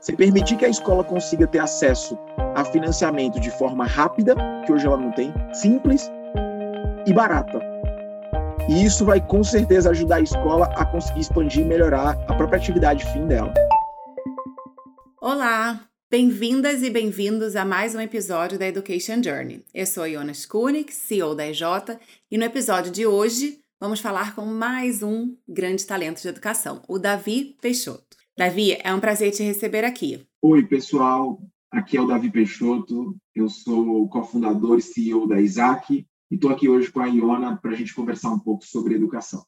Você 0.00 0.14
permitir 0.14 0.56
que 0.56 0.64
a 0.64 0.68
escola 0.68 1.02
consiga 1.02 1.44
ter 1.44 1.58
acesso 1.58 2.16
a 2.54 2.64
financiamento 2.64 3.40
de 3.40 3.50
forma 3.50 3.84
rápida, 3.84 4.36
que 4.64 4.72
hoje 4.72 4.86
ela 4.86 4.96
não 4.96 5.10
tem, 5.10 5.34
simples 5.52 6.08
e 7.04 7.12
barata. 7.12 7.60
E 8.68 8.84
isso 8.84 9.04
vai 9.04 9.20
com 9.20 9.42
certeza 9.42 9.90
ajudar 9.90 10.16
a 10.16 10.20
escola 10.20 10.66
a 10.76 10.86
conseguir 10.86 11.20
expandir 11.20 11.62
e 11.62 11.64
melhorar 11.64 12.16
a 12.28 12.34
própria 12.34 12.58
atividade 12.58 13.04
fim 13.12 13.26
dela. 13.26 13.52
Olá, 15.20 15.80
bem-vindas 16.08 16.80
e 16.84 16.90
bem-vindos 16.90 17.56
a 17.56 17.64
mais 17.64 17.96
um 17.96 18.00
episódio 18.00 18.56
da 18.56 18.68
Education 18.68 19.20
Journey. 19.20 19.64
Eu 19.74 19.84
sou 19.84 20.04
a 20.04 20.08
Jonas 20.08 20.46
Kunik, 20.46 20.94
CEO 20.94 21.34
da 21.34 21.48
EJ, 21.48 21.62
e 22.30 22.38
no 22.38 22.44
episódio 22.44 22.92
de 22.92 23.04
hoje 23.04 23.58
vamos 23.80 23.98
falar 23.98 24.36
com 24.36 24.46
mais 24.46 25.02
um 25.02 25.34
grande 25.48 25.84
talento 25.84 26.22
de 26.22 26.28
educação, 26.28 26.82
o 26.86 27.00
Davi 27.00 27.56
Peixoto. 27.60 28.07
Davi, 28.38 28.78
é 28.84 28.94
um 28.94 29.00
prazer 29.00 29.32
te 29.32 29.42
receber 29.42 29.84
aqui. 29.84 30.24
Oi, 30.40 30.64
pessoal. 30.64 31.42
Aqui 31.72 31.96
é 31.96 32.00
o 32.00 32.06
Davi 32.06 32.30
Peixoto. 32.30 33.16
Eu 33.34 33.48
sou 33.48 34.04
o 34.04 34.08
cofundador 34.08 34.78
e 34.78 34.80
CEO 34.80 35.26
da 35.26 35.40
Isaac 35.40 36.06
e 36.30 36.34
estou 36.36 36.48
aqui 36.48 36.68
hoje 36.68 36.88
com 36.88 37.00
a 37.00 37.08
Iona 37.08 37.56
para 37.56 37.72
a 37.72 37.74
gente 37.74 37.92
conversar 37.92 38.30
um 38.30 38.38
pouco 38.38 38.64
sobre 38.64 38.94
educação. 38.94 39.42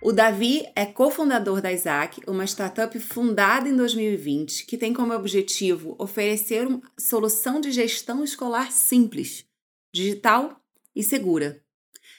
O 0.00 0.12
Davi 0.12 0.66
é 0.76 0.86
cofundador 0.86 1.60
da 1.60 1.72
Isaac, 1.72 2.22
uma 2.28 2.44
startup 2.44 2.96
fundada 3.00 3.68
em 3.68 3.74
2020 3.74 4.66
que 4.66 4.78
tem 4.78 4.92
como 4.92 5.12
objetivo 5.12 5.96
oferecer 5.98 6.64
uma 6.64 6.80
solução 6.96 7.60
de 7.60 7.72
gestão 7.72 8.22
escolar 8.22 8.70
simples, 8.70 9.44
digital 9.92 10.60
e 10.94 11.02
segura 11.02 11.60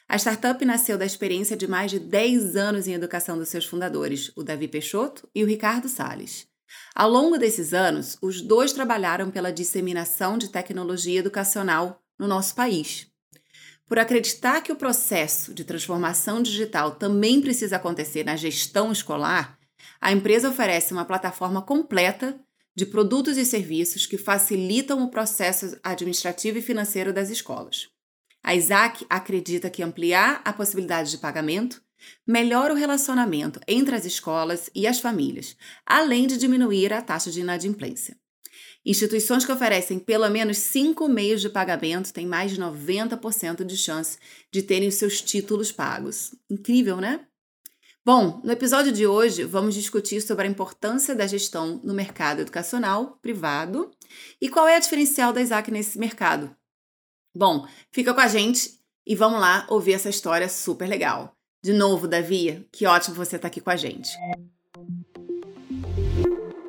a 0.09 0.17
startup 0.17 0.65
nasceu 0.65 0.97
da 0.97 1.05
experiência 1.05 1.55
de 1.55 1.67
mais 1.67 1.91
de 1.91 1.99
10 1.99 2.55
anos 2.55 2.87
em 2.87 2.93
educação 2.93 3.37
dos 3.37 3.47
seus 3.47 3.65
fundadores, 3.65 4.31
o 4.35 4.41
Davi 4.41 4.67
Peixoto 4.67 5.29
e 5.35 5.43
o 5.43 5.47
Ricardo 5.47 5.87
Salles. 5.87 6.47
Ao 6.95 7.07
longo 7.07 7.37
desses 7.37 7.75
anos, 7.75 8.17
os 8.19 8.41
dois 8.41 8.73
trabalharam 8.73 9.29
pela 9.29 9.53
disseminação 9.53 10.35
de 10.35 10.49
tecnologia 10.49 11.19
educacional 11.19 12.01
no 12.17 12.27
nosso 12.27 12.55
país. 12.55 13.05
Por 13.85 13.99
acreditar 13.99 14.61
que 14.61 14.71
o 14.71 14.75
processo 14.75 15.53
de 15.53 15.63
transformação 15.63 16.41
digital 16.41 16.95
também 16.95 17.39
precisa 17.39 17.75
acontecer 17.75 18.23
na 18.23 18.35
gestão 18.35 18.91
escolar, 18.91 19.59
a 20.01 20.11
empresa 20.11 20.49
oferece 20.49 20.91
uma 20.91 21.05
plataforma 21.05 21.61
completa 21.61 22.35
de 22.75 22.85
produtos 22.87 23.37
e 23.37 23.45
serviços 23.45 24.07
que 24.07 24.17
facilitam 24.17 25.03
o 25.03 25.11
processo 25.11 25.77
administrativo 25.83 26.57
e 26.57 26.63
financeiro 26.63 27.13
das 27.13 27.29
escolas. 27.29 27.89
A 28.43 28.55
Isaac 28.55 29.05
acredita 29.09 29.69
que 29.69 29.83
ampliar 29.83 30.41
a 30.45 30.53
possibilidade 30.53 31.11
de 31.11 31.17
pagamento 31.17 31.81
melhora 32.25 32.73
o 32.73 32.77
relacionamento 32.77 33.59
entre 33.67 33.95
as 33.95 34.05
escolas 34.05 34.69
e 34.73 34.87
as 34.87 34.99
famílias, 34.99 35.57
além 35.85 36.27
de 36.27 36.37
diminuir 36.37 36.93
a 36.93 37.01
taxa 37.01 37.29
de 37.29 37.41
inadimplência. 37.41 38.17
Instituições 38.85 39.45
que 39.45 39.51
oferecem 39.51 39.99
pelo 39.99 40.29
menos 40.29 40.57
cinco 40.57 41.07
meios 41.07 41.41
de 41.41 41.49
pagamento 41.49 42.13
têm 42.13 42.25
mais 42.25 42.51
de 42.51 42.61
90% 42.61 43.65
de 43.65 43.75
chance 43.75 44.17
de 44.51 44.63
terem 44.63 44.89
seus 44.89 45.21
títulos 45.21 45.71
pagos. 45.71 46.33
Incrível, 46.49 46.97
né? 46.97 47.25
Bom, 48.05 48.41
no 48.43 48.51
episódio 48.51 48.91
de 48.91 49.05
hoje 49.05 49.43
vamos 49.43 49.75
discutir 49.75 50.21
sobre 50.21 50.47
a 50.47 50.49
importância 50.49 51.13
da 51.13 51.27
gestão 51.27 51.81
no 51.83 51.93
mercado 51.93 52.41
educacional 52.41 53.19
privado 53.21 53.91
e 54.41 54.47
qual 54.47 54.67
é 54.67 54.77
a 54.77 54.79
diferencial 54.79 55.33
da 55.33 55.41
Isaac 55.41 55.69
nesse 55.69 55.99
mercado, 55.99 56.55
Bom, 57.35 57.67
fica 57.91 58.13
com 58.13 58.21
a 58.21 58.27
gente 58.27 58.79
e 59.05 59.15
vamos 59.15 59.39
lá 59.39 59.65
ouvir 59.69 59.93
essa 59.93 60.09
história 60.09 60.49
super 60.49 60.87
legal. 60.87 61.35
De 61.63 61.73
novo, 61.73 62.07
Davi, 62.07 62.67
que 62.71 62.85
ótimo 62.85 63.15
você 63.15 63.35
estar 63.35 63.47
tá 63.47 63.47
aqui 63.47 63.61
com 63.61 63.69
a 63.69 63.75
gente. 63.75 64.09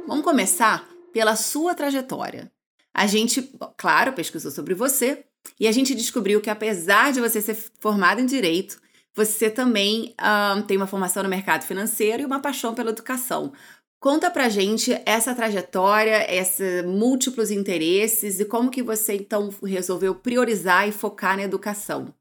Vamos 0.06 0.24
começar 0.24 0.86
pela 1.12 1.36
sua 1.36 1.74
trajetória. 1.74 2.50
A 2.92 3.06
gente, 3.06 3.50
claro, 3.76 4.12
pesquisou 4.12 4.50
sobre 4.50 4.74
você 4.74 5.24
e 5.58 5.66
a 5.66 5.72
gente 5.72 5.94
descobriu 5.94 6.40
que, 6.40 6.50
apesar 6.50 7.12
de 7.12 7.20
você 7.20 7.40
ser 7.40 7.56
formado 7.78 8.20
em 8.20 8.26
direito, 8.26 8.80
você 9.14 9.48
também 9.48 10.14
uh, 10.20 10.62
tem 10.62 10.76
uma 10.76 10.86
formação 10.86 11.22
no 11.22 11.28
mercado 11.28 11.64
financeiro 11.64 12.22
e 12.22 12.26
uma 12.26 12.40
paixão 12.40 12.74
pela 12.74 12.90
educação. 12.90 13.52
Conta 14.00 14.30
pra 14.30 14.48
gente 14.48 14.92
essa 15.04 15.34
trajetória, 15.34 16.26
esses 16.34 16.82
múltiplos 16.86 17.50
interesses 17.50 18.40
e 18.40 18.46
como 18.46 18.70
que 18.70 18.82
você 18.82 19.14
então 19.14 19.50
resolveu 19.62 20.14
priorizar 20.14 20.88
e 20.88 20.92
focar 20.92 21.36
na 21.36 21.42
educação. 21.42 22.14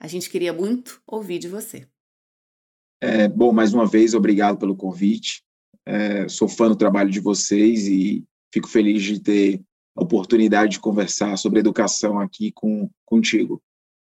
A 0.00 0.06
gente 0.06 0.30
queria 0.30 0.54
muito 0.54 0.98
ouvir 1.06 1.38
de 1.38 1.46
você. 1.46 1.86
É, 3.02 3.28
bom, 3.28 3.52
mais 3.52 3.74
uma 3.74 3.86
vez, 3.86 4.14
obrigado 4.14 4.56
pelo 4.56 4.74
convite. 4.74 5.44
É, 5.84 6.26
sou 6.26 6.48
fã 6.48 6.68
do 6.68 6.76
trabalho 6.76 7.10
de 7.10 7.20
vocês 7.20 7.86
e 7.86 8.24
fico 8.50 8.66
feliz 8.66 9.02
de 9.02 9.20
ter 9.20 9.62
a 9.94 10.02
oportunidade 10.02 10.72
de 10.72 10.80
conversar 10.80 11.36
sobre 11.36 11.60
educação 11.60 12.18
aqui 12.18 12.50
com, 12.50 12.88
contigo. 13.04 13.62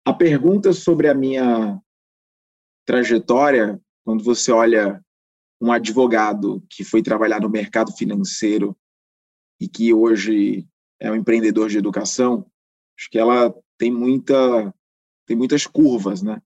A 0.06 0.12
pergunta 0.12 0.74
sobre 0.74 1.08
a 1.08 1.14
minha 1.14 1.80
trajetória, 2.86 3.80
quando 4.04 4.26
você 4.26 4.52
olha 4.52 5.02
um 5.64 5.72
advogado 5.72 6.62
que 6.70 6.84
foi 6.84 7.02
trabalhar 7.02 7.40
no 7.40 7.50
mercado 7.50 7.94
financeiro 7.94 8.78
e 9.62 9.70
que 9.70 9.94
hoje 9.94 10.68
é 11.00 11.10
um 11.10 11.16
empreendedor 11.16 11.70
de 11.70 11.78
educação, 11.78 12.46
acho 13.00 13.10
que 13.10 13.18
ela 13.18 13.56
tem 13.78 13.90
muita 13.90 14.76
tem 15.26 15.38
muitas 15.38 15.66
curvas, 15.66 16.22
né? 16.22 16.42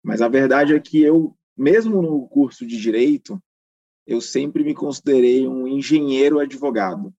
Mas 0.00 0.22
a 0.22 0.28
verdade 0.28 0.76
é 0.76 0.78
que 0.78 1.02
eu, 1.02 1.36
mesmo 1.56 2.00
no 2.00 2.28
curso 2.28 2.64
de 2.64 2.80
direito, 2.80 3.42
eu 4.06 4.20
sempre 4.20 4.62
me 4.62 4.76
considerei 4.76 5.48
um 5.48 5.66
engenheiro 5.66 6.38
advogado. 6.38 7.12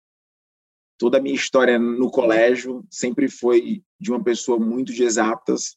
Toda 0.98 1.18
a 1.18 1.22
minha 1.22 1.36
história 1.36 1.78
no 1.78 2.10
colégio 2.10 2.88
sempre 2.90 3.30
foi 3.30 3.84
de 4.00 4.10
uma 4.10 4.24
pessoa 4.24 4.58
muito 4.58 4.94
de 4.94 5.04
exatas. 5.04 5.76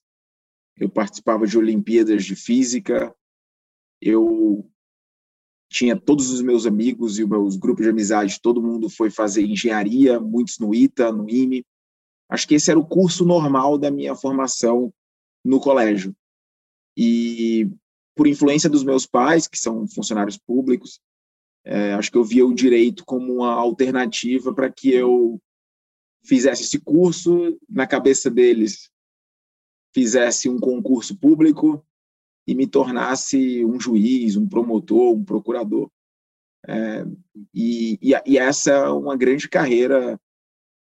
Eu 0.77 0.88
participava 0.88 1.44
de 1.44 1.59
Olimpíadas 1.59 2.25
de 2.25 2.37
Física, 2.37 3.12
eu 4.00 4.71
tinha 5.70 5.98
todos 5.98 6.31
os 6.31 6.42
meus 6.42 6.66
amigos 6.66 7.19
e 7.19 7.22
os 7.22 7.28
meus 7.28 7.56
grupos 7.56 7.84
de 7.84 7.91
amizade, 7.91 8.41
todo 8.42 8.60
mundo 8.60 8.91
foi 8.91 9.08
fazer 9.08 9.42
engenharia, 9.42 10.19
muitos 10.19 10.58
no 10.58 10.75
ITA, 10.75 11.12
no 11.12 11.31
IME. 11.31 11.64
Acho 12.28 12.47
que 12.47 12.56
esse 12.56 12.70
era 12.70 12.78
o 12.78 12.86
curso 12.86 13.25
normal 13.25 13.78
da 13.78 13.91
minha 13.91 14.16
formação 14.16 14.92
no 15.44 15.60
colégio. 15.60 16.14
E 16.97 17.70
por 18.16 18.26
influência 18.26 18.69
dos 18.69 18.82
meus 18.82 19.06
pais, 19.06 19.47
que 19.47 19.56
são 19.56 19.86
funcionários 19.86 20.36
públicos, 20.36 21.00
é, 21.64 21.92
acho 21.94 22.10
que 22.10 22.19
eu 22.19 22.25
via 22.25 22.44
o 22.44 22.54
direito 22.54 23.04
como 23.04 23.32
uma 23.32 23.52
alternativa 23.52 24.52
para 24.52 24.70
que 24.70 24.91
eu 24.91 25.41
fizesse 26.25 26.62
esse 26.64 26.81
curso, 26.81 27.56
na 27.69 27.87
cabeça 27.87 28.28
deles, 28.28 28.91
fizesse 29.94 30.48
um 30.48 30.58
concurso 30.58 31.16
público 31.16 31.84
e 32.46 32.54
me 32.54 32.66
tornasse 32.66 33.64
um 33.64 33.78
juiz, 33.78 34.36
um 34.36 34.48
promotor, 34.48 35.14
um 35.14 35.24
procurador. 35.24 35.90
É, 36.66 37.04
e, 37.54 37.98
e, 38.02 38.38
essa 38.38 38.70
é 38.70 38.88
uma 38.88 39.16
grande 39.16 39.48
carreira 39.48 40.20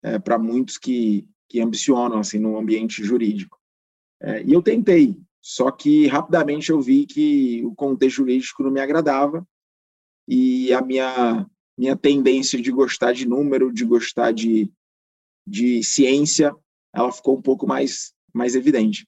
é, 0.04 0.20
para 0.20 0.38
muitos 0.38 0.78
que, 0.78 1.28
que 1.48 1.60
ambicionam 1.62 2.20
assim 2.20 2.40
no 2.40 2.58
ambiente 2.58 3.04
jurídico. 3.04 3.58
É, 4.22 4.44
e 4.44 4.52
eu 4.52 4.62
tentei, 4.62 5.18
só 5.42 5.72
que 5.72 6.08
rapidamente 6.08 6.70
eu 6.70 6.82
vi 6.82 7.06
que 7.06 7.64
o 7.66 7.74
contexto 7.74 8.18
jurídico 8.18 8.64
não 8.64 8.72
me 8.72 8.82
agradava 8.82 9.48
e 10.28 10.74
a 10.74 10.82
minha 10.82 11.50
minha 11.78 11.96
tendência 11.96 12.62
de 12.62 12.70
gostar 12.72 13.14
de 13.14 13.26
número, 13.26 13.72
de 13.72 13.86
gostar 13.86 14.34
de, 14.34 14.70
de 15.48 15.82
ciência, 15.82 16.54
ela 16.94 17.10
ficou 17.10 17.38
um 17.38 17.42
pouco 17.42 17.66
mais 17.66 18.14
mais 18.34 18.54
evidente. 18.54 19.08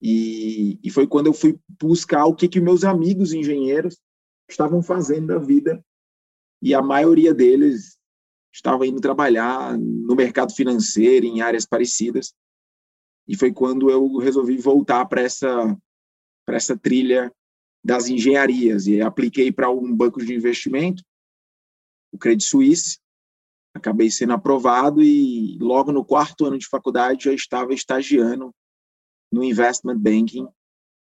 E, 0.00 0.78
e 0.82 0.90
foi 0.90 1.06
quando 1.06 1.26
eu 1.26 1.34
fui 1.34 1.58
buscar 1.80 2.24
o 2.24 2.34
que, 2.34 2.48
que 2.48 2.60
meus 2.60 2.84
amigos 2.84 3.32
engenheiros 3.32 3.98
estavam 4.48 4.82
fazendo 4.82 5.28
da 5.28 5.38
vida. 5.38 5.84
E 6.62 6.74
a 6.74 6.82
maioria 6.82 7.34
deles 7.34 7.98
estava 8.52 8.86
indo 8.86 9.00
trabalhar 9.00 9.76
no 9.78 10.14
mercado 10.14 10.54
financeiro, 10.54 11.26
em 11.26 11.40
áreas 11.40 11.66
parecidas. 11.66 12.34
E 13.28 13.36
foi 13.36 13.52
quando 13.52 13.90
eu 13.90 14.16
resolvi 14.16 14.56
voltar 14.56 15.04
para 15.06 15.20
essa, 15.20 15.76
essa 16.48 16.76
trilha 16.76 17.32
das 17.84 18.08
engenharias. 18.08 18.86
E 18.86 19.00
apliquei 19.00 19.52
para 19.52 19.70
um 19.70 19.94
banco 19.94 20.24
de 20.24 20.34
investimento, 20.34 21.02
o 22.12 22.18
Credit 22.18 22.44
Suisse. 22.44 22.98
Acabei 23.72 24.10
sendo 24.10 24.32
aprovado 24.32 25.00
e 25.00 25.56
logo 25.60 25.92
no 25.92 26.04
quarto 26.04 26.44
ano 26.44 26.58
de 26.58 26.66
faculdade 26.66 27.26
já 27.26 27.32
estava 27.32 27.72
estagiando 27.72 28.52
no 29.30 29.44
investment 29.44 29.98
banking, 29.98 30.48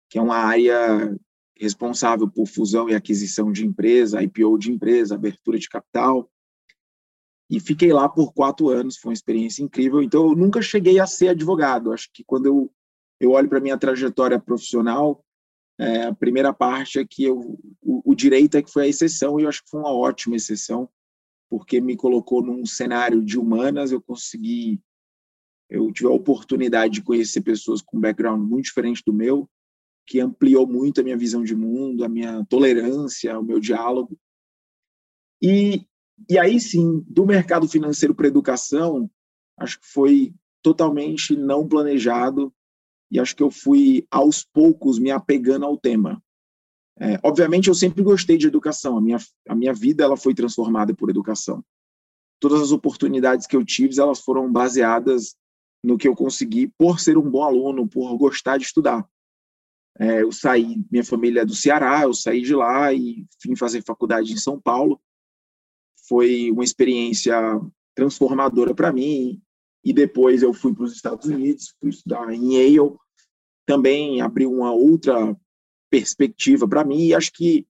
que 0.09 0.17
é 0.17 0.21
uma 0.21 0.37
área 0.37 1.15
responsável 1.57 2.29
por 2.29 2.47
fusão 2.47 2.89
e 2.89 2.95
aquisição 2.95 3.51
de 3.51 3.65
empresa, 3.65 4.21
IPO 4.21 4.57
de 4.57 4.71
empresa, 4.71 5.15
abertura 5.15 5.57
de 5.57 5.69
capital. 5.69 6.29
E 7.49 7.59
fiquei 7.59 7.93
lá 7.93 8.09
por 8.09 8.33
quatro 8.33 8.69
anos, 8.69 8.97
foi 8.97 9.09
uma 9.09 9.13
experiência 9.13 9.63
incrível. 9.63 10.01
Então, 10.01 10.29
eu 10.29 10.35
nunca 10.35 10.61
cheguei 10.61 10.99
a 10.99 11.07
ser 11.07 11.29
advogado. 11.29 11.93
Acho 11.93 12.09
que 12.13 12.23
quando 12.23 12.47
eu, 12.47 12.71
eu 13.19 13.31
olho 13.31 13.47
para 13.47 13.59
a 13.59 13.61
minha 13.61 13.77
trajetória 13.77 14.39
profissional, 14.39 15.23
É, 15.77 16.03
a 16.05 16.15
primeira 16.15 16.53
parte 16.53 16.99
é 16.99 17.05
que 17.05 17.25
eu, 17.25 17.59
o, 17.81 18.11
o, 18.11 18.15
direito 18.15 18.55
é 18.55 18.61
que 18.63 18.71
foi 18.71 18.83
a 18.85 18.87
exceção, 18.87 19.37
e 19.37 19.43
eu 19.43 19.49
acho 19.49 19.61
que 19.61 19.69
foi 19.69 19.81
uma 19.81 19.93
ótima 19.93 20.37
exceção, 20.37 20.89
porque 21.49 21.81
me 21.81 21.97
colocou 21.97 22.41
num 22.41 22.65
cenário 22.65 23.21
de 23.21 23.37
humanas, 23.37 23.91
eu 23.91 24.01
consegui, 24.01 24.79
eu 25.69 25.91
tive 25.91 26.07
a 26.07 26.13
oportunidade 26.13 26.95
de 26.95 27.01
conhecer 27.01 27.41
pessoas 27.41 27.81
com 27.81 27.97
um 27.97 28.01
background 28.01 28.41
muito 28.41 28.65
diferente 28.65 29.01
do 29.05 29.13
meu, 29.13 29.49
que 30.05 30.19
ampliou 30.19 30.67
muito 30.67 31.01
a 31.01 31.03
minha 31.03 31.17
visão 31.17 31.43
de 31.43 31.55
mundo, 31.55 32.03
a 32.03 32.09
minha 32.09 32.45
tolerância, 32.45 33.39
o 33.39 33.43
meu 33.43 33.59
diálogo. 33.59 34.17
E, 35.41 35.85
e 36.29 36.37
aí 36.37 36.59
sim, 36.59 37.03
do 37.07 37.25
mercado 37.25 37.67
financeiro 37.67 38.13
para 38.13 38.27
educação, 38.27 39.09
acho 39.57 39.79
que 39.79 39.87
foi 39.87 40.33
totalmente 40.61 41.35
não 41.35 41.67
planejado 41.67 42.53
e 43.11 43.19
acho 43.19 43.35
que 43.35 43.43
eu 43.43 43.51
fui 43.51 44.05
aos 44.09 44.43
poucos 44.43 44.99
me 44.99 45.11
apegando 45.11 45.65
ao 45.65 45.77
tema. 45.77 46.21
É, 46.97 47.19
obviamente 47.23 47.67
eu 47.67 47.75
sempre 47.75 48.01
gostei 48.01 48.37
de 48.37 48.47
educação, 48.47 48.97
a 48.97 49.01
minha 49.01 49.17
a 49.49 49.53
minha 49.53 49.73
vida 49.73 50.03
ela 50.03 50.15
foi 50.15 50.33
transformada 50.33 50.93
por 50.93 51.09
educação. 51.09 51.63
Todas 52.39 52.61
as 52.61 52.71
oportunidades 52.71 53.47
que 53.47 53.55
eu 53.55 53.65
tive, 53.65 53.99
elas 53.99 54.19
foram 54.19 54.51
baseadas 54.51 55.35
no 55.85 55.97
que 55.97 56.07
eu 56.07 56.15
consegui 56.15 56.67
por 56.77 56.99
ser 56.99 57.17
um 57.17 57.29
bom 57.29 57.43
aluno, 57.43 57.87
por 57.87 58.17
gostar 58.17 58.57
de 58.57 58.65
estudar. 58.65 59.07
É, 59.97 60.23
eu 60.23 60.31
saí, 60.31 60.83
minha 60.91 61.03
família 61.03 61.41
é 61.41 61.45
do 61.45 61.55
Ceará, 61.55 62.01
eu 62.03 62.13
saí 62.13 62.41
de 62.41 62.53
lá 62.53 62.91
e 62.91 63.25
vim 63.43 63.55
fazer 63.55 63.83
faculdade 63.83 64.33
em 64.33 64.37
São 64.37 64.59
Paulo. 64.59 64.99
Foi 66.07 66.51
uma 66.51 66.63
experiência 66.63 67.35
transformadora 67.95 68.73
para 68.73 68.91
mim 68.91 69.41
e 69.83 69.93
depois 69.93 70.41
eu 70.41 70.53
fui 70.53 70.73
para 70.73 70.83
os 70.83 70.93
Estados 70.93 71.27
Unidos, 71.27 71.73
fui 71.79 71.91
estudar 71.91 72.33
em 72.33 72.55
Yale, 72.55 72.95
também 73.65 74.21
abriu 74.21 74.51
uma 74.51 74.71
outra 74.71 75.37
perspectiva 75.89 76.67
para 76.67 76.83
mim, 76.83 77.05
e 77.05 77.13
acho 77.13 77.31
que 77.31 77.65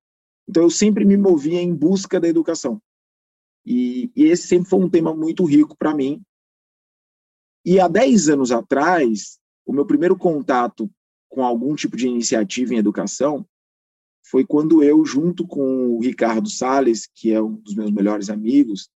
então 0.47 0.63
eu 0.63 0.69
sempre 0.69 1.03
me 1.05 1.17
movia 1.17 1.61
em 1.61 1.73
busca 1.73 2.19
da 2.19 2.27
educação. 2.27 2.81
E, 3.65 4.11
e 4.15 4.25
esse 4.25 4.47
sempre 4.47 4.69
foi 4.69 4.79
um 4.79 4.89
tema 4.89 5.13
muito 5.13 5.43
rico 5.43 5.75
para 5.77 5.93
mim. 5.93 6.21
E 7.65 7.79
há 7.79 7.87
10 7.87 8.29
anos 8.29 8.51
atrás, 8.51 9.39
o 9.65 9.73
meu 9.73 9.87
primeiro 9.87 10.15
contato 10.15 10.87
com 11.27 11.43
algum 11.43 11.75
tipo 11.75 11.97
de 11.97 12.07
iniciativa 12.07 12.75
em 12.75 12.77
educação 12.77 13.43
foi 14.23 14.45
quando 14.45 14.83
eu, 14.83 15.03
junto 15.03 15.47
com 15.47 15.95
o 15.95 15.99
Ricardo 15.99 16.47
Sales, 16.47 17.07
que 17.11 17.31
é 17.31 17.41
um 17.41 17.55
dos 17.55 17.73
meus 17.73 17.89
melhores 17.89 18.29
amigos, 18.29 18.89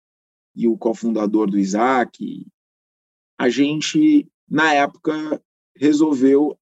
e 0.55 0.67
o 0.67 0.77
cofundador 0.77 1.49
do 1.49 1.59
Isaac, 1.59 2.47
a 3.39 3.49
gente, 3.49 4.27
na 4.49 4.73
época, 4.75 5.41
resolveu 5.77 6.59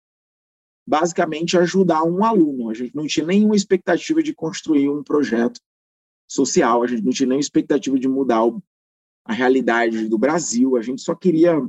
basicamente 0.85 1.57
ajudar 1.57 2.03
um 2.03 2.25
aluno. 2.25 2.69
A 2.69 2.73
gente 2.73 2.93
não 2.95 3.07
tinha 3.07 3.25
nenhuma 3.25 3.55
expectativa 3.55 4.21
de 4.21 4.33
construir 4.33 4.89
um 4.89 5.03
projeto 5.03 5.59
social, 6.27 6.83
a 6.83 6.87
gente 6.87 7.03
não 7.03 7.11
tinha 7.11 7.27
nenhuma 7.27 7.41
expectativa 7.41 7.97
de 7.97 8.07
mudar 8.09 8.41
a 9.23 9.31
realidade 9.31 10.09
do 10.09 10.17
Brasil, 10.17 10.75
a 10.75 10.81
gente 10.81 11.01
só 11.01 11.15
queria 11.15 11.61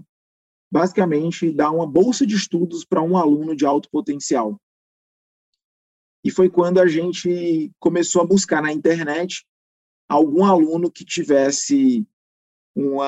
basicamente 0.71 1.51
dar 1.53 1.71
uma 1.71 1.87
bolsa 1.87 2.27
de 2.27 2.35
estudos 2.35 2.85
para 2.85 3.03
um 3.03 3.17
aluno 3.17 3.55
de 3.55 3.65
alto 3.65 3.89
potencial. 3.91 4.61
E 6.25 6.31
foi 6.31 6.49
quando 6.49 6.81
a 6.81 6.87
gente 6.87 7.71
começou 7.79 8.23
a 8.23 8.27
buscar 8.27 8.63
na 8.63 8.73
internet 8.73 9.47
algum 10.09 10.45
aluno 10.45 10.91
que 10.91 11.05
tivesse 11.05 12.07
um 12.75 12.99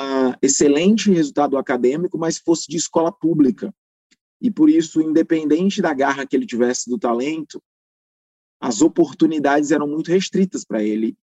excelente 0.41 1.11
resultado 1.11 1.57
acadêmico, 1.57 2.19
mas 2.19 2.39
fosse 2.39 2.69
de 2.69 2.77
escola 2.77 3.11
pública. 3.11 3.75
E 4.41 4.51
por 4.51 4.69
isso, 4.69 5.01
independente 5.01 5.81
da 5.81 5.93
garra 5.95 6.27
que 6.27 6.37
ele 6.37 6.47
tivesse 6.47 6.89
do 6.89 6.99
talento, 6.99 7.61
as 8.61 8.81
oportunidades 8.81 9.71
eram 9.71 9.89
muito 9.89 10.11
restritas 10.11 10.65
para 10.65 10.83
ele. 10.83 11.17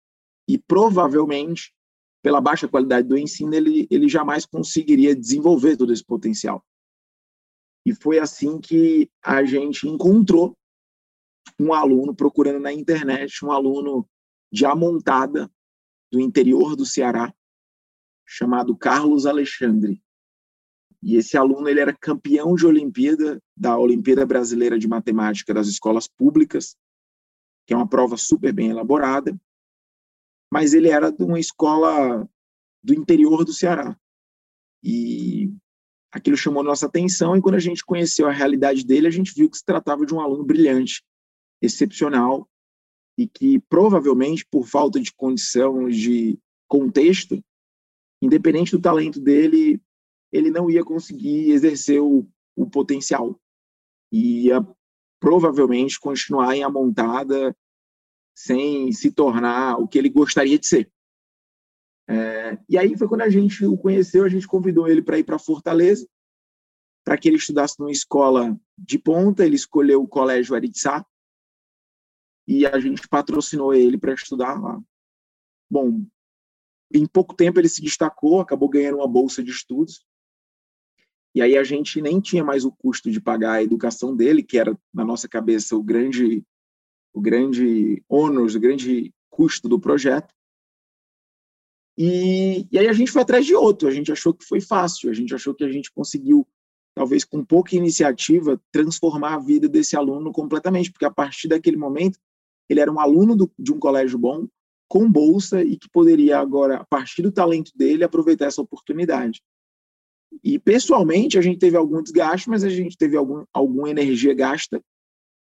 E 0.49 0.59
provavelmente, 0.59 1.73
pela 2.23 2.41
baixa 2.41 2.69
qualidade 2.69 3.09
do 3.09 3.19
ensino, 3.19 3.53
ele, 3.55 3.87
ele 3.91 4.09
jamais 4.09 4.47
conseguiria 4.47 5.15
desenvolver 5.15 5.77
todo 5.77 5.93
esse 5.93 6.05
potencial. 6.05 6.65
E 7.85 7.93
foi 7.93 8.21
assim 8.21 8.61
que 8.61 9.11
a 9.23 9.45
gente 9.45 9.89
encontrou 9.89 10.57
um 11.59 11.75
aluno 11.75 12.15
procurando 12.15 12.61
na 12.61 12.73
internet, 12.73 13.45
um 13.45 13.51
aluno 13.51 14.09
de 14.53 14.65
Amontada, 14.65 15.51
do 16.13 16.21
interior 16.21 16.77
do 16.77 16.87
Ceará, 16.87 17.35
chamado 18.25 18.77
Carlos 18.77 19.27
Alexandre. 19.27 20.01
E 21.03 21.17
esse 21.17 21.37
aluno 21.37 21.69
ele 21.69 21.81
era 21.81 21.97
campeão 21.97 22.55
de 22.55 22.65
Olimpíada, 22.65 23.43
da 23.57 23.77
Olimpíada 23.77 24.25
Brasileira 24.25 24.79
de 24.79 24.87
Matemática 24.87 25.53
das 25.53 25.67
Escolas 25.67 26.07
Públicas, 26.07 26.77
que 27.67 27.75
é 27.75 27.77
uma 27.77 27.89
prova 27.89 28.17
super 28.17 28.53
bem 28.53 28.71
elaborada, 28.71 29.37
mas 30.53 30.75
ele 30.75 30.91
era 30.91 31.11
de 31.11 31.25
uma 31.25 31.41
escola 31.41 32.29
do 32.85 32.93
interior 32.93 33.43
do 33.43 33.55
Ceará. 33.55 33.99
E 34.85 35.51
aquilo 36.13 36.37
chamou 36.37 36.63
nossa 36.63 36.85
atenção, 36.85 37.35
e 37.35 37.41
quando 37.41 37.55
a 37.55 37.59
gente 37.59 37.83
conheceu 37.83 38.29
a 38.29 38.33
realidade 38.33 38.85
dele, 38.85 39.07
a 39.07 39.11
gente 39.11 39.33
viu 39.35 39.49
que 39.49 39.57
se 39.57 39.65
tratava 39.65 40.05
de 40.05 40.15
um 40.15 40.21
aluno 40.21 40.45
brilhante, 40.45 41.03
excepcional, 41.63 42.47
e 43.17 43.27
que 43.27 43.61
provavelmente, 43.61 44.45
por 44.45 44.67
falta 44.67 45.01
de 45.01 45.11
condição, 45.15 45.89
de 45.89 46.39
contexto, 46.69 47.43
independente 48.21 48.73
do 48.73 48.83
talento 48.83 49.19
dele, 49.19 49.81
ele 50.31 50.51
não 50.51 50.69
ia 50.69 50.85
conseguir 50.85 51.51
exercer 51.51 52.03
o, 52.03 52.29
o 52.55 52.69
potencial. 52.69 53.41
Ia 54.13 54.61
provavelmente 55.19 55.99
continuar 55.99 56.55
em 56.55 56.63
amontada 56.63 57.57
sem 58.35 58.93
se 58.93 59.13
tornar 59.13 59.79
o 59.79 59.87
que 59.87 59.99
ele 59.99 60.09
gostaria 60.09 60.59
de 60.59 60.67
ser. 60.67 60.93
É, 62.09 62.59
e 62.69 62.77
aí 62.77 62.97
foi 62.97 63.09
quando 63.09 63.23
a 63.23 63.31
gente 63.31 63.65
o 63.65 63.77
conheceu, 63.77 64.25
a 64.25 64.29
gente 64.29 64.47
convidou 64.47 64.89
ele 64.89 65.03
para 65.03 65.19
ir 65.19 65.25
para 65.25 65.39
Fortaleza, 65.39 66.07
para 67.05 67.17
que 67.17 67.29
ele 67.29 67.37
estudasse 67.37 67.79
numa 67.79 67.91
escola 67.91 68.59
de 68.77 68.99
ponta. 68.99 69.45
Ele 69.45 69.57
escolheu 69.57 70.03
o 70.03 70.09
Colégio 70.09 70.55
Aritsá 70.55 71.05
e 72.47 72.67
a 72.67 72.79
gente 72.79 73.09
patrocinou 73.09 73.75
ele 73.75 73.99
para 73.99 74.15
estudar 74.15 74.61
lá. 74.61 74.81
Bom, 75.71 76.05
em 76.93 77.07
pouco 77.07 77.35
tempo 77.35 77.59
ele 77.59 77.69
se 77.69 77.81
destacou, 77.81 78.41
acabou 78.41 78.69
ganhando 78.69 78.99
uma 78.99 79.09
bolsa 79.09 79.43
de 79.43 79.51
estudos. 79.51 80.05
E 81.35 81.41
aí 81.41 81.57
a 81.57 81.65
gente 81.65 82.03
nem 82.03 82.21
tinha 82.21 82.45
mais 82.45 82.65
o 82.65 82.71
custo 82.71 83.11
de 83.11 83.21
pagar 83.21 83.53
a 83.53 83.63
educação 83.63 84.15
dele, 84.15 84.43
que 84.43 84.59
era 84.59 84.79
na 84.93 85.05
nossa 85.05 85.27
cabeça 85.27 85.75
o 85.75 85.83
grande 85.83 86.45
o 87.13 87.21
grande 87.21 88.03
ônus, 88.09 88.55
o 88.55 88.61
grande 88.61 89.13
custo 89.31 89.69
do 89.69 89.79
projeto. 89.79 90.35
E, 91.97 92.67
e 92.71 92.79
aí 92.79 92.89
a 92.89 92.93
gente 92.93 93.11
foi 93.11 93.23
atrás 93.23 93.45
de 93.45 93.55
outro, 93.55 93.89
a 93.89 93.91
gente 93.91 94.11
achou 94.11 94.33
que 94.33 94.45
foi 94.45 94.61
fácil, 94.61 95.11
a 95.11 95.13
gente 95.13 95.35
achou 95.35 95.55
que 95.55 95.65
a 95.65 95.71
gente 95.71 95.93
conseguiu, 95.93 96.47
talvez 96.95 97.25
com 97.25 97.45
pouca 97.45 97.77
iniciativa, 97.77 98.61
transformar 98.71 99.35
a 99.35 99.39
vida 99.39 99.69
desse 99.69 99.97
aluno 99.97 100.33
completamente, 100.33 100.91
porque 100.91 101.05
a 101.05 101.11
partir 101.11 101.49
daquele 101.49 101.77
momento 101.77 102.19
ele 102.69 102.81
era 102.81 102.91
um 102.91 102.99
aluno 102.99 103.37
do, 103.37 103.51
de 103.59 103.73
um 103.73 103.79
colégio 103.79 104.19
bom, 104.19 104.47
com 104.89 105.11
bolsa 105.11 105.63
e 105.63 105.77
que 105.77 105.89
poderia 105.91 106.39
agora, 106.39 106.77
a 106.77 106.85
partir 106.85 107.23
do 107.23 107.33
talento 107.33 107.73
dele, 107.75 108.05
aproveitar 108.05 108.47
essa 108.47 108.61
oportunidade. 108.61 109.43
E 110.43 110.59
pessoalmente 110.59 111.39
a 111.39 111.43
gente 111.43 111.59
teve 111.59 111.77
algum 111.77 112.03
desgaste, 112.03 112.49
mas 112.49 112.65
a 112.65 112.69
gente 112.69 112.97
teve 112.97 113.17
algum, 113.17 113.45
alguma 113.53 113.91
energia 113.91 114.35
gasta, 114.35 114.83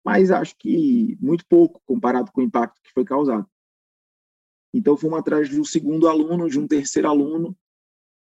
mas 0.04 0.30
acho 0.30 0.56
que 0.59 1.16
muito 1.21 1.47
pouco 1.47 1.80
comparado 1.87 2.30
com 2.32 2.40
o 2.40 2.44
impacto 2.44 2.80
que 2.82 2.92
foi 2.92 3.04
causado. 3.04 3.47
Então 4.75 4.97
fomos 4.97 5.18
atrás 5.18 5.49
de 5.49 5.61
um 5.61 5.64
segundo 5.64 6.09
aluno, 6.09 6.49
de 6.49 6.59
um 6.59 6.66
terceiro 6.66 7.09
aluno, 7.09 7.56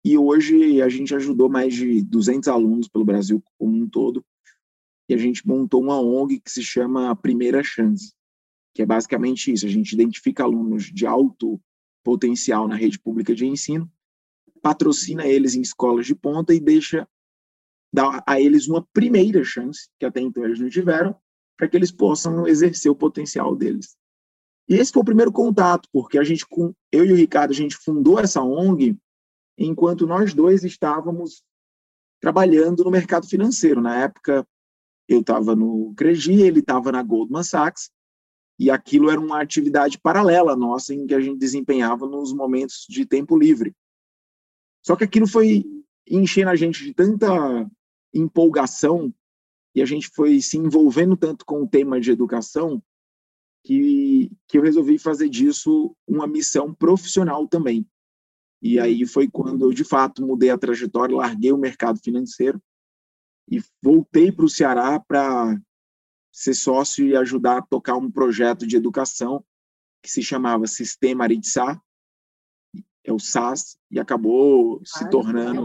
e 0.04 0.18
hoje 0.18 0.83
a 0.83 0.88
gente 0.88 1.14
ajudou 1.14 1.49
mais 1.49 1.75
de 1.75 2.02
200 2.02 2.49
alunos 2.49 2.88
pelo 2.88 3.04
Brasil 3.04 3.42
como 3.59 3.76
um 3.76 3.88
todo, 3.88 4.25
e 5.09 5.14
a 5.14 5.18
gente 5.18 5.47
montou 5.47 5.83
uma 5.83 6.00
ONG 6.00 6.40
que 6.40 6.50
se 6.50 6.62
chama 6.62 7.14
Primeira 7.16 7.62
Chance 7.62 8.14
que 8.75 8.83
é 8.83 8.87
basicamente 8.87 9.52
isso. 9.52 9.64
A 9.64 9.71
gente 9.71 9.92
identifica 9.92 10.42
alunos 10.42 10.85
de 10.85 11.06
alto 11.06 11.61
potencial 12.02 12.66
na 12.66 12.75
rede 12.75 12.99
pública 12.99 13.35
de 13.35 13.47
ensino, 13.47 13.90
patrocina 14.61 15.26
eles 15.26 15.54
em 15.54 15.62
escolas 15.62 16.06
de 16.06 16.14
ponta 16.14 16.52
e 16.52 16.61
deixa 16.61 17.09
dar 17.92 18.23
a 18.26 18.40
eles 18.40 18.66
uma 18.66 18.85
primeira 18.92 19.44
chance, 19.44 19.88
que 19.99 20.04
até 20.04 20.21
então 20.21 20.44
eles 20.44 20.59
não 20.59 20.68
tiveram, 20.68 21.16
para 21.57 21.69
que 21.69 21.77
eles 21.77 21.93
possam 21.93 22.47
exercer 22.47 22.91
o 22.91 22.97
potencial 22.97 23.55
deles. 23.55 23.97
E 24.69 24.75
esse 24.75 24.93
foi 24.93 25.03
o 25.03 25.05
primeiro 25.05 25.31
contato, 25.31 25.89
porque 25.93 26.19
a 26.19 26.25
gente, 26.25 26.47
com 26.47 26.73
eu 26.91 27.05
e 27.05 27.13
o 27.13 27.17
Ricardo, 27.17 27.51
a 27.51 27.55
gente 27.55 27.77
fundou 27.77 28.19
essa 28.19 28.43
ONG 28.43 28.97
enquanto 29.59 30.07
nós 30.07 30.33
dois 30.33 30.65
estávamos 30.65 31.43
trabalhando 32.21 32.83
no 32.83 32.91
mercado 32.91 33.29
financeiro. 33.29 33.81
Na 33.81 34.03
época, 34.03 34.47
eu 35.07 35.21
estava 35.21 35.55
no 35.55 35.93
Cregi, 35.95 36.41
ele 36.41 36.61
estava 36.61 36.91
na 36.91 37.03
Goldman 37.03 37.43
Sachs, 37.43 37.91
e 38.59 38.71
aquilo 38.71 39.11
era 39.11 39.21
uma 39.21 39.43
atividade 39.43 39.99
paralela 39.99 40.57
nossa 40.57 40.95
em 40.95 41.07
que 41.07 41.15
a 41.15 41.21
gente 41.21 41.39
desempenhava 41.39 42.07
nos 42.07 42.33
momentos 42.33 42.87
de 42.89 43.05
tempo 43.05 43.37
livre. 43.37 43.75
Só 44.83 44.97
que 44.97 45.05
aquilo 45.05 45.27
foi 45.27 45.65
enchendo 46.09 46.51
a 46.51 46.57
gente 46.57 46.85
de 46.85 46.95
tanta 46.95 47.27
empolgação 48.13 49.13
e 49.75 49.83
a 49.83 49.87
gente 49.87 50.09
foi 50.09 50.40
se 50.40 50.57
envolvendo 50.57 51.16
tanto 51.16 51.45
com 51.45 51.62
o 51.62 51.69
tema 51.69 52.00
de 52.00 52.11
educação 52.11 52.83
que, 53.64 54.31
que 54.47 54.59
eu 54.59 54.62
resolvi 54.62 54.99
fazer 54.99 55.28
disso 55.28 55.97
uma 56.07 56.26
missão 56.26 56.73
profissional 56.73 57.49
também. 57.49 57.87
E 58.62 58.78
aí 58.78 59.04
foi 59.07 59.28
quando 59.28 59.64
eu, 59.64 59.73
de 59.73 59.85
fato, 59.85 60.25
mudei 60.25 60.50
a 60.50 60.59
trajetória, 60.59 61.16
larguei 61.16 61.52
o 61.52 61.59
mercado 61.59 61.99
financeiro 61.99 62.62
e 63.50 63.61
voltei 63.83 64.31
para 64.31 64.45
o 64.45 64.49
Ceará 64.49 65.00
para 65.00 65.61
ser 66.33 66.54
sócio 66.54 67.07
e 67.07 67.16
ajudar 67.16 67.59
a 67.59 67.62
tocar 67.62 67.97
um 67.97 68.11
projeto 68.11 68.66
de 68.66 68.76
educação 68.76 69.45
que 70.02 70.11
se 70.11 70.23
chamava 70.23 70.66
Sistema 70.66 71.25
Aritsá, 71.25 71.81
é 73.02 73.12
o 73.12 73.19
SAS, 73.19 73.78
e 73.90 73.99
acabou 74.00 74.81
se 74.85 75.09
tornando 75.11 75.62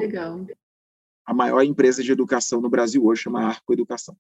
a 1.29 1.33
maior 1.33 1.62
empresa 1.62 2.01
de 2.01 2.12
educação 2.12 2.59
no 2.59 2.71
Brasil 2.71 3.05
hoje, 3.05 3.21
chama 3.21 3.43
Arco 3.43 3.71
Educação. 3.71 4.17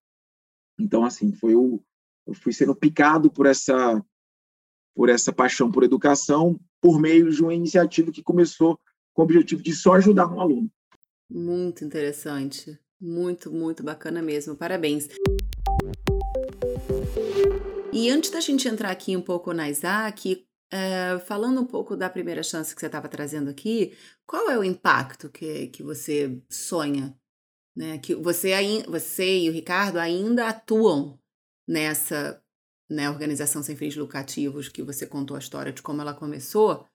Então, 0.79 1.03
assim, 1.03 1.33
foi 1.33 1.55
o, 1.55 1.83
eu 2.27 2.35
fui 2.35 2.53
sendo 2.53 2.75
picado 2.75 3.31
por 3.31 3.47
essa 3.47 3.99
por 4.93 5.09
essa 5.09 5.33
paixão 5.33 5.71
por 5.71 5.83
educação 5.83 6.59
por 6.79 6.99
meio 6.99 7.31
de 7.31 7.41
uma 7.41 7.53
iniciativa 7.53 8.11
que 8.11 8.21
começou 8.21 8.79
com 9.11 9.23
o 9.23 9.25
objetivo 9.25 9.63
de 9.63 9.73
só 9.73 9.95
ajudar 9.95 10.27
um 10.27 10.39
aluno. 10.39 10.71
Muito 11.27 11.83
interessante. 11.83 12.79
Muito, 13.01 13.51
muito 13.51 13.81
bacana 13.81 14.21
mesmo. 14.21 14.55
Parabéns. 14.55 15.07
E 17.91 18.09
antes 18.11 18.29
da 18.29 18.39
gente 18.39 18.67
entrar 18.67 18.91
aqui 18.91 19.17
um 19.17 19.21
pouco 19.21 19.51
na 19.51 19.67
Isaac, 19.67 20.45
é, 20.71 21.17
falando 21.19 21.61
um 21.61 21.65
pouco 21.65 21.95
da 21.97 22.09
primeira 22.09 22.43
chance 22.43 22.73
que 22.73 22.79
você 22.79 22.85
estava 22.85 23.09
trazendo 23.09 23.49
aqui, 23.49 23.97
qual 24.25 24.49
é 24.49 24.57
o 24.57 24.63
impacto 24.63 25.29
que, 25.29 25.67
que 25.67 25.81
você 25.81 26.41
sonha? 26.49 27.17
Né? 27.75 27.97
Que 27.97 28.13
você, 28.15 28.51
você 28.87 29.39
e 29.39 29.49
o 29.49 29.53
Ricardo 29.53 29.97
ainda 29.97 30.47
atuam 30.47 31.19
nessa 31.67 32.41
né, 32.89 33.09
organização 33.09 33.63
sem 33.63 33.75
fins 33.75 33.95
lucrativos, 33.95 34.69
que 34.69 34.83
você 34.83 35.05
contou 35.05 35.35
a 35.35 35.39
história 35.39 35.71
de 35.71 35.81
como 35.81 36.01
ela 36.01 36.13
começou. 36.13 36.85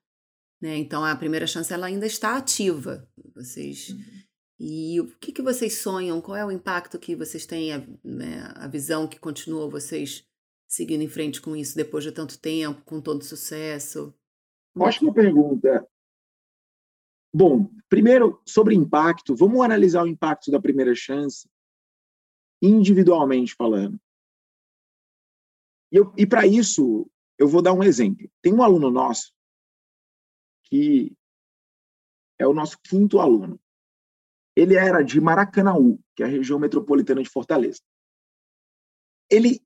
Né? 0.60 0.76
Então, 0.76 1.04
a 1.04 1.14
primeira 1.16 1.46
chance 1.46 1.72
ela 1.72 1.86
ainda 1.86 2.06
está 2.06 2.36
ativa. 2.36 3.08
Vocês. 3.34 3.90
Uhum. 3.90 4.24
E 4.60 5.00
o 5.00 5.06
que, 5.18 5.32
que 5.32 5.42
vocês 5.42 5.78
sonham? 5.78 6.20
Qual 6.20 6.36
é 6.36 6.44
o 6.44 6.50
impacto 6.50 6.98
que 6.98 7.16
vocês 7.16 7.44
têm, 7.44 7.72
a, 7.72 7.86
né, 8.04 8.52
a 8.54 8.68
visão 8.68 9.06
que 9.08 9.18
continua 9.18 9.68
vocês 9.68 10.24
seguindo 10.74 11.02
em 11.02 11.08
frente 11.08 11.40
com 11.40 11.54
isso 11.54 11.76
depois 11.76 12.02
de 12.02 12.10
tanto 12.10 12.38
tempo, 12.38 12.82
com 12.82 13.00
todo 13.00 13.22
sucesso? 13.22 14.12
Ótima 14.76 15.14
pergunta. 15.14 15.88
Bom, 17.32 17.70
primeiro, 17.88 18.42
sobre 18.44 18.74
impacto, 18.74 19.36
vamos 19.36 19.60
analisar 19.60 20.02
o 20.02 20.08
impacto 20.08 20.50
da 20.50 20.60
primeira 20.60 20.94
chance 20.94 21.48
individualmente 22.60 23.54
falando. 23.54 24.00
E, 25.92 25.98
e 26.18 26.26
para 26.26 26.46
isso, 26.46 27.08
eu 27.38 27.46
vou 27.46 27.62
dar 27.62 27.72
um 27.72 27.82
exemplo. 27.82 28.28
Tem 28.42 28.52
um 28.52 28.62
aluno 28.62 28.90
nosso 28.90 29.32
que 30.64 31.16
é 32.38 32.46
o 32.46 32.54
nosso 32.54 32.78
quinto 32.80 33.20
aluno. 33.20 33.60
Ele 34.56 34.74
era 34.74 35.02
de 35.02 35.20
Maracanaú, 35.20 36.00
que 36.16 36.22
é 36.22 36.26
a 36.26 36.28
região 36.28 36.58
metropolitana 36.58 37.22
de 37.22 37.28
Fortaleza. 37.28 37.80
Ele 39.30 39.64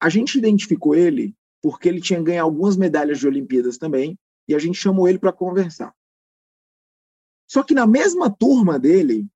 a 0.00 0.08
gente 0.08 0.38
identificou 0.38 0.94
ele 0.94 1.36
porque 1.62 1.88
ele 1.88 2.00
tinha 2.00 2.22
ganho 2.22 2.42
algumas 2.42 2.76
medalhas 2.76 3.18
de 3.18 3.26
Olimpíadas 3.26 3.76
também, 3.76 4.18
e 4.48 4.54
a 4.54 4.58
gente 4.58 4.78
chamou 4.78 5.08
ele 5.08 5.18
para 5.18 5.32
conversar. 5.32 5.94
Só 7.46 7.62
que 7.62 7.74
na 7.74 7.86
mesma 7.86 8.30
turma 8.30 8.78
dele, 8.78 9.28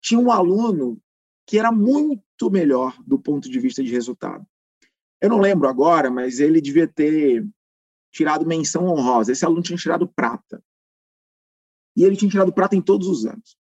tinha 0.00 0.20
um 0.20 0.30
aluno 0.30 1.00
que 1.46 1.58
era 1.58 1.72
muito 1.72 2.50
melhor 2.50 3.00
do 3.04 3.18
ponto 3.18 3.48
de 3.48 3.58
vista 3.58 3.82
de 3.82 3.90
resultado. 3.90 4.46
Eu 5.20 5.30
não 5.30 5.38
lembro 5.38 5.68
agora, 5.68 6.10
mas 6.10 6.40
ele 6.40 6.60
devia 6.60 6.86
ter 6.86 7.48
tirado 8.12 8.46
menção 8.46 8.86
honrosa. 8.86 9.32
Esse 9.32 9.44
aluno 9.44 9.62
tinha 9.62 9.78
tirado 9.78 10.06
prata. 10.06 10.62
E 11.96 12.04
ele 12.04 12.16
tinha 12.16 12.30
tirado 12.30 12.52
prata 12.52 12.74
em 12.74 12.82
todos 12.82 13.06
os 13.06 13.24
anos. 13.24 13.56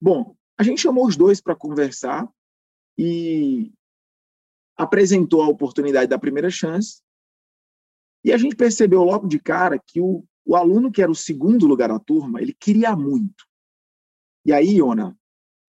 Bom, 0.00 0.36
a 0.58 0.62
gente 0.62 0.80
chamou 0.80 1.06
os 1.06 1.16
dois 1.16 1.40
para 1.40 1.54
conversar 1.54 2.28
e 2.98 3.72
apresentou 4.80 5.42
a 5.42 5.48
oportunidade 5.48 6.08
da 6.08 6.18
primeira 6.18 6.50
chance, 6.50 7.02
e 8.24 8.32
a 8.32 8.38
gente 8.38 8.56
percebeu 8.56 9.04
logo 9.04 9.28
de 9.28 9.38
cara 9.38 9.78
que 9.78 10.00
o, 10.00 10.24
o 10.44 10.56
aluno 10.56 10.90
que 10.90 11.02
era 11.02 11.10
o 11.10 11.14
segundo 11.14 11.66
lugar 11.66 11.90
da 11.90 11.98
turma, 11.98 12.40
ele 12.40 12.54
queria 12.54 12.96
muito. 12.96 13.44
E 14.44 14.52
aí, 14.54 14.76
Iona, 14.76 15.14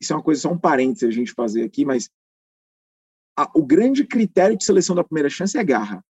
isso 0.02 0.14
é 0.14 0.16
uma 0.16 0.24
coisa, 0.24 0.42
só 0.42 0.52
um 0.52 0.58
parênteses 0.58 1.10
a 1.10 1.12
gente 1.12 1.34
fazer 1.34 1.64
aqui, 1.64 1.84
mas 1.84 2.10
a, 3.38 3.52
o 3.54 3.66
grande 3.66 4.06
critério 4.06 4.58
de 4.58 4.64
seleção 4.64 4.96
da 4.96 5.04
primeira 5.04 5.30
chance 5.30 5.58
é 5.58 5.64
garra. 5.64 6.04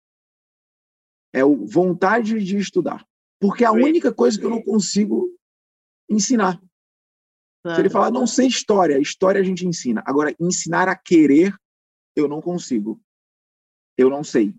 É 1.34 1.43
o 1.43 1.65
vontade 1.65 2.43
de 2.43 2.58
estudar. 2.58 3.03
Porque 3.39 3.63
é 3.63 3.67
a 3.67 3.72
única 3.72 4.13
coisa 4.13 4.38
que 4.38 4.46
eu 4.46 4.50
não 4.51 4.62
consigo 4.62 5.27
ensinar. 6.08 6.62
Claro. 7.63 7.75
Se 7.75 7.81
ele 7.81 7.89
falar, 7.89 8.12
não 8.12 8.27
sei 8.27 8.48
história, 8.48 9.00
história 9.00 9.41
a 9.41 9.43
gente 9.43 9.65
ensina. 9.65 10.03
Agora, 10.05 10.36
ensinar 10.39 10.88
a 10.88 10.96
querer 10.96 11.55
eu 12.15 12.27
não 12.27 12.41
consigo. 12.41 13.00
Eu 13.98 14.10
não 14.10 14.24
sei. 14.24 14.53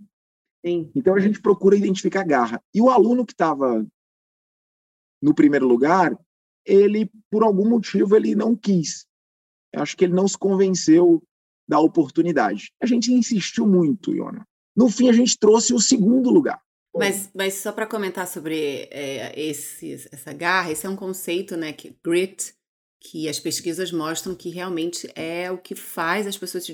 Sim. 0.64 0.90
Então 0.94 1.14
a 1.14 1.21
gente 1.21 1.40
procura 1.40 1.76
identificar 1.76 2.25
garra. 2.25 2.62
E 2.75 2.80
o 2.80 2.88
aluno 2.88 3.26
que 3.26 3.32
estava 3.32 3.87
no 5.21 5.35
primeiro 5.35 5.66
lugar, 5.66 6.16
ele, 6.64 7.11
por 7.30 7.42
algum 7.42 7.68
motivo, 7.68 8.16
ele 8.16 8.35
não 8.35 8.56
quis. 8.56 9.06
Eu 9.73 9.82
acho 9.82 9.97
que 9.97 10.04
ele 10.04 10.14
não 10.14 10.28
se 10.28 10.38
convenceu 10.38 11.23
da 11.68 11.78
oportunidade. 11.80 12.73
A 12.80 12.87
gente 12.87 13.12
insistiu 13.12 13.66
muito, 13.66 14.14
Iona. 14.14 14.47
No 14.76 14.88
fim, 14.88 15.09
a 15.09 15.12
gente 15.12 15.38
trouxe 15.38 15.73
o 15.73 15.80
segundo 15.80 16.30
lugar. 16.30 16.61
Mas, 16.94 17.30
mas 17.35 17.54
só 17.54 17.73
para 17.73 17.87
comentar 17.87 18.26
sobre 18.26 18.88
é, 18.90 19.32
esse, 19.40 19.94
essa 20.12 20.32
garra, 20.32 20.71
esse 20.71 20.87
é 20.87 20.90
um 20.90 20.97
conceito, 20.97 21.56
né, 21.56 21.73
que 21.73 21.97
grit, 22.04 22.54
que 23.00 23.28
as 23.28 23.40
pesquisas 23.40 23.90
mostram 23.90 24.35
que 24.35 24.50
realmente 24.50 25.11
é 25.14 25.50
o 25.50 25.56
que 25.56 25.75
faz 25.75 26.26
as 26.26 26.37
pessoas 26.37 26.64
se 26.64 26.73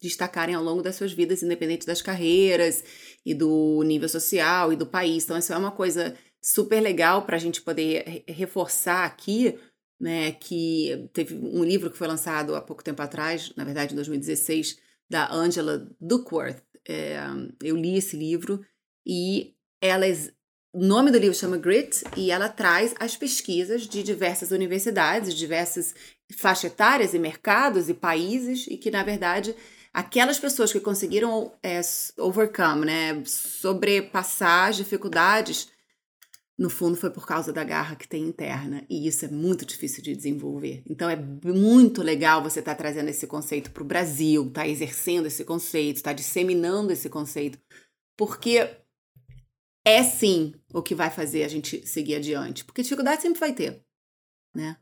destacarem 0.00 0.54
ao 0.54 0.62
longo 0.62 0.82
das 0.82 0.96
suas 0.96 1.12
vidas, 1.12 1.42
independente 1.42 1.86
das 1.86 2.02
carreiras 2.02 2.84
e 3.24 3.34
do 3.34 3.82
nível 3.82 4.08
social 4.08 4.72
e 4.72 4.76
do 4.76 4.86
país. 4.86 5.24
Então, 5.24 5.38
isso 5.38 5.52
é 5.52 5.56
uma 5.56 5.72
coisa 5.72 6.16
super 6.40 6.80
legal 6.80 7.22
para 7.22 7.36
a 7.36 7.40
gente 7.40 7.60
poder 7.60 8.24
reforçar 8.28 9.04
aqui, 9.04 9.58
né? 10.00 10.32
Que 10.32 11.08
teve 11.12 11.34
um 11.34 11.64
livro 11.64 11.90
que 11.90 11.98
foi 11.98 12.06
lançado 12.06 12.54
há 12.54 12.60
pouco 12.60 12.84
tempo 12.84 13.02
atrás, 13.02 13.52
na 13.56 13.64
verdade, 13.64 13.92
em 13.92 13.96
2016, 13.96 14.78
da 15.10 15.32
Angela 15.32 15.88
Duckworth. 16.00 16.62
É, 16.88 17.18
eu 17.62 17.76
li 17.76 17.96
esse 17.96 18.16
livro 18.16 18.64
e 19.06 19.54
ela 19.80 20.06
o 20.72 20.84
nome 20.84 21.10
do 21.10 21.18
livro 21.18 21.36
chama 21.36 21.56
Grit 21.56 22.04
e 22.16 22.30
ela 22.30 22.48
traz 22.48 22.94
as 23.00 23.16
pesquisas 23.16 23.86
de 23.86 24.02
diversas 24.02 24.50
universidades, 24.50 25.34
diversas 25.34 25.94
faixas 26.36 26.72
etárias 26.72 27.14
e 27.14 27.18
mercados 27.18 27.88
e 27.88 27.94
países 27.94 28.66
e 28.68 28.76
que, 28.76 28.90
na 28.90 29.02
verdade, 29.02 29.56
aquelas 29.92 30.38
pessoas 30.38 30.72
que 30.72 30.80
conseguiram 30.80 31.52
é, 31.62 31.80
overcome, 32.18 32.86
né, 32.86 33.22
sobrepassar 33.24 34.68
as 34.68 34.76
dificuldades, 34.76 35.70
no 36.58 36.68
fundo 36.68 36.96
foi 36.96 37.10
por 37.10 37.24
causa 37.24 37.52
da 37.52 37.62
garra 37.62 37.94
que 37.94 38.08
tem 38.08 38.24
interna. 38.24 38.84
E 38.90 39.06
isso 39.06 39.24
é 39.24 39.28
muito 39.28 39.64
difícil 39.64 40.02
de 40.02 40.16
desenvolver. 40.16 40.82
Então 40.90 41.08
é 41.08 41.14
muito 41.14 42.02
legal 42.02 42.42
você 42.42 42.58
estar 42.58 42.74
tá 42.74 42.78
trazendo 42.78 43.08
esse 43.08 43.26
conceito 43.28 43.70
para 43.70 43.82
o 43.82 43.86
Brasil, 43.86 44.48
estar 44.48 44.62
tá 44.62 44.68
exercendo 44.68 45.26
esse 45.26 45.44
conceito, 45.44 45.96
estar 45.98 46.10
tá 46.10 46.14
disseminando 46.14 46.92
esse 46.92 47.08
conceito, 47.08 47.58
porque 48.16 48.76
é 49.84 50.02
sim 50.02 50.54
o 50.74 50.82
que 50.82 50.94
vai 50.94 51.10
fazer 51.10 51.44
a 51.44 51.48
gente 51.48 51.86
seguir 51.86 52.16
adiante. 52.16 52.64
Porque 52.64 52.82
dificuldade 52.82 53.22
sempre 53.22 53.38
vai 53.38 53.54
ter, 53.54 53.80
né? 54.54 54.76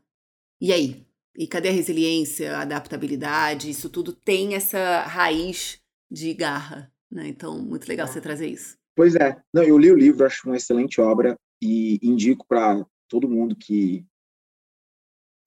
E 0.59 0.73
aí? 0.73 1.06
E 1.37 1.47
cadê 1.47 1.69
a 1.69 1.71
resiliência, 1.71 2.57
a 2.57 2.61
adaptabilidade? 2.61 3.69
Isso 3.69 3.91
tudo 3.91 4.11
tem 4.11 4.55
essa 4.55 5.01
raiz 5.01 5.79
de 6.09 6.33
garra, 6.33 6.91
né? 7.11 7.27
Então, 7.27 7.59
muito 7.59 7.87
legal 7.87 8.07
você 8.07 8.19
trazer 8.19 8.47
isso. 8.47 8.75
Pois 8.95 9.15
é. 9.15 9.39
Não, 9.53 9.61
eu 9.61 9.77
li 9.77 9.91
o 9.91 9.95
livro, 9.95 10.25
acho 10.25 10.47
uma 10.49 10.57
excelente 10.57 10.99
obra 10.99 11.37
e 11.61 11.99
indico 12.01 12.43
para 12.47 12.83
todo 13.07 13.29
mundo 13.29 13.55
que 13.55 14.03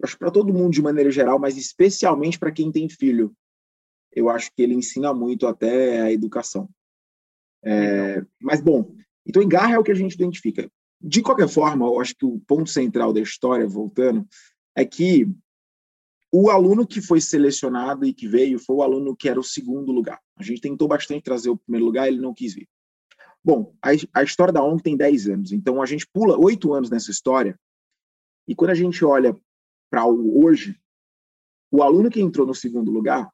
acho 0.02 0.16
para 0.16 0.30
todo 0.30 0.54
mundo 0.54 0.72
de 0.72 0.80
maneira 0.80 1.10
geral, 1.10 1.38
mas 1.38 1.56
especialmente 1.56 2.38
para 2.38 2.52
quem 2.52 2.70
tem 2.70 2.88
filho. 2.88 3.34
Eu 4.12 4.30
acho 4.30 4.50
que 4.54 4.62
ele 4.62 4.74
ensina 4.74 5.12
muito 5.12 5.46
até 5.46 6.00
a 6.02 6.12
educação. 6.12 6.68
É, 7.64 8.24
mas 8.40 8.60
bom, 8.60 8.94
então 9.26 9.46
garra 9.46 9.74
é 9.74 9.78
o 9.78 9.82
que 9.82 9.90
a 9.90 9.94
gente 9.94 10.14
identifica. 10.14 10.70
De 11.00 11.20
qualquer 11.20 11.48
forma, 11.48 11.86
eu 11.86 12.00
acho 12.00 12.14
que 12.14 12.24
o 12.24 12.40
ponto 12.40 12.70
central 12.70 13.12
da 13.12 13.20
história, 13.20 13.66
voltando, 13.66 14.26
é 14.74 14.84
que 14.84 15.26
o 16.32 16.48
aluno 16.48 16.86
que 16.86 17.00
foi 17.00 17.20
selecionado 17.20 18.04
e 18.04 18.14
que 18.14 18.28
veio 18.28 18.58
foi 18.58 18.76
o 18.76 18.82
aluno 18.82 19.16
que 19.16 19.28
era 19.28 19.40
o 19.40 19.44
segundo 19.44 19.90
lugar. 19.90 20.20
A 20.36 20.42
gente 20.42 20.60
tentou 20.60 20.86
bastante 20.86 21.22
trazer 21.22 21.50
o 21.50 21.56
primeiro 21.56 21.84
lugar, 21.84 22.06
ele 22.06 22.20
não 22.20 22.32
quis 22.32 22.54
vir. 22.54 22.68
Bom, 23.42 23.74
a, 23.82 23.88
a 24.14 24.22
história 24.22 24.52
da 24.52 24.62
ONG 24.62 24.82
tem 24.82 24.96
10 24.96 25.28
anos, 25.28 25.52
então 25.52 25.82
a 25.82 25.86
gente 25.86 26.06
pula 26.06 26.38
8 26.38 26.72
anos 26.72 26.90
nessa 26.90 27.10
história, 27.10 27.58
e 28.46 28.54
quando 28.54 28.70
a 28.70 28.74
gente 28.74 29.04
olha 29.04 29.36
para 29.90 30.06
hoje, 30.06 30.78
o 31.70 31.82
aluno 31.82 32.10
que 32.10 32.20
entrou 32.20 32.46
no 32.46 32.54
segundo 32.54 32.90
lugar, 32.90 33.30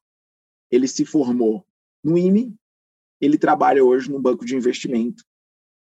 ele 0.71 0.87
se 0.87 1.05
formou 1.05 1.67
no 2.03 2.17
IME, 2.17 2.55
ele 3.21 3.39
trabalha 3.39 3.85
hoje 3.85 4.11
num 4.11 4.21
banco 4.21 4.45
de 4.45 4.55
investimento 4.55 5.25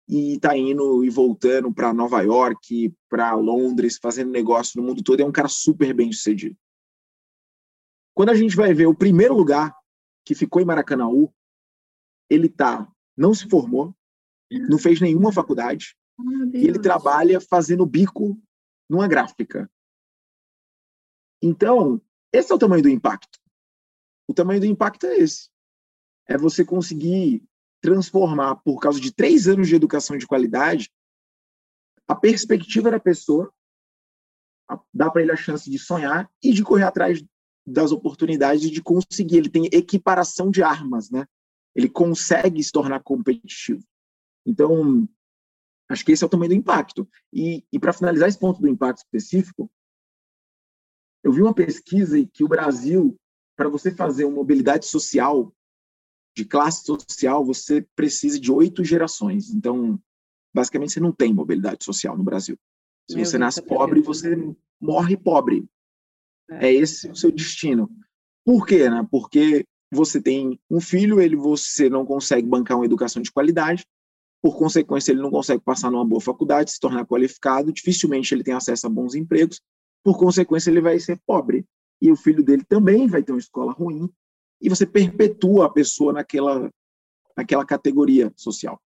e 0.08 0.34
está 0.34 0.56
indo 0.56 1.04
e 1.04 1.10
voltando 1.10 1.72
para 1.72 1.92
Nova 1.92 2.20
York, 2.22 2.92
para 3.08 3.34
Londres, 3.34 3.98
fazendo 4.00 4.30
negócio 4.30 4.80
no 4.80 4.86
mundo 4.86 5.02
todo. 5.02 5.20
É 5.20 5.24
um 5.24 5.32
cara 5.32 5.48
super 5.48 5.94
bem 5.94 6.10
sucedido. 6.10 6.56
Quando 8.20 8.28
a 8.28 8.34
gente 8.34 8.54
vai 8.54 8.74
ver 8.74 8.84
o 8.84 8.94
primeiro 8.94 9.32
lugar 9.32 9.74
que 10.26 10.34
ficou 10.34 10.60
em 10.60 10.64
Maracanãú, 10.66 11.32
ele 12.28 12.50
tá, 12.50 12.86
não 13.16 13.32
se 13.32 13.48
formou, 13.48 13.96
não 14.68 14.76
fez 14.76 15.00
nenhuma 15.00 15.32
faculdade, 15.32 15.96
e 16.52 16.66
ele 16.66 16.78
trabalha 16.78 17.40
fazendo 17.40 17.86
bico 17.86 18.38
numa 18.90 19.08
gráfica. 19.08 19.72
Então, 21.42 21.98
esse 22.30 22.52
é 22.52 22.54
o 22.54 22.58
tamanho 22.58 22.82
do 22.82 22.90
impacto. 22.90 23.38
O 24.28 24.34
tamanho 24.34 24.60
do 24.60 24.66
impacto 24.66 25.06
é 25.06 25.16
esse. 25.16 25.48
É 26.28 26.36
você 26.36 26.62
conseguir 26.62 27.42
transformar, 27.80 28.56
por 28.56 28.80
causa 28.80 29.00
de 29.00 29.14
três 29.14 29.48
anos 29.48 29.66
de 29.66 29.74
educação 29.74 30.18
de 30.18 30.26
qualidade, 30.26 30.92
a 32.06 32.14
perspectiva 32.14 32.90
da 32.90 33.00
pessoa, 33.00 33.50
dá 34.92 35.10
para 35.10 35.22
ele 35.22 35.32
a 35.32 35.36
chance 35.36 35.70
de 35.70 35.78
sonhar 35.78 36.30
e 36.42 36.52
de 36.52 36.62
correr 36.62 36.84
atrás 36.84 37.24
das 37.70 37.92
oportunidades 37.92 38.70
de 38.70 38.82
conseguir. 38.82 39.38
Ele 39.38 39.50
tem 39.50 39.66
equiparação 39.72 40.50
de 40.50 40.62
armas, 40.62 41.10
né? 41.10 41.26
Ele 41.74 41.88
consegue 41.88 42.62
se 42.62 42.72
tornar 42.72 43.02
competitivo. 43.02 43.82
Então, 44.44 45.08
acho 45.88 46.04
que 46.04 46.12
esse 46.12 46.24
é 46.24 46.26
o 46.26 46.30
tamanho 46.30 46.50
do 46.50 46.56
impacto. 46.56 47.08
E, 47.32 47.64
e 47.72 47.78
para 47.78 47.92
finalizar 47.92 48.28
esse 48.28 48.38
ponto 48.38 48.60
do 48.60 48.68
impacto 48.68 48.98
específico, 48.98 49.70
eu 51.22 51.32
vi 51.32 51.42
uma 51.42 51.54
pesquisa 51.54 52.16
que 52.32 52.42
o 52.42 52.48
Brasil, 52.48 53.16
para 53.56 53.68
você 53.68 53.94
fazer 53.94 54.24
uma 54.24 54.36
mobilidade 54.36 54.86
social, 54.86 55.54
de 56.36 56.44
classe 56.44 56.84
social, 56.84 57.44
você 57.44 57.86
precisa 57.94 58.38
de 58.38 58.50
oito 58.50 58.84
gerações. 58.84 59.50
Então, 59.50 60.00
basicamente, 60.54 60.92
você 60.92 61.00
não 61.00 61.12
tem 61.12 61.34
mobilidade 61.34 61.84
social 61.84 62.16
no 62.16 62.24
Brasil. 62.24 62.58
Se 63.08 63.16
Meu 63.16 63.24
você 63.24 63.38
nasce 63.38 63.60
pobre, 63.60 64.00
você 64.00 64.36
morre 64.80 65.16
pobre. 65.16 65.68
É. 66.50 66.72
esse 66.72 67.08
o 67.08 67.16
seu 67.16 67.30
destino. 67.30 67.90
Por 68.44 68.66
quê? 68.66 68.88
Né? 68.88 69.06
Porque 69.10 69.64
você 69.92 70.20
tem 70.20 70.58
um 70.70 70.80
filho, 70.80 71.20
ele 71.20 71.36
você 71.36 71.88
não 71.88 72.04
consegue 72.04 72.46
bancar 72.46 72.76
uma 72.78 72.86
educação 72.86 73.22
de 73.22 73.30
qualidade, 73.30 73.84
por 74.42 74.56
consequência, 74.56 75.12
ele 75.12 75.20
não 75.20 75.30
consegue 75.30 75.62
passar 75.62 75.90
numa 75.90 76.04
boa 76.04 76.20
faculdade, 76.20 76.70
se 76.70 76.80
tornar 76.80 77.04
qualificado, 77.04 77.72
dificilmente 77.72 78.32
ele 78.34 78.42
tem 78.42 78.54
acesso 78.54 78.86
a 78.86 78.90
bons 78.90 79.14
empregos, 79.14 79.60
por 80.02 80.18
consequência, 80.18 80.70
ele 80.70 80.80
vai 80.80 80.98
ser 80.98 81.20
pobre. 81.26 81.66
E 82.00 82.10
o 82.10 82.16
filho 82.16 82.42
dele 82.42 82.64
também 82.66 83.06
vai 83.06 83.22
ter 83.22 83.32
uma 83.32 83.38
escola 83.38 83.72
ruim, 83.72 84.10
e 84.60 84.68
você 84.68 84.86
perpetua 84.86 85.66
a 85.66 85.70
pessoa 85.70 86.12
naquela, 86.12 86.70
naquela 87.36 87.64
categoria 87.66 88.32
social. 88.34 88.80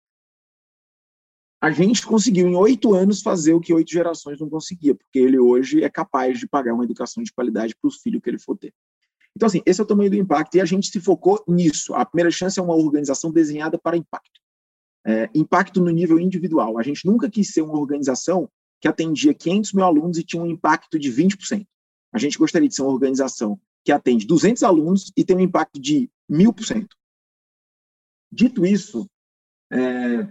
A 1.64 1.70
gente 1.70 2.06
conseguiu, 2.06 2.46
em 2.46 2.54
oito 2.54 2.92
anos, 2.92 3.22
fazer 3.22 3.54
o 3.54 3.60
que 3.60 3.72
oito 3.72 3.90
gerações 3.90 4.38
não 4.38 4.50
conseguia, 4.50 4.94
porque 4.94 5.18
ele 5.18 5.38
hoje 5.38 5.82
é 5.82 5.88
capaz 5.88 6.38
de 6.38 6.46
pagar 6.46 6.74
uma 6.74 6.84
educação 6.84 7.22
de 7.22 7.32
qualidade 7.32 7.74
para 7.74 7.88
os 7.88 8.02
filhos 8.02 8.20
que 8.20 8.28
ele 8.28 8.38
for 8.38 8.54
ter. 8.54 8.74
Então, 9.34 9.46
assim, 9.46 9.62
esse 9.64 9.80
é 9.80 9.82
o 9.82 9.86
tamanho 9.86 10.10
do 10.10 10.16
impacto, 10.16 10.56
e 10.56 10.60
a 10.60 10.66
gente 10.66 10.90
se 10.90 11.00
focou 11.00 11.42
nisso. 11.48 11.94
A 11.94 12.04
primeira 12.04 12.30
chance 12.30 12.60
é 12.60 12.62
uma 12.62 12.74
organização 12.74 13.32
desenhada 13.32 13.78
para 13.78 13.96
impacto. 13.96 14.42
É, 15.06 15.30
impacto 15.34 15.80
no 15.80 15.90
nível 15.90 16.20
individual. 16.20 16.78
A 16.78 16.82
gente 16.82 17.06
nunca 17.06 17.30
quis 17.30 17.48
ser 17.48 17.62
uma 17.62 17.78
organização 17.78 18.46
que 18.78 18.86
atendia 18.86 19.32
500 19.32 19.72
mil 19.72 19.86
alunos 19.86 20.18
e 20.18 20.22
tinha 20.22 20.42
um 20.42 20.46
impacto 20.46 20.98
de 20.98 21.10
20%. 21.10 21.66
A 22.12 22.18
gente 22.18 22.36
gostaria 22.36 22.68
de 22.68 22.74
ser 22.74 22.82
uma 22.82 22.92
organização 22.92 23.58
que 23.82 23.90
atende 23.90 24.26
200 24.26 24.62
alunos 24.64 25.10
e 25.16 25.24
tem 25.24 25.34
um 25.34 25.40
impacto 25.40 25.80
de 25.80 26.10
1000%. 26.30 26.88
Dito 28.30 28.66
isso, 28.66 29.08
é, 29.72 30.28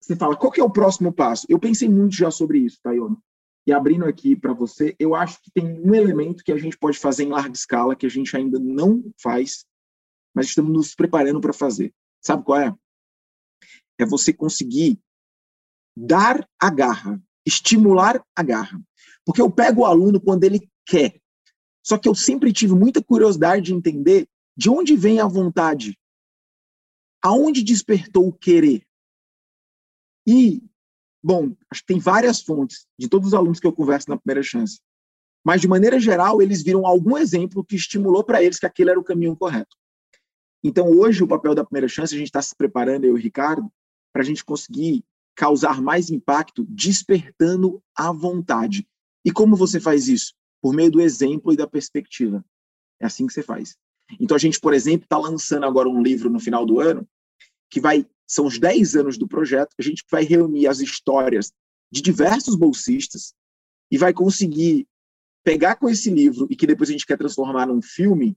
você 0.00 0.16
fala, 0.16 0.36
qual 0.36 0.52
que 0.52 0.60
é 0.60 0.64
o 0.64 0.70
próximo 0.70 1.12
passo? 1.12 1.46
Eu 1.48 1.58
pensei 1.58 1.88
muito 1.88 2.14
já 2.14 2.30
sobre 2.30 2.58
isso, 2.58 2.78
Tayona. 2.82 3.16
E 3.66 3.72
abrindo 3.72 4.06
aqui 4.06 4.34
para 4.34 4.54
você, 4.54 4.96
eu 4.98 5.14
acho 5.14 5.42
que 5.42 5.50
tem 5.50 5.66
um 5.66 5.94
elemento 5.94 6.42
que 6.42 6.52
a 6.52 6.56
gente 6.56 6.78
pode 6.78 6.98
fazer 6.98 7.24
em 7.24 7.28
larga 7.28 7.52
escala, 7.52 7.94
que 7.94 8.06
a 8.06 8.08
gente 8.08 8.34
ainda 8.34 8.58
não 8.58 9.04
faz, 9.20 9.66
mas 10.34 10.46
estamos 10.46 10.72
nos 10.72 10.94
preparando 10.94 11.40
para 11.40 11.52
fazer. 11.52 11.92
Sabe 12.22 12.44
qual 12.44 12.58
é? 12.58 12.74
É 13.98 14.06
você 14.06 14.32
conseguir 14.32 14.98
dar 15.94 16.48
a 16.58 16.70
garra, 16.70 17.20
estimular 17.44 18.24
a 18.34 18.42
garra. 18.42 18.80
Porque 19.22 19.42
eu 19.42 19.50
pego 19.50 19.82
o 19.82 19.84
aluno 19.84 20.18
quando 20.18 20.44
ele 20.44 20.66
quer. 20.86 21.20
Só 21.84 21.98
que 21.98 22.08
eu 22.08 22.14
sempre 22.14 22.52
tive 22.54 22.74
muita 22.74 23.02
curiosidade 23.02 23.66
de 23.66 23.74
entender 23.74 24.26
de 24.56 24.70
onde 24.70 24.96
vem 24.96 25.20
a 25.20 25.26
vontade, 25.26 25.98
aonde 27.22 27.62
despertou 27.62 28.28
o 28.28 28.32
querer. 28.32 28.87
E, 30.28 30.62
bom, 31.24 31.56
acho 31.70 31.80
que 31.80 31.86
tem 31.86 31.98
várias 31.98 32.42
fontes 32.42 32.86
de 32.98 33.08
todos 33.08 33.28
os 33.28 33.34
alunos 33.34 33.58
que 33.58 33.66
eu 33.66 33.72
converso 33.72 34.10
na 34.10 34.18
primeira 34.18 34.42
chance. 34.42 34.78
Mas, 35.42 35.62
de 35.62 35.66
maneira 35.66 35.98
geral, 35.98 36.42
eles 36.42 36.62
viram 36.62 36.86
algum 36.86 37.16
exemplo 37.16 37.64
que 37.64 37.76
estimulou 37.76 38.22
para 38.22 38.42
eles 38.42 38.58
que 38.58 38.66
aquele 38.66 38.90
era 38.90 39.00
o 39.00 39.04
caminho 39.04 39.34
correto. 39.34 39.74
Então, 40.62 40.90
hoje, 40.90 41.24
o 41.24 41.26
papel 41.26 41.54
da 41.54 41.64
primeira 41.64 41.88
chance, 41.88 42.14
a 42.14 42.18
gente 42.18 42.26
está 42.26 42.42
se 42.42 42.54
preparando, 42.54 43.04
eu 43.04 43.16
e 43.16 43.18
o 43.18 43.22
Ricardo, 43.22 43.72
para 44.12 44.20
a 44.20 44.24
gente 44.24 44.44
conseguir 44.44 45.02
causar 45.34 45.80
mais 45.80 46.10
impacto, 46.10 46.66
despertando 46.68 47.82
a 47.96 48.12
vontade. 48.12 48.86
E 49.24 49.32
como 49.32 49.56
você 49.56 49.80
faz 49.80 50.08
isso? 50.08 50.34
Por 50.60 50.74
meio 50.74 50.90
do 50.90 51.00
exemplo 51.00 51.54
e 51.54 51.56
da 51.56 51.66
perspectiva. 51.66 52.44
É 53.00 53.06
assim 53.06 53.26
que 53.26 53.32
você 53.32 53.42
faz. 53.42 53.78
Então, 54.20 54.34
a 54.34 54.38
gente, 54.38 54.60
por 54.60 54.74
exemplo, 54.74 55.04
está 55.04 55.16
lançando 55.16 55.64
agora 55.64 55.88
um 55.88 56.02
livro 56.02 56.28
no 56.28 56.38
final 56.38 56.66
do 56.66 56.80
ano 56.80 57.08
que 57.70 57.80
vai 57.80 58.06
são 58.28 58.46
os 58.46 58.58
10 58.58 58.94
anos 58.96 59.16
do 59.16 59.26
projeto, 59.26 59.74
a 59.78 59.82
gente 59.82 60.04
vai 60.10 60.22
reunir 60.22 60.66
as 60.66 60.80
histórias 60.80 61.50
de 61.90 62.02
diversos 62.02 62.54
bolsistas 62.54 63.34
e 63.90 63.96
vai 63.96 64.12
conseguir 64.12 64.86
pegar 65.42 65.76
com 65.76 65.88
esse 65.88 66.10
livro 66.10 66.46
e 66.50 66.54
que 66.54 66.66
depois 66.66 66.90
a 66.90 66.92
gente 66.92 67.06
quer 67.06 67.16
transformar 67.16 67.66
num 67.66 67.80
filme, 67.80 68.36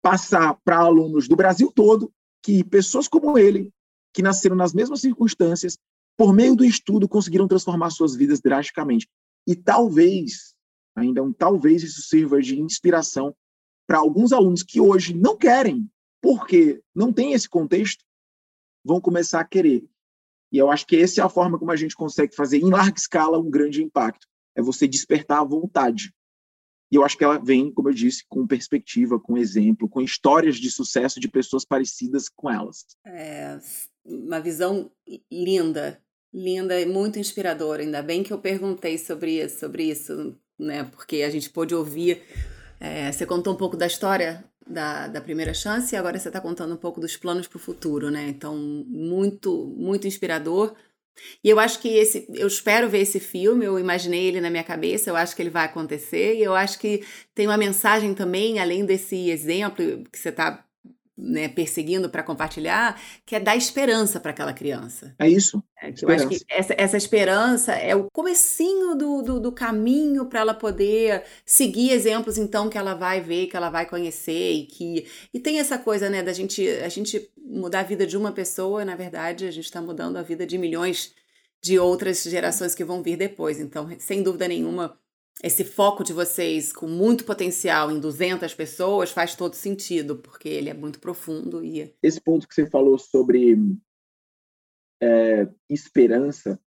passar 0.00 0.54
para 0.64 0.76
alunos 0.76 1.26
do 1.26 1.34
Brasil 1.34 1.72
todo 1.74 2.12
que 2.42 2.62
pessoas 2.64 3.08
como 3.08 3.36
ele, 3.36 3.72
que 4.14 4.22
nasceram 4.22 4.56
nas 4.56 4.72
mesmas 4.72 5.00
circunstâncias, 5.00 5.76
por 6.16 6.32
meio 6.32 6.54
do 6.54 6.64
estudo 6.64 7.08
conseguiram 7.08 7.48
transformar 7.48 7.90
suas 7.90 8.14
vidas 8.14 8.40
drasticamente. 8.40 9.08
E 9.46 9.56
talvez, 9.56 10.54
ainda 10.94 11.22
um 11.22 11.32
talvez 11.32 11.82
isso 11.82 12.02
sirva 12.02 12.40
de 12.40 12.60
inspiração 12.60 13.34
para 13.86 13.98
alguns 13.98 14.32
alunos 14.32 14.62
que 14.62 14.80
hoje 14.80 15.14
não 15.14 15.36
querem, 15.36 15.90
porque 16.22 16.80
não 16.94 17.12
tem 17.12 17.32
esse 17.32 17.48
contexto, 17.48 18.04
vão 18.84 19.00
começar 19.00 19.40
a 19.40 19.44
querer. 19.44 19.84
E 20.52 20.58
eu 20.58 20.70
acho 20.70 20.86
que 20.86 20.96
essa 20.96 21.20
é 21.20 21.24
a 21.24 21.28
forma 21.28 21.58
como 21.58 21.70
a 21.70 21.76
gente 21.76 21.94
consegue 21.94 22.34
fazer 22.34 22.58
em 22.58 22.70
larga 22.70 22.98
escala 22.98 23.38
um 23.38 23.50
grande 23.50 23.82
impacto. 23.82 24.26
É 24.54 24.62
você 24.62 24.88
despertar 24.88 25.40
a 25.40 25.44
vontade. 25.44 26.12
E 26.90 26.96
eu 26.96 27.04
acho 27.04 27.16
que 27.16 27.22
ela 27.22 27.38
vem, 27.38 27.72
como 27.72 27.88
eu 27.88 27.94
disse, 27.94 28.24
com 28.28 28.46
perspectiva, 28.46 29.20
com 29.20 29.38
exemplo, 29.38 29.88
com 29.88 30.00
histórias 30.00 30.56
de 30.56 30.70
sucesso 30.70 31.20
de 31.20 31.28
pessoas 31.28 31.64
parecidas 31.64 32.28
com 32.28 32.50
elas. 32.50 32.84
É 33.06 33.58
uma 34.04 34.40
visão 34.40 34.90
linda, 35.30 36.02
linda 36.34 36.80
e 36.80 36.86
muito 36.86 37.18
inspiradora. 37.18 37.82
Ainda 37.82 38.02
bem 38.02 38.24
que 38.24 38.32
eu 38.32 38.40
perguntei 38.40 38.98
sobre 38.98 39.40
isso, 39.40 39.60
sobre 39.60 39.84
isso, 39.84 40.36
né? 40.58 40.82
Porque 40.82 41.22
a 41.22 41.30
gente 41.30 41.48
pôde 41.48 41.76
ouvir. 41.76 42.22
É, 42.80 43.12
você 43.12 43.26
contou 43.26 43.52
um 43.52 43.56
pouco 43.56 43.76
da 43.76 43.86
história 43.86 44.42
da, 44.66 45.06
da 45.06 45.20
primeira 45.20 45.52
chance 45.52 45.94
e 45.94 45.98
agora 45.98 46.18
você 46.18 46.28
está 46.28 46.40
contando 46.40 46.72
um 46.72 46.78
pouco 46.78 47.00
dos 47.00 47.16
planos 47.16 47.46
para 47.46 47.58
o 47.58 47.60
futuro, 47.60 48.10
né? 48.10 48.28
Então, 48.28 48.56
muito, 48.56 49.66
muito 49.76 50.06
inspirador. 50.06 50.74
E 51.44 51.50
eu 51.50 51.60
acho 51.60 51.80
que 51.80 51.88
esse, 51.88 52.26
eu 52.32 52.46
espero 52.46 52.88
ver 52.88 53.00
esse 53.00 53.20
filme, 53.20 53.66
eu 53.66 53.78
imaginei 53.78 54.24
ele 54.24 54.40
na 54.40 54.48
minha 54.48 54.64
cabeça, 54.64 55.10
eu 55.10 55.16
acho 55.16 55.36
que 55.36 55.42
ele 55.42 55.50
vai 55.50 55.66
acontecer, 55.66 56.36
e 56.36 56.42
eu 56.42 56.54
acho 56.54 56.78
que 56.78 57.04
tem 57.34 57.46
uma 57.46 57.58
mensagem 57.58 58.14
também, 58.14 58.58
além 58.58 58.86
desse 58.86 59.28
exemplo 59.28 60.04
que 60.10 60.18
você 60.18 60.30
está 60.30 60.64
né, 61.20 61.48
perseguindo 61.48 62.08
para 62.08 62.22
compartilhar, 62.22 63.00
que 63.26 63.36
é 63.36 63.40
dar 63.40 63.56
esperança 63.56 64.18
para 64.18 64.30
aquela 64.30 64.52
criança. 64.52 65.14
É 65.18 65.28
isso. 65.28 65.62
É, 65.82 65.92
eu 66.02 66.08
acho 66.08 66.28
que 66.28 66.40
essa, 66.48 66.74
essa 66.76 66.96
esperança 66.96 67.72
é 67.72 67.94
o 67.94 68.06
comecinho 68.12 68.94
do, 68.94 69.22
do, 69.22 69.40
do 69.40 69.52
caminho 69.52 70.26
para 70.26 70.40
ela 70.40 70.54
poder 70.54 71.22
seguir 71.44 71.90
exemplos, 71.90 72.38
então, 72.38 72.68
que 72.68 72.78
ela 72.78 72.94
vai 72.94 73.20
ver, 73.20 73.46
que 73.46 73.56
ela 73.56 73.70
vai 73.70 73.86
conhecer 73.86 74.52
e 74.52 74.66
que... 74.66 75.06
E 75.32 75.38
tem 75.38 75.58
essa 75.58 75.78
coisa, 75.78 76.08
né, 76.08 76.22
da 76.22 76.32
gente, 76.32 76.66
a 76.68 76.88
gente 76.88 77.30
mudar 77.36 77.80
a 77.80 77.84
vida 77.84 78.06
de 78.06 78.16
uma 78.16 78.32
pessoa, 78.32 78.84
na 78.84 78.96
verdade, 78.96 79.46
a 79.46 79.50
gente 79.50 79.64
está 79.64 79.80
mudando 79.80 80.16
a 80.16 80.22
vida 80.22 80.46
de 80.46 80.56
milhões 80.56 81.14
de 81.62 81.78
outras 81.78 82.22
gerações 82.22 82.74
que 82.74 82.84
vão 82.84 83.02
vir 83.02 83.16
depois. 83.16 83.60
Então, 83.60 83.88
sem 83.98 84.22
dúvida 84.22 84.48
nenhuma, 84.48 84.98
esse 85.42 85.64
foco 85.64 86.04
de 86.04 86.12
vocês 86.12 86.72
com 86.72 86.86
muito 86.86 87.24
potencial 87.24 87.90
em 87.90 87.98
200 87.98 88.52
pessoas 88.54 89.10
faz 89.10 89.34
todo 89.34 89.54
sentido, 89.54 90.16
porque 90.16 90.48
ele 90.48 90.68
é 90.68 90.74
muito 90.74 91.00
profundo. 91.00 91.64
e 91.64 91.94
Esse 92.02 92.20
ponto 92.20 92.46
que 92.46 92.54
você 92.54 92.66
falou 92.66 92.98
sobre 92.98 93.56
é, 95.02 95.48
esperança, 95.68 96.60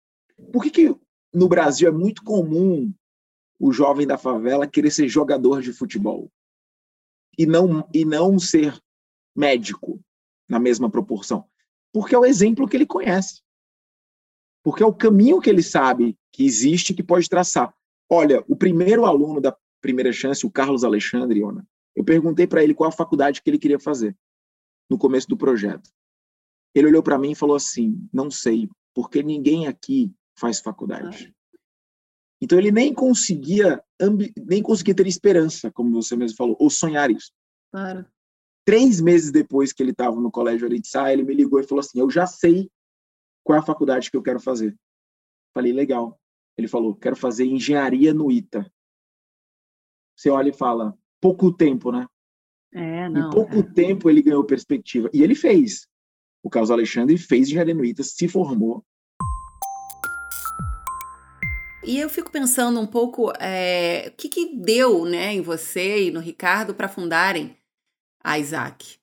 por 0.51 0.63
que, 0.63 0.71
que 0.71 0.95
no 1.31 1.47
Brasil 1.47 1.87
é 1.87 1.91
muito 1.91 2.23
comum 2.23 2.91
o 3.59 3.71
jovem 3.71 4.07
da 4.07 4.17
favela 4.17 4.67
querer 4.67 4.89
ser 4.89 5.07
jogador 5.07 5.61
de 5.61 5.71
futebol? 5.71 6.31
E 7.37 7.45
não, 7.45 7.87
e 7.93 8.05
não 8.05 8.39
ser 8.39 8.79
médico 9.35 9.99
na 10.49 10.59
mesma 10.59 10.89
proporção? 10.89 11.47
Porque 11.91 12.15
é 12.15 12.17
o 12.17 12.25
exemplo 12.25 12.67
que 12.67 12.75
ele 12.75 12.85
conhece. 12.87 13.41
Porque 14.63 14.81
é 14.81 14.85
o 14.85 14.93
caminho 14.93 15.39
que 15.39 15.49
ele 15.49 15.61
sabe 15.61 16.17
que 16.31 16.43
existe 16.43 16.93
que 16.93 17.03
pode 17.03 17.29
traçar. 17.29 17.73
Olha, 18.13 18.43
o 18.47 18.55
primeiro 18.55 19.05
aluno 19.05 19.41
da 19.41 19.57
primeira 19.81 20.13
chance, 20.13 20.45
o 20.45 20.51
Carlos 20.51 20.83
Alexandre, 20.83 21.39
Iona, 21.39 21.67
eu 21.95 22.03
perguntei 22.03 22.45
para 22.45 22.63
ele 22.63 22.75
qual 22.75 22.87
a 22.87 22.91
faculdade 22.91 23.41
que 23.41 23.49
ele 23.49 23.57
queria 23.57 23.79
fazer 23.79 24.15
no 24.87 24.99
começo 24.99 25.27
do 25.27 25.35
projeto. 25.35 25.89
Ele 26.75 26.89
olhou 26.89 27.01
para 27.01 27.17
mim 27.17 27.31
e 27.31 27.35
falou 27.35 27.55
assim: 27.55 28.07
"Não 28.13 28.29
sei, 28.29 28.69
porque 28.93 29.23
ninguém 29.23 29.65
aqui 29.65 30.13
faz 30.37 30.59
faculdade". 30.59 31.33
Então 32.39 32.59
ele 32.59 32.71
nem 32.71 32.93
conseguia 32.93 33.83
nem 34.45 34.61
conseguia 34.61 34.93
ter 34.93 35.07
esperança, 35.07 35.71
como 35.71 35.91
você 35.91 36.15
mesmo 36.15 36.37
falou, 36.37 36.55
ou 36.59 36.69
sonhar 36.69 37.09
isso. 37.09 37.31
Claro. 37.71 38.05
Três 38.63 39.01
meses 39.01 39.31
depois 39.31 39.73
que 39.73 39.81
ele 39.81 39.91
estava 39.91 40.21
no 40.21 40.29
colégio 40.29 40.67
Aritsá, 40.67 41.11
ele 41.11 41.23
me 41.23 41.33
ligou 41.33 41.59
e 41.59 41.67
falou 41.67 41.79
assim: 41.79 41.99
"Eu 41.99 42.11
já 42.11 42.27
sei 42.27 42.69
qual 43.43 43.57
é 43.57 43.59
a 43.59 43.65
faculdade 43.65 44.11
que 44.11 44.17
eu 44.17 44.21
quero 44.21 44.39
fazer". 44.39 44.77
Falei: 45.51 45.73
"Legal". 45.73 46.19
Ele 46.57 46.67
falou: 46.67 46.95
"Quero 46.95 47.15
fazer 47.15 47.45
engenharia 47.45 48.13
no 48.13 48.31
ITA". 48.31 48.71
Você 50.15 50.29
olha 50.29 50.49
e 50.49 50.53
fala: 50.53 50.97
"Pouco 51.21 51.51
tempo, 51.51 51.91
né?" 51.91 52.07
É, 52.73 53.09
não. 53.09 53.27
Em 53.27 53.31
pouco 53.31 53.59
é. 53.59 53.63
tempo 53.63 54.09
ele 54.09 54.21
ganhou 54.21 54.43
perspectiva 54.43 55.09
e 55.13 55.21
ele 55.21 55.35
fez. 55.35 55.87
O 56.41 56.49
Carlos 56.49 56.71
Alexandre 56.71 57.17
fez 57.17 57.47
engenharia 57.47 57.73
no 57.73 57.85
ITA, 57.85 58.03
se 58.03 58.27
formou 58.27 58.83
e 61.85 61.99
eu 61.99 62.09
fico 62.09 62.31
pensando 62.31 62.79
um 62.79 62.87
pouco 62.87 63.31
é, 63.39 64.05
o 64.07 64.11
que, 64.11 64.29
que 64.29 64.55
deu 64.55 65.05
né, 65.05 65.33
em 65.33 65.41
você 65.41 66.05
e 66.05 66.11
no 66.11 66.21
Ricardo 66.21 66.73
para 66.73 66.87
fundarem 66.87 67.57
a 68.23 68.39
Isaac. 68.39 68.97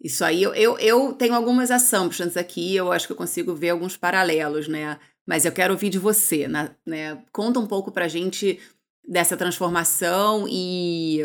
Isso 0.00 0.24
aí, 0.24 0.42
eu, 0.42 0.54
eu, 0.54 0.78
eu 0.78 1.12
tenho 1.14 1.34
algumas 1.34 1.70
assumptions 1.70 2.36
aqui, 2.36 2.76
eu 2.76 2.92
acho 2.92 3.06
que 3.06 3.12
eu 3.12 3.16
consigo 3.16 3.54
ver 3.54 3.70
alguns 3.70 3.96
paralelos, 3.96 4.68
né? 4.68 5.00
Mas 5.28 5.44
eu 5.44 5.52
quero 5.52 5.74
ouvir 5.74 5.90
de 5.90 5.98
você, 5.98 6.48
né? 6.48 6.74
né? 6.86 7.22
Conta 7.30 7.60
um 7.60 7.66
pouco 7.66 7.92
pra 7.92 8.08
gente 8.08 8.58
dessa 9.06 9.36
transformação 9.36 10.46
e, 10.48 11.20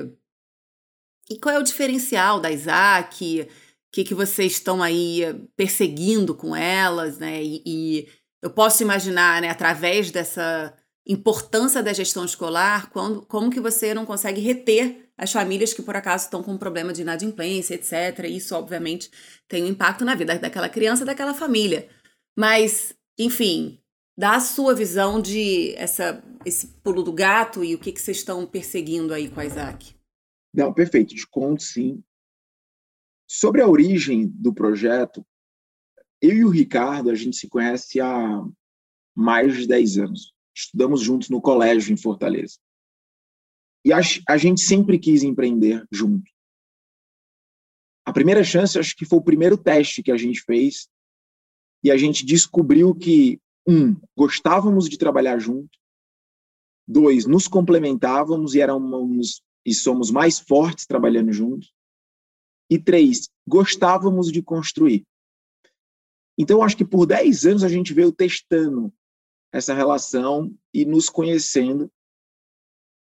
e 1.30 1.40
qual 1.40 1.56
é 1.56 1.60
o 1.60 1.64
diferencial 1.64 2.38
da 2.38 2.52
Isaac, 2.52 3.44
o 3.44 3.48
que, 3.94 4.04
que 4.04 4.14
vocês 4.14 4.52
estão 4.52 4.84
aí 4.84 5.22
perseguindo 5.56 6.36
com 6.36 6.54
elas, 6.54 7.18
né? 7.18 7.42
E, 7.42 7.64
e 7.66 8.08
eu 8.42 8.50
posso 8.50 8.84
imaginar, 8.84 9.42
né, 9.42 9.50
através 9.50 10.12
dessa 10.12 10.74
importância 11.08 11.82
da 11.82 11.94
gestão 11.94 12.26
escolar, 12.26 12.90
quando, 12.90 13.22
como 13.26 13.50
que 13.50 13.62
você 13.62 13.94
não 13.94 14.06
consegue 14.06 14.42
reter 14.42 15.12
as 15.18 15.32
famílias 15.32 15.74
que 15.74 15.82
por 15.82 15.96
acaso 15.96 16.26
estão 16.26 16.44
com 16.44 16.58
problema 16.58 16.92
de 16.92 17.04
inadimplência, 17.04 17.76
etc. 17.76 18.26
Isso, 18.30 18.54
obviamente, 18.54 19.10
tem 19.48 19.64
um 19.64 19.68
impacto 19.68 20.04
na 20.04 20.14
vida 20.14 20.38
daquela 20.38 20.68
criança, 20.68 21.06
daquela 21.06 21.34
família. 21.34 21.88
Mas, 22.36 22.94
enfim, 23.18 23.80
dá 24.18 24.36
a 24.36 24.42
sua 24.42 24.76
visão 24.76 25.22
de 25.22 25.74
essa, 25.76 26.24
esse 26.46 26.68
pulo 26.84 27.04
do 27.04 27.12
gato 27.12 27.64
e 27.64 27.76
o 27.76 27.80
que, 27.80 27.92
que 27.92 28.02
vocês 28.02 28.18
estão 28.18 28.46
perseguindo 28.46 29.14
aí 29.14 29.30
com 29.30 29.40
a 29.40 29.46
Isaac. 29.46 29.96
Não, 30.54 30.74
perfeito, 30.74 31.16
te 31.16 31.28
conto 31.28 31.64
sim. 31.64 32.04
Sobre 33.28 33.62
a 33.62 33.68
origem 33.68 34.28
do 34.28 34.54
projeto, 34.54 35.26
eu 36.22 36.36
e 36.36 36.46
o 36.46 36.50
Ricardo, 36.50 37.10
a 37.10 37.16
gente 37.16 37.36
se 37.36 37.50
conhece 37.50 38.00
há 38.00 38.44
mais 39.16 39.58
de 39.58 39.68
10 39.68 39.98
anos 39.98 40.34
estudamos 40.56 41.02
juntos 41.02 41.30
no 41.30 41.42
colégio 41.42 41.94
em 41.94 41.98
Fortaleza. 41.98 42.58
E 43.84 43.92
a, 43.92 44.00
a 44.30 44.38
gente 44.38 44.62
sempre 44.62 45.00
quis 45.00 45.24
empreender 45.24 45.86
junto. 45.92 46.32
A 48.06 48.14
primeira 48.14 48.44
chance, 48.44 48.78
acho 48.78 48.96
que 48.96 49.06
foi 49.06 49.20
o 49.20 49.24
primeiro 49.24 49.58
teste 49.58 50.04
que 50.04 50.12
a 50.12 50.18
gente 50.18 50.42
fez, 50.42 50.88
e 51.84 51.92
a 51.92 51.98
gente 51.98 52.26
descobriu 52.26 52.96
que, 52.96 53.42
um, 53.68 53.96
gostávamos 54.16 54.90
de 54.90 54.98
trabalhar 54.98 55.40
junto, 55.40 55.78
dois, 56.88 57.26
nos 57.26 57.48
complementávamos 57.48 58.56
e 58.56 58.62
éramos 58.62 59.42
e 59.66 59.74
somos 59.74 60.12
mais 60.12 60.40
fortes 60.40 60.86
trabalhando 60.86 61.32
juntos, 61.32 61.74
e 62.70 62.78
três, 62.78 63.30
gostávamos 63.48 64.32
de 64.32 64.42
construir. 64.42 65.06
Então, 66.38 66.64
acho 66.64 66.76
que 66.76 66.86
por 66.86 67.06
10 67.06 67.46
anos 67.46 67.64
a 67.64 67.70
gente 67.70 67.94
veio 67.94 68.12
testando 68.12 68.92
essa 69.52 69.74
relação 69.74 70.54
e 70.74 70.84
nos 70.84 71.10
conhecendo. 71.10 71.92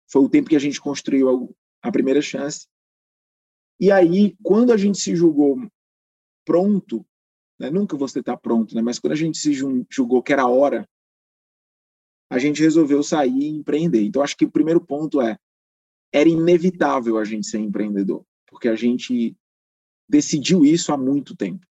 Foi 0.10 0.22
o 0.22 0.30
tempo 0.30 0.50
que 0.50 0.56
a 0.56 0.60
gente 0.60 0.80
construiu 0.80 1.54
a, 1.82 1.92
primeira 1.92 2.22
chance. 2.22 2.68
E 3.80 3.92
aí, 3.92 4.36
quando 4.42 4.72
a 4.72 4.78
gente 4.78 4.98
se 4.98 5.16
julgou 5.16 5.70
pronto, 6.46 7.06
né, 7.60 7.70
nunca 7.70 7.98
você 7.98 8.20
está 8.20 8.38
pronto, 8.38 8.76
né, 8.76 8.82
mas 8.82 9.00
quando 9.00 9.14
a 9.14 9.18
gente 9.18 9.38
se 9.38 9.52
julgou 9.54 10.22
que 10.22 10.34
era 10.34 10.44
a 10.44 10.50
hora, 10.50 10.88
a 12.30 12.38
gente 12.38 12.62
resolveu 12.62 13.02
sair 13.04 13.32
e 13.32 13.48
empreender. 13.48 14.04
Então, 14.04 14.22
acho 14.22 14.36
que 14.36 14.46
o 14.46 14.52
primeiro 14.52 14.82
ponto 14.82 15.22
é: 15.22 15.38
era 16.12 16.28
inevitável 16.28 17.18
a 17.18 17.24
gente 17.24 17.48
ser 17.48 17.60
empreendedor, 17.60 18.26
porque 18.48 18.68
a 18.68 18.76
gente 18.76 19.36
decidiu 20.10 20.66
isso 20.66 20.92
há 20.92 20.98
muito 20.98 21.36
tempo. 21.36 21.66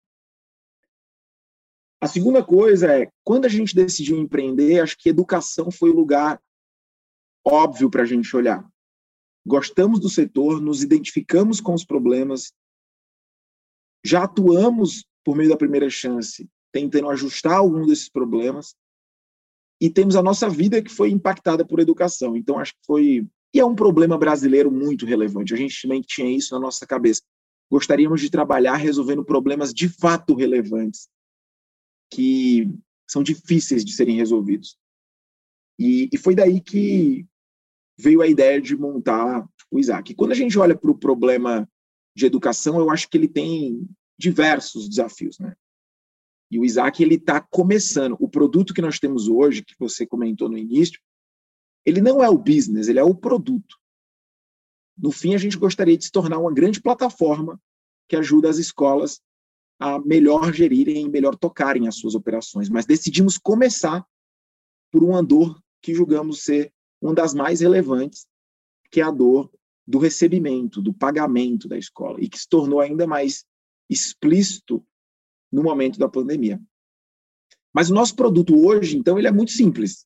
A 2.02 2.08
segunda 2.08 2.44
coisa 2.44 2.92
é, 2.92 3.12
quando 3.24 3.46
a 3.46 3.50
gente 3.50 3.74
decidiu 3.74 4.18
empreender, 4.18 4.80
acho 4.80 4.98
que 4.98 5.10
educação 5.10 5.72
foi 5.72 5.90
o 5.90 5.96
lugar 5.96 6.42
óbvio 7.44 7.90
para 7.90 8.04
a 8.04 8.06
gente 8.06 8.36
olhar. 8.36 8.68
Gostamos 9.46 10.00
do 10.00 10.10
setor, 10.10 10.62
nos 10.62 10.84
identificamos 10.84 11.62
com 11.62 11.74
os 11.74 11.86
problemas, 11.86 12.52
já 14.04 14.24
atuamos 14.24 15.06
por 15.26 15.36
meio 15.36 15.50
da 15.50 15.58
primeira 15.58 15.90
chance, 15.90 16.48
tentando 16.72 17.10
ajustar 17.10 17.58
algum 17.58 17.86
desses 17.86 18.08
problemas, 18.08 18.76
e 19.82 19.90
temos 19.90 20.16
a 20.16 20.24
nossa 20.24 20.48
vida 20.48 20.82
que 20.82 20.92
foi 20.92 21.10
impactada 21.10 21.66
por 21.66 21.80
educação. 21.80 22.38
Então, 22.38 22.60
acho 22.60 22.74
que 22.74 22.86
foi. 22.86 23.28
E 23.54 23.60
é 23.60 23.66
um 23.66 23.76
problema 23.76 24.18
brasileiro 24.18 24.72
muito 24.72 25.06
relevante. 25.06 25.54
A 25.54 25.58
gente 25.58 25.82
também 25.82 26.02
tinha 26.02 26.30
isso 26.30 26.54
na 26.54 26.60
nossa 26.60 26.86
cabeça. 26.86 27.22
Gostaríamos 27.70 28.22
de 28.22 28.30
trabalhar 28.30 28.76
resolvendo 28.76 29.26
problemas 29.26 29.74
de 29.74 29.90
fato 29.90 30.36
relevantes 30.36 31.10
que 32.12 32.70
são 33.10 33.24
difíceis 33.24 33.84
de 33.84 33.94
serem 33.94 34.16
resolvidos. 34.16 34.78
E, 35.80 36.08
e 36.14 36.18
foi 36.18 36.36
daí 36.36 36.62
que 36.62 37.26
veio 37.98 38.22
a 38.22 38.28
ideia 38.28 38.62
de 38.62 38.76
montar 38.78 39.48
o 39.72 39.80
Isaac. 39.80 40.14
Quando 40.14 40.32
a 40.32 40.36
gente 40.36 40.58
olha 40.58 40.76
para 40.76 40.92
o 40.92 40.98
problema 40.98 41.68
de 42.16 42.26
educação, 42.26 42.80
eu 42.80 42.90
acho 42.90 43.10
que 43.10 43.18
ele 43.18 43.28
tem 43.28 43.88
diversos 44.18 44.88
desafios, 44.88 45.40
né? 45.40 45.56
E 46.50 46.60
o 46.60 46.66
Isaac 46.66 47.02
ele 47.02 47.16
está 47.16 47.42
começando. 47.42 48.16
O 48.20 48.30
produto 48.30 48.74
que 48.74 48.82
nós 48.82 49.00
temos 49.00 49.28
hoje, 49.28 49.64
que 49.64 49.76
você 49.80 50.06
comentou 50.06 50.48
no 50.48 50.58
início, 50.58 51.00
ele 51.86 52.02
não 52.02 52.24
é 52.24 52.30
o 52.30 52.38
business, 52.38 52.88
ele 52.88 53.00
é 53.00 53.04
o 53.04 53.16
produto. 53.16 53.78
No 54.98 55.12
fim, 55.12 55.36
a 55.36 55.38
gente 55.38 55.58
gostaria 55.58 55.98
de 55.98 56.06
se 56.06 56.12
tornar 56.12 56.38
uma 56.38 56.54
grande 56.54 56.82
plataforma 56.82 57.60
que 58.08 58.16
ajuda 58.16 58.50
as 58.50 58.58
escolas 58.58 59.22
a 59.80 60.00
melhor 60.00 60.54
gerirem 60.54 61.06
e 61.06 61.10
melhor 61.10 61.36
tocarem 61.36 61.88
as 61.88 61.96
suas 61.96 62.16
operações. 62.16 62.70
Mas 62.70 62.86
decidimos 62.86 63.38
começar 63.38 64.06
por 64.92 65.04
uma 65.04 65.22
dor 65.22 65.62
que 65.82 65.94
julgamos 65.94 66.44
ser 66.44 66.74
uma 67.02 67.14
das 67.14 67.34
mais 67.34 67.60
relevantes, 67.60 68.26
que 68.90 69.02
é 69.02 69.04
a 69.04 69.12
dor 69.12 69.52
do 69.86 70.00
recebimento, 70.00 70.82
do 70.82 70.94
pagamento 70.94 71.68
da 71.68 71.78
escola, 71.78 72.20
e 72.22 72.30
que 72.30 72.40
se 72.40 72.48
tornou 72.48 72.80
ainda 72.80 73.06
mais 73.06 73.46
explícito 73.90 74.86
no 75.52 75.64
momento 75.64 75.98
da 76.00 76.10
pandemia. 76.10 76.62
Mas 77.74 77.90
o 77.90 77.94
nosso 77.94 78.16
produto 78.16 78.56
hoje, 78.58 78.98
então, 78.98 79.18
ele 79.18 79.28
é 79.28 79.32
muito 79.32 79.52
simples. 79.52 80.06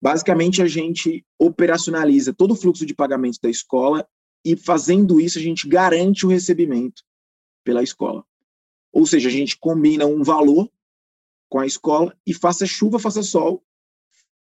Basicamente, 0.00 0.60
a 0.60 0.66
gente 0.66 1.24
operacionaliza 1.38 2.34
todo 2.34 2.52
o 2.52 2.56
fluxo 2.56 2.84
de 2.84 2.94
pagamentos 2.94 3.38
da 3.38 3.48
escola 3.48 4.06
e, 4.44 4.56
fazendo 4.56 5.20
isso, 5.20 5.38
a 5.38 5.42
gente 5.42 5.68
garante 5.68 6.26
o 6.26 6.28
recebimento 6.28 7.02
pela 7.64 7.82
escola. 7.82 8.24
Ou 8.92 9.06
seja, 9.06 9.28
a 9.28 9.32
gente 9.32 9.58
combina 9.58 10.06
um 10.06 10.22
valor 10.22 10.70
com 11.48 11.58
a 11.58 11.66
escola 11.66 12.16
e 12.26 12.34
faça 12.34 12.66
chuva, 12.66 12.98
faça 12.98 13.22
sol, 13.22 13.64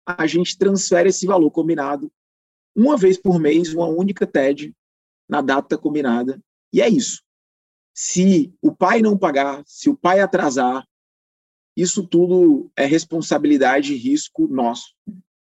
a 0.04 0.26
gente 0.26 0.56
transfere 0.56 1.08
esse 1.08 1.26
valor 1.26 1.50
combinado 1.50 2.12
uma 2.74 2.96
vez 2.96 3.16
por 3.16 3.40
mês, 3.40 3.72
uma 3.72 3.86
única 3.86 4.26
TED, 4.26 4.76
na 5.28 5.40
data 5.40 5.78
combinada, 5.78 6.40
e 6.72 6.82
é 6.82 6.88
isso. 6.88 7.22
Se 7.98 8.54
o 8.60 8.70
pai 8.70 9.00
não 9.00 9.16
pagar, 9.16 9.64
se 9.66 9.88
o 9.88 9.96
pai 9.96 10.20
atrasar, 10.20 10.86
isso 11.74 12.06
tudo 12.06 12.70
é 12.76 12.84
responsabilidade 12.84 13.94
e 13.94 13.96
risco 13.96 14.46
nosso. 14.48 14.94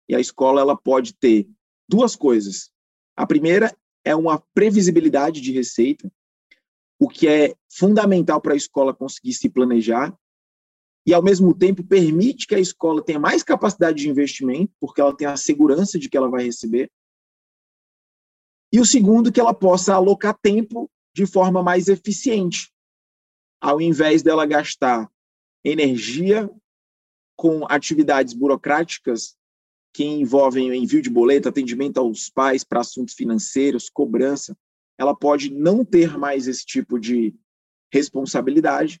E 0.08 0.14
a 0.14 0.20
escola 0.20 0.62
ela 0.62 0.74
pode 0.74 1.14
ter 1.14 1.46
duas 1.86 2.16
coisas. 2.16 2.70
A 3.14 3.26
primeira 3.26 3.76
é 4.02 4.16
uma 4.16 4.42
previsibilidade 4.54 5.42
de 5.42 5.52
receita, 5.52 6.10
o 6.98 7.10
que 7.10 7.28
é 7.28 7.54
fundamental 7.70 8.40
para 8.40 8.54
a 8.54 8.56
escola 8.56 8.94
conseguir 8.94 9.34
se 9.34 9.50
planejar 9.50 10.16
e, 11.06 11.12
ao 11.12 11.22
mesmo 11.22 11.54
tempo, 11.54 11.84
permite 11.84 12.46
que 12.46 12.54
a 12.54 12.60
escola 12.60 13.04
tenha 13.04 13.20
mais 13.20 13.42
capacidade 13.42 13.98
de 13.98 14.08
investimento, 14.08 14.72
porque 14.80 15.00
ela 15.02 15.14
tem 15.14 15.26
a 15.26 15.36
segurança 15.36 15.98
de 15.98 16.08
que 16.08 16.16
ela 16.16 16.30
vai 16.30 16.44
receber. 16.44 16.90
E 18.72 18.80
o 18.80 18.86
segundo, 18.86 19.30
que 19.30 19.40
ela 19.40 19.52
possa 19.52 19.94
alocar 19.94 20.38
tempo 20.40 20.90
de 21.16 21.24
forma 21.24 21.62
mais 21.62 21.88
eficiente, 21.88 22.70
ao 23.58 23.80
invés 23.80 24.22
dela 24.22 24.44
gastar 24.44 25.10
energia 25.64 26.50
com 27.34 27.64
atividades 27.70 28.34
burocráticas 28.34 29.34
que 29.94 30.04
envolvem 30.04 30.76
envio 30.76 31.00
de 31.00 31.08
boleto, 31.08 31.48
atendimento 31.48 31.96
aos 31.96 32.28
pais 32.28 32.62
para 32.62 32.80
assuntos 32.80 33.14
financeiros, 33.14 33.88
cobrança, 33.88 34.54
ela 34.98 35.16
pode 35.16 35.50
não 35.50 35.86
ter 35.86 36.18
mais 36.18 36.46
esse 36.46 36.66
tipo 36.66 37.00
de 37.00 37.34
responsabilidade 37.90 39.00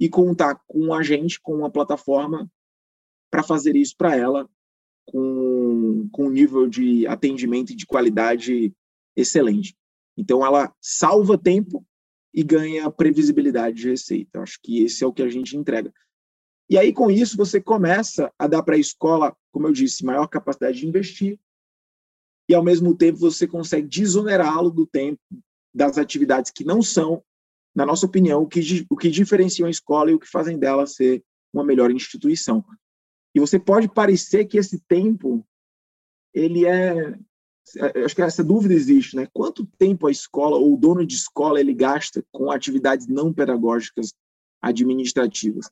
e 0.00 0.08
contar 0.08 0.60
com 0.66 0.86
um 0.86 0.92
agente, 0.92 1.40
com 1.40 1.54
uma 1.54 1.70
plataforma 1.70 2.50
para 3.30 3.44
fazer 3.44 3.76
isso 3.76 3.96
para 3.96 4.16
ela 4.16 4.50
com, 5.06 6.08
com 6.10 6.26
um 6.26 6.30
nível 6.30 6.68
de 6.68 7.06
atendimento 7.06 7.70
e 7.70 7.76
de 7.76 7.86
qualidade 7.86 8.74
excelente. 9.16 9.76
Então, 10.16 10.44
ela 10.44 10.74
salva 10.80 11.36
tempo 11.36 11.84
e 12.32 12.42
ganha 12.42 12.90
previsibilidade 12.90 13.76
de 13.76 13.90
receita. 13.90 14.40
Acho 14.40 14.58
que 14.62 14.82
esse 14.82 15.04
é 15.04 15.06
o 15.06 15.12
que 15.12 15.22
a 15.22 15.28
gente 15.28 15.56
entrega. 15.56 15.92
E 16.68 16.78
aí, 16.78 16.92
com 16.92 17.10
isso, 17.10 17.36
você 17.36 17.60
começa 17.60 18.32
a 18.38 18.46
dar 18.46 18.62
para 18.62 18.74
a 18.74 18.78
escola, 18.78 19.36
como 19.52 19.66
eu 19.68 19.72
disse, 19.72 20.04
maior 20.04 20.26
capacidade 20.26 20.78
de 20.78 20.86
investir, 20.86 21.38
e 22.48 22.54
ao 22.54 22.62
mesmo 22.62 22.96
tempo 22.96 23.18
você 23.18 23.46
consegue 23.46 23.86
desonerá-lo 23.86 24.70
do 24.70 24.86
tempo 24.86 25.20
das 25.74 25.98
atividades 25.98 26.50
que 26.50 26.64
não 26.64 26.82
são, 26.82 27.22
na 27.74 27.84
nossa 27.84 28.06
opinião, 28.06 28.42
o 28.42 28.46
que, 28.46 28.60
o 28.88 28.96
que 28.96 29.10
diferenciam 29.10 29.66
a 29.66 29.70
escola 29.70 30.10
e 30.10 30.14
o 30.14 30.18
que 30.18 30.28
fazem 30.28 30.58
dela 30.58 30.86
ser 30.86 31.24
uma 31.52 31.64
melhor 31.64 31.90
instituição. 31.90 32.64
E 33.34 33.40
você 33.40 33.58
pode 33.58 33.88
parecer 33.88 34.44
que 34.44 34.58
esse 34.58 34.80
tempo, 34.80 35.44
ele 36.32 36.64
é, 36.66 36.96
é 36.98 37.18
acho 38.04 38.14
que 38.14 38.22
essa 38.22 38.44
dúvida 38.44 38.74
existe, 38.74 39.16
né? 39.16 39.26
Quanto 39.32 39.66
tempo 39.78 40.06
a 40.06 40.10
escola 40.10 40.56
ou 40.56 40.74
o 40.74 40.76
dono 40.76 41.06
de 41.06 41.14
escola 41.14 41.60
ele 41.60 41.74
gasta 41.74 42.24
com 42.30 42.50
atividades 42.50 43.06
não 43.06 43.32
pedagógicas 43.32 44.12
administrativas? 44.62 45.70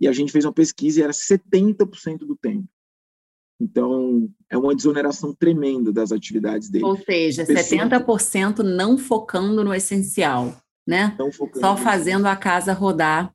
E 0.00 0.08
a 0.08 0.12
gente 0.12 0.32
fez 0.32 0.44
uma 0.44 0.52
pesquisa 0.52 1.00
e 1.00 1.02
era 1.02 1.12
70% 1.12 2.18
do 2.18 2.36
tempo. 2.36 2.68
Então, 3.60 4.28
é 4.50 4.58
uma 4.58 4.74
desoneração 4.74 5.32
tremenda 5.32 5.92
das 5.92 6.10
atividades 6.10 6.68
dele. 6.68 6.84
Ou 6.84 6.96
seja, 6.96 7.44
70% 7.44 8.58
não 8.58 8.98
focando 8.98 9.62
no 9.62 9.72
essencial, 9.72 10.56
né? 10.86 11.16
Só 11.60 11.76
fazendo 11.76 12.26
a 12.26 12.34
casa 12.34 12.72
rodar 12.72 13.32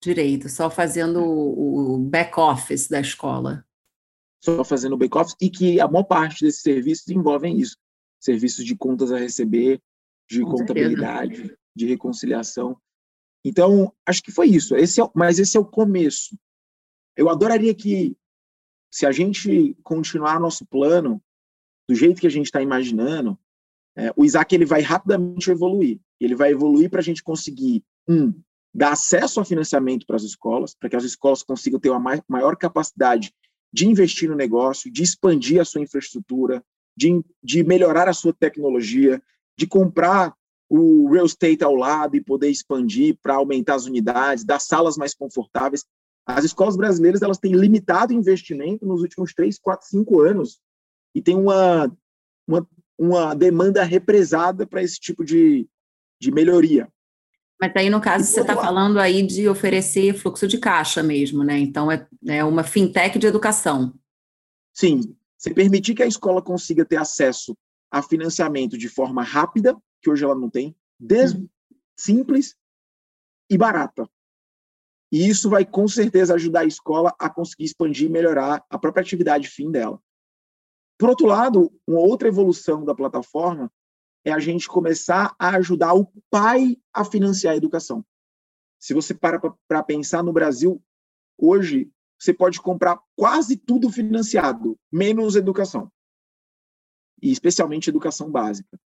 direito, 0.00 0.48
só 0.48 0.70
fazendo 0.70 1.20
o 1.24 1.98
back-office 1.98 2.86
da 2.88 3.00
escola. 3.00 3.64
Só 4.44 4.62
fazendo 4.62 4.96
back-office 4.96 5.34
e 5.40 5.48
que 5.48 5.80
a 5.80 5.88
maior 5.88 6.04
parte 6.04 6.44
desses 6.44 6.60
serviços 6.60 7.08
envolvem 7.08 7.58
isso. 7.58 7.78
Serviços 8.20 8.62
de 8.62 8.76
contas 8.76 9.10
a 9.10 9.16
receber, 9.16 9.80
de 10.28 10.42
Com 10.42 10.50
contabilidade, 10.50 11.36
certeza. 11.36 11.58
de 11.74 11.86
reconciliação. 11.86 12.76
Então, 13.42 13.90
acho 14.04 14.22
que 14.22 14.30
foi 14.30 14.48
isso. 14.48 14.76
Esse 14.76 15.00
é, 15.00 15.10
mas 15.14 15.38
esse 15.38 15.56
é 15.56 15.60
o 15.60 15.64
começo. 15.64 16.36
Eu 17.16 17.30
adoraria 17.30 17.74
que 17.74 18.14
se 18.92 19.06
a 19.06 19.12
gente 19.12 19.74
continuar 19.82 20.38
nosso 20.38 20.66
plano 20.66 21.22
do 21.88 21.94
jeito 21.94 22.20
que 22.20 22.26
a 22.26 22.30
gente 22.30 22.46
está 22.46 22.60
imaginando, 22.60 23.38
é, 23.96 24.12
o 24.14 24.26
Isaac 24.26 24.54
ele 24.54 24.66
vai 24.66 24.82
rapidamente 24.82 25.50
evoluir. 25.50 25.98
Ele 26.20 26.34
vai 26.34 26.50
evoluir 26.50 26.90
para 26.90 27.00
a 27.00 27.02
gente 27.02 27.22
conseguir, 27.22 27.82
um, 28.06 28.34
dar 28.74 28.92
acesso 28.92 29.40
a 29.40 29.44
financiamento 29.44 30.04
para 30.04 30.16
as 30.16 30.22
escolas, 30.22 30.74
para 30.74 30.90
que 30.90 30.96
as 30.96 31.04
escolas 31.04 31.42
consigam 31.42 31.80
ter 31.80 31.88
uma 31.88 32.22
maior 32.28 32.56
capacidade 32.56 33.32
de 33.74 33.88
investir 33.88 34.30
no 34.30 34.36
negócio, 34.36 34.88
de 34.88 35.02
expandir 35.02 35.60
a 35.60 35.64
sua 35.64 35.80
infraestrutura, 35.80 36.64
de, 36.96 37.20
de 37.42 37.64
melhorar 37.64 38.08
a 38.08 38.12
sua 38.12 38.32
tecnologia, 38.32 39.20
de 39.58 39.66
comprar 39.66 40.32
o 40.70 41.10
real 41.10 41.26
estate 41.26 41.64
ao 41.64 41.74
lado 41.74 42.14
e 42.14 42.22
poder 42.22 42.50
expandir 42.50 43.18
para 43.20 43.34
aumentar 43.34 43.74
as 43.74 43.84
unidades, 43.84 44.44
dar 44.44 44.60
salas 44.60 44.96
mais 44.96 45.12
confortáveis. 45.12 45.84
As 46.24 46.44
escolas 46.44 46.76
brasileiras 46.76 47.20
elas 47.20 47.36
têm 47.36 47.52
limitado 47.52 48.12
investimento 48.12 48.86
nos 48.86 49.02
últimos 49.02 49.34
3, 49.34 49.58
4, 49.58 49.88
5 49.88 50.20
anos 50.20 50.60
e 51.12 51.20
tem 51.20 51.34
uma, 51.34 51.92
uma, 52.46 52.68
uma 52.96 53.34
demanda 53.34 53.82
represada 53.82 54.64
para 54.64 54.84
esse 54.84 55.00
tipo 55.00 55.24
de, 55.24 55.68
de 56.20 56.30
melhoria. 56.30 56.88
Mas 57.60 57.72
aí, 57.76 57.88
no 57.88 58.00
caso, 58.00 58.24
você 58.24 58.40
está 58.40 58.54
falando 58.54 58.98
aí 58.98 59.22
de 59.26 59.48
oferecer 59.48 60.14
fluxo 60.14 60.46
de 60.46 60.58
caixa 60.58 61.02
mesmo, 61.02 61.44
né? 61.44 61.58
Então, 61.58 61.90
é, 61.90 62.06
é 62.26 62.44
uma 62.44 62.64
fintech 62.64 63.18
de 63.18 63.26
educação. 63.26 63.94
Sim. 64.72 65.16
Você 65.38 65.54
permitir 65.54 65.94
que 65.94 66.02
a 66.02 66.06
escola 66.06 66.42
consiga 66.42 66.84
ter 66.84 66.96
acesso 66.96 67.56
a 67.90 68.02
financiamento 68.02 68.76
de 68.76 68.88
forma 68.88 69.22
rápida, 69.22 69.76
que 70.02 70.10
hoje 70.10 70.24
ela 70.24 70.34
não 70.34 70.50
tem, 70.50 70.74
des... 70.98 71.32
Uhum. 71.32 71.48
simples 71.96 72.56
e 73.48 73.56
barata. 73.56 74.08
E 75.12 75.28
isso 75.28 75.48
vai 75.48 75.64
com 75.64 75.86
certeza 75.86 76.34
ajudar 76.34 76.60
a 76.60 76.64
escola 76.64 77.14
a 77.18 77.30
conseguir 77.30 77.64
expandir 77.64 78.08
e 78.08 78.12
melhorar 78.12 78.64
a 78.68 78.78
própria 78.78 79.02
atividade 79.02 79.48
fim 79.48 79.70
dela. 79.70 80.00
Por 80.98 81.08
outro 81.08 81.26
lado, 81.26 81.72
uma 81.86 82.00
outra 82.00 82.26
evolução 82.26 82.84
da 82.84 82.94
plataforma 82.94 83.70
é 84.24 84.32
a 84.32 84.38
gente 84.38 84.68
começar 84.68 85.34
a 85.38 85.56
ajudar 85.56 85.94
o 85.94 86.06
pai 86.30 86.76
a 86.92 87.04
financiar 87.04 87.54
a 87.54 87.56
educação. 87.56 88.04
Se 88.78 88.94
você 88.94 89.14
para 89.14 89.38
para 89.68 89.82
pensar 89.82 90.22
no 90.22 90.32
Brasil, 90.32 90.82
hoje 91.38 91.90
você 92.18 92.32
pode 92.32 92.60
comprar 92.60 92.98
quase 93.16 93.56
tudo 93.56 93.90
financiado, 93.90 94.78
menos 94.90 95.36
educação. 95.36 95.90
E 97.22 97.30
especialmente 97.30 97.90
educação 97.90 98.30
básica. 98.30 98.78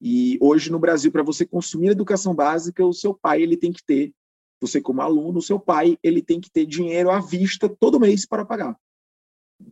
E 0.00 0.38
hoje 0.40 0.70
no 0.70 0.78
Brasil, 0.78 1.10
para 1.10 1.22
você 1.22 1.46
consumir 1.46 1.88
educação 1.88 2.34
básica, 2.34 2.84
o 2.84 2.92
seu 2.92 3.14
pai 3.14 3.42
ele 3.42 3.56
tem 3.56 3.72
que 3.72 3.82
ter 3.84 4.14
você, 4.60 4.80
como 4.80 5.02
aluno, 5.02 5.38
o 5.38 5.42
seu 5.42 5.60
pai, 5.60 5.98
ele 6.02 6.22
tem 6.22 6.40
que 6.40 6.50
ter 6.50 6.64
dinheiro 6.64 7.10
à 7.10 7.20
vista 7.20 7.68
todo 7.68 8.00
mês 8.00 8.26
para 8.26 8.44
pagar. 8.44 8.78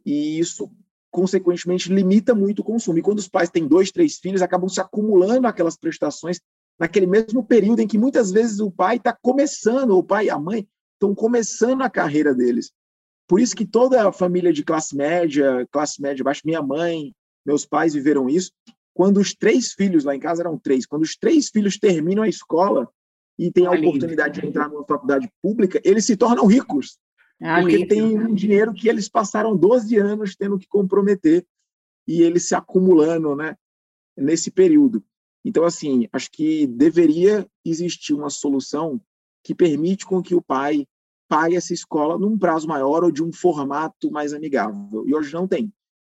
E 0.04 0.38
isso, 0.38 0.70
consequentemente, 1.12 1.92
limita 1.92 2.34
muito 2.34 2.60
o 2.60 2.64
consumo. 2.64 2.98
E 2.98 3.02
quando 3.02 3.18
os 3.18 3.28
pais 3.28 3.50
têm 3.50 3.68
dois, 3.68 3.92
três 3.92 4.16
filhos, 4.18 4.42
acabam 4.42 4.68
se 4.68 4.80
acumulando 4.80 5.46
aquelas 5.46 5.76
prestações 5.76 6.40
naquele 6.78 7.06
mesmo 7.06 7.44
período 7.44 7.80
em 7.80 7.86
que 7.86 7.98
muitas 7.98 8.32
vezes 8.32 8.58
o 8.58 8.70
pai 8.70 8.96
está 8.96 9.12
começando, 9.12 9.96
o 9.96 10.02
pai 10.02 10.26
e 10.26 10.30
a 10.30 10.38
mãe 10.38 10.66
estão 10.94 11.14
começando 11.14 11.82
a 11.82 11.90
carreira 11.90 12.34
deles. 12.34 12.72
Por 13.28 13.40
isso 13.40 13.54
que 13.54 13.66
toda 13.66 14.08
a 14.08 14.12
família 14.12 14.52
de 14.52 14.64
classe 14.64 14.96
média, 14.96 15.68
classe 15.70 16.00
média 16.00 16.24
baixa, 16.24 16.40
minha 16.44 16.62
mãe, 16.62 17.12
meus 17.46 17.64
pais 17.66 17.92
viveram 17.92 18.28
isso. 18.28 18.50
Quando 18.94 19.20
os 19.20 19.34
três 19.34 19.72
filhos, 19.72 20.04
lá 20.04 20.16
em 20.16 20.20
casa 20.20 20.42
eram 20.42 20.58
três, 20.58 20.86
quando 20.86 21.02
os 21.02 21.14
três 21.14 21.48
filhos 21.48 21.78
terminam 21.78 22.24
a 22.24 22.28
escola, 22.28 22.88
e 23.38 23.50
têm 23.50 23.66
a 23.66 23.70
oportunidade 23.72 24.40
de 24.40 24.46
entrar 24.46 24.68
numa 24.68 24.84
faculdade 24.84 25.28
pública, 25.42 25.80
eles 25.84 26.04
se 26.04 26.16
tornam 26.16 26.46
ricos. 26.46 26.98
É 27.42 27.60
porque 27.60 27.86
tem 27.86 28.02
um 28.02 28.32
dinheiro 28.32 28.72
que 28.72 28.88
eles 28.88 29.08
passaram 29.08 29.56
12 29.56 29.96
anos 29.96 30.36
tendo 30.36 30.58
que 30.58 30.68
comprometer 30.68 31.44
e 32.06 32.22
eles 32.22 32.46
se 32.46 32.54
acumulando 32.54 33.34
né, 33.34 33.56
nesse 34.16 34.50
período. 34.50 35.04
Então, 35.44 35.64
assim, 35.64 36.08
acho 36.12 36.30
que 36.30 36.68
deveria 36.68 37.46
existir 37.64 38.14
uma 38.14 38.30
solução 38.30 39.00
que 39.42 39.54
permite 39.54 40.06
com 40.06 40.22
que 40.22 40.36
o 40.36 40.42
pai 40.42 40.86
pague 41.28 41.56
essa 41.56 41.72
escola 41.72 42.16
num 42.16 42.38
prazo 42.38 42.68
maior 42.68 43.02
ou 43.02 43.10
de 43.10 43.24
um 43.24 43.32
formato 43.32 44.10
mais 44.10 44.32
amigável. 44.32 45.04
E 45.06 45.14
hoje 45.14 45.34
não 45.34 45.48
tem. 45.48 45.72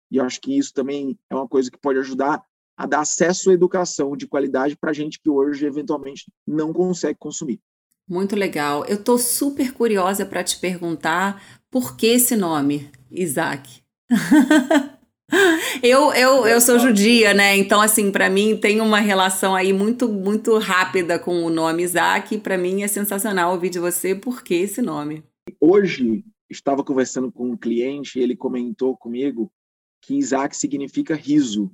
E 0.09 0.19
acho 0.19 0.41
que 0.41 0.57
isso 0.57 0.73
também 0.73 1.15
é 1.29 1.35
uma 1.35 1.47
coisa 1.47 1.69
que 1.69 1.77
pode 1.77 1.99
ajudar 1.99 2.43
a 2.75 2.87
dar 2.87 3.01
acesso 3.01 3.51
à 3.51 3.53
educação 3.53 4.15
de 4.17 4.25
qualidade 4.25 4.75
para 4.75 4.93
gente 4.93 5.19
que 5.19 5.29
hoje 5.29 5.65
eventualmente 5.65 6.31
não 6.47 6.73
consegue 6.73 7.19
consumir. 7.19 7.61
Muito 8.09 8.35
legal. 8.35 8.83
Eu 8.85 8.95
estou 8.95 9.19
super 9.19 9.71
curiosa 9.71 10.25
para 10.25 10.43
te 10.43 10.59
perguntar 10.59 11.41
por 11.69 11.95
que 11.95 12.07
esse 12.07 12.35
nome, 12.35 12.89
Isaac. 13.11 13.83
eu, 15.83 16.11
eu, 16.13 16.47
eu 16.47 16.59
sou 16.59 16.79
judia, 16.79 17.35
né? 17.35 17.55
Então, 17.55 17.79
assim, 17.79 18.11
para 18.11 18.27
mim 18.27 18.57
tem 18.57 18.81
uma 18.81 18.99
relação 18.99 19.55
aí 19.55 19.71
muito, 19.71 20.09
muito 20.09 20.57
rápida 20.57 21.19
com 21.19 21.43
o 21.43 21.51
nome 21.51 21.83
Isaac. 21.83 22.39
Para 22.39 22.57
mim 22.57 22.81
é 22.81 22.87
sensacional 22.87 23.53
ouvir 23.53 23.69
de 23.69 23.77
você 23.77 24.15
por 24.15 24.41
que 24.41 24.55
esse 24.55 24.81
nome. 24.81 25.23
Hoje, 25.61 26.25
estava 26.49 26.83
conversando 26.83 27.31
com 27.31 27.51
um 27.51 27.57
cliente 27.57 28.17
e 28.17 28.23
ele 28.23 28.35
comentou 28.35 28.97
comigo 28.97 29.51
que 30.01 30.15
Isaac 30.15 30.57
significa 30.57 31.15
riso. 31.15 31.71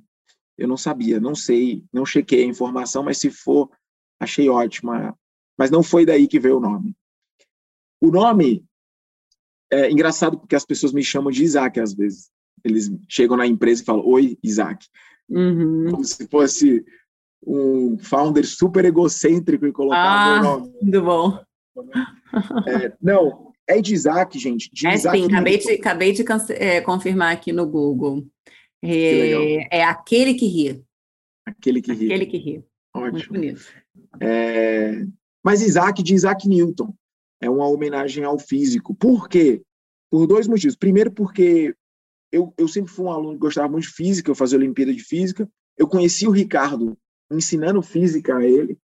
Eu 0.58 0.68
não 0.68 0.76
sabia, 0.76 1.18
não 1.18 1.34
sei, 1.34 1.82
não 1.90 2.04
chequei 2.04 2.44
a 2.44 2.46
informação, 2.46 3.02
mas 3.02 3.18
se 3.18 3.30
for, 3.30 3.70
achei 4.20 4.50
ótima. 4.50 5.16
Mas 5.58 5.70
não 5.70 5.82
foi 5.82 6.04
daí 6.04 6.26
que 6.26 6.40
veio 6.40 6.58
o 6.58 6.60
nome. 6.60 6.94
O 8.00 8.10
nome 8.10 8.64
é 9.70 9.90
engraçado 9.90 10.38
porque 10.38 10.54
as 10.54 10.64
pessoas 10.64 10.92
me 10.92 11.02
chamam 11.02 11.30
de 11.30 11.42
Isaac 11.42 11.80
às 11.80 11.94
vezes. 11.94 12.30
Eles 12.64 12.90
chegam 13.08 13.36
na 13.36 13.46
empresa 13.46 13.82
e 13.82 13.84
falam: 13.84 14.06
Oi, 14.06 14.38
Isaac. 14.42 14.86
Uhum. 15.28 15.90
Como 15.90 16.04
se 16.04 16.26
fosse 16.28 16.84
um 17.46 17.98
founder 17.98 18.46
super 18.46 18.84
egocêntrico 18.84 19.66
e 19.66 19.72
colocar 19.72 20.38
ah, 20.38 20.42
nome. 20.42 20.72
Muito 20.82 21.02
bom. 21.02 21.40
É, 22.66 22.92
não, 23.00 23.52
é 23.66 23.80
de 23.80 23.94
Isaac, 23.94 24.38
gente. 24.38 24.70
De 24.72 24.86
é 24.86 24.94
Isaac 24.94 25.18
sim, 25.18 25.26
acabei 25.26 25.58
de, 25.58 25.72
acabei 25.72 26.12
de 26.12 26.24
é, 26.54 26.80
confirmar 26.80 27.32
aqui 27.32 27.52
no 27.52 27.66
Google. 27.66 28.26
É, 28.82 29.78
é, 29.78 29.84
aquele 29.84 30.34
que 30.34 30.46
ri. 30.46 30.84
Aquele 31.44 31.80
que 31.80 31.92
ri. 31.92 32.06
Aquele 32.06 32.26
que 32.26 32.36
ri. 32.36 32.64
Ótimo. 32.94 33.36
É, 34.20 35.06
Mas 35.46 35.62
Isaac 35.62 36.02
de 36.02 36.12
Isaac 36.12 36.48
Newton 36.48 36.92
é 37.40 37.48
uma 37.48 37.68
homenagem 37.68 38.24
ao 38.24 38.36
físico. 38.36 38.92
Por 38.96 39.28
quê? 39.28 39.62
Por 40.10 40.26
dois 40.26 40.48
motivos. 40.48 40.74
Primeiro, 40.74 41.12
porque 41.12 41.72
eu, 42.32 42.52
eu 42.58 42.66
sempre 42.66 42.90
fui 42.90 43.04
um 43.04 43.12
aluno 43.12 43.34
que 43.34 43.38
gostava 43.38 43.68
muito 43.68 43.84
de 43.84 43.92
física, 43.92 44.28
eu 44.28 44.34
fazia 44.34 44.58
Olimpíada 44.58 44.92
de 44.92 45.04
Física. 45.04 45.48
Eu 45.78 45.86
conheci 45.86 46.26
o 46.26 46.32
Ricardo 46.32 46.98
ensinando 47.30 47.80
física 47.80 48.38
a 48.38 48.44
ele. 48.44 48.76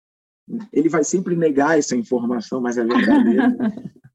Ele 0.71 0.87
vai 0.87 1.03
sempre 1.03 1.35
negar 1.35 1.79
essa 1.79 1.95
informação, 1.95 2.61
mas 2.61 2.77
é 2.77 2.85
verdadeira. 2.85 3.57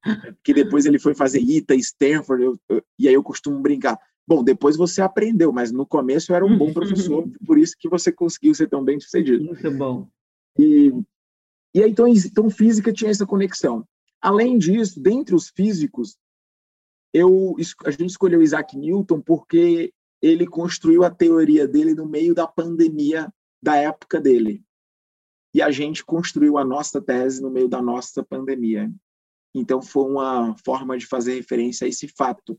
que 0.45 0.55
depois 0.55 0.87
ele 0.87 1.01
foi 1.01 1.17
fazer 1.17 1.41
ITA, 1.41 1.75
Stanford, 1.75 2.45
eu, 2.45 2.61
eu, 2.69 2.83
e 2.97 3.09
aí 3.09 3.15
eu 3.15 3.25
costumo 3.25 3.59
brincar. 3.59 3.99
Bom, 4.25 4.45
depois 4.45 4.77
você 4.77 5.03
aprendeu, 5.03 5.51
mas 5.53 5.73
no 5.73 5.85
começo 5.85 6.31
eu 6.31 6.37
era 6.37 6.47
um 6.47 6.57
bom 6.57 6.73
professor, 6.73 7.29
por 7.45 7.59
isso 7.59 7.75
que 7.77 7.89
você 7.89 8.13
conseguiu 8.13 8.55
ser 8.55 8.69
tão 8.69 8.85
bem 8.85 9.01
sucedido. 9.01 9.43
Muito 9.43 9.71
bom. 9.73 10.07
E, 10.57 10.93
e 11.77 11.83
aí, 11.83 11.91
então, 11.91 12.09
então, 12.09 12.49
física 12.49 12.91
tinha 12.91 13.11
essa 13.11 13.27
conexão. 13.27 13.87
Além 14.19 14.57
disso, 14.57 14.99
dentre 14.99 15.35
os 15.35 15.51
físicos, 15.51 16.17
eu, 17.13 17.55
a 17.85 17.91
gente 17.91 18.07
escolheu 18.07 18.41
Isaac 18.41 18.75
Newton 18.75 19.21
porque 19.21 19.93
ele 20.23 20.47
construiu 20.47 21.05
a 21.05 21.11
teoria 21.11 21.69
dele 21.69 21.93
no 21.93 22.09
meio 22.09 22.35
da 22.35 22.47
pandemia 22.47 23.31
da 23.63 23.77
época 23.77 24.19
dele. 24.19 24.65
E 25.53 25.61
a 25.61 25.71
gente 25.71 26.03
construiu 26.03 26.57
a 26.57 26.65
nossa 26.65 26.99
tese 26.99 27.43
no 27.43 27.51
meio 27.51 27.69
da 27.69 27.83
nossa 27.83 28.25
pandemia. 28.25 28.91
Então, 29.55 29.83
foi 29.83 30.11
uma 30.11 30.57
forma 30.65 30.97
de 30.97 31.05
fazer 31.05 31.35
referência 31.35 31.85
a 31.85 31.89
esse 31.89 32.09
fato. 32.09 32.59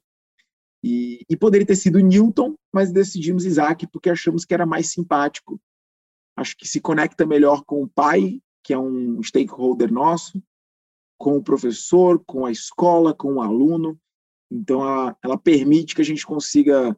E, 0.83 1.25
e 1.27 1.35
poderia 1.35 1.65
ter 1.65 1.75
sido 1.75 1.99
Newton, 1.99 2.53
mas 2.71 2.91
decidimos 2.91 3.45
Isaac 3.45 3.87
porque 3.87 4.11
achamos 4.11 4.45
que 4.45 4.53
era 4.53 4.67
mais 4.67 4.91
simpático. 4.91 5.59
Acho 6.35 6.55
que 6.55 6.67
se 6.67 6.79
conecta 6.79 7.25
melhor 7.25 7.63
com 7.65 7.81
o 7.81 7.89
pai, 7.89 8.39
que 8.67 8.73
é 8.73 8.77
um 8.77 9.23
stakeholder 9.23 9.89
nosso, 9.89 10.43
com 11.17 11.37
o 11.37 11.41
professor, 11.41 12.21
com 12.25 12.45
a 12.45 12.51
escola, 12.51 13.13
com 13.13 13.35
o 13.35 13.41
aluno. 13.41 13.97
Então, 14.51 14.81
ela, 14.81 15.17
ela 15.23 15.37
permite 15.37 15.95
que 15.95 16.01
a 16.01 16.05
gente 16.05 16.25
consiga 16.25 16.93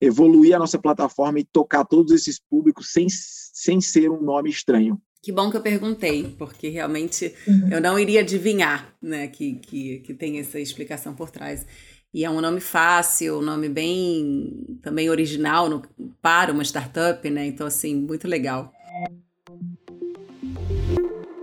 evoluir 0.00 0.54
a 0.54 0.60
nossa 0.60 0.78
plataforma 0.78 1.40
e 1.40 1.44
tocar 1.44 1.84
todos 1.84 2.12
esses 2.12 2.38
públicos 2.38 2.92
sem, 2.92 3.08
sem 3.10 3.80
ser 3.80 4.12
um 4.12 4.22
nome 4.22 4.48
estranho. 4.48 5.02
Que 5.20 5.32
bom 5.32 5.50
que 5.50 5.56
eu 5.56 5.60
perguntei, 5.60 6.36
porque 6.38 6.68
realmente 6.68 7.34
uhum. 7.48 7.72
eu 7.72 7.80
não 7.80 7.98
iria 7.98 8.20
adivinhar 8.20 8.94
né, 9.02 9.26
que, 9.26 9.56
que, 9.56 9.98
que 10.00 10.14
tem 10.14 10.38
essa 10.38 10.60
explicação 10.60 11.16
por 11.16 11.32
trás. 11.32 11.66
E 12.14 12.24
é 12.24 12.30
um 12.30 12.40
nome 12.40 12.60
fácil, 12.60 13.38
um 13.38 13.42
nome 13.42 13.68
bem 13.68 14.78
também 14.82 15.10
original 15.10 15.68
no, 15.68 15.82
para 16.20 16.52
uma 16.52 16.62
startup, 16.62 17.28
né? 17.28 17.44
Então, 17.46 17.66
assim, 17.66 17.96
muito 17.96 18.28
legal. 18.28 18.72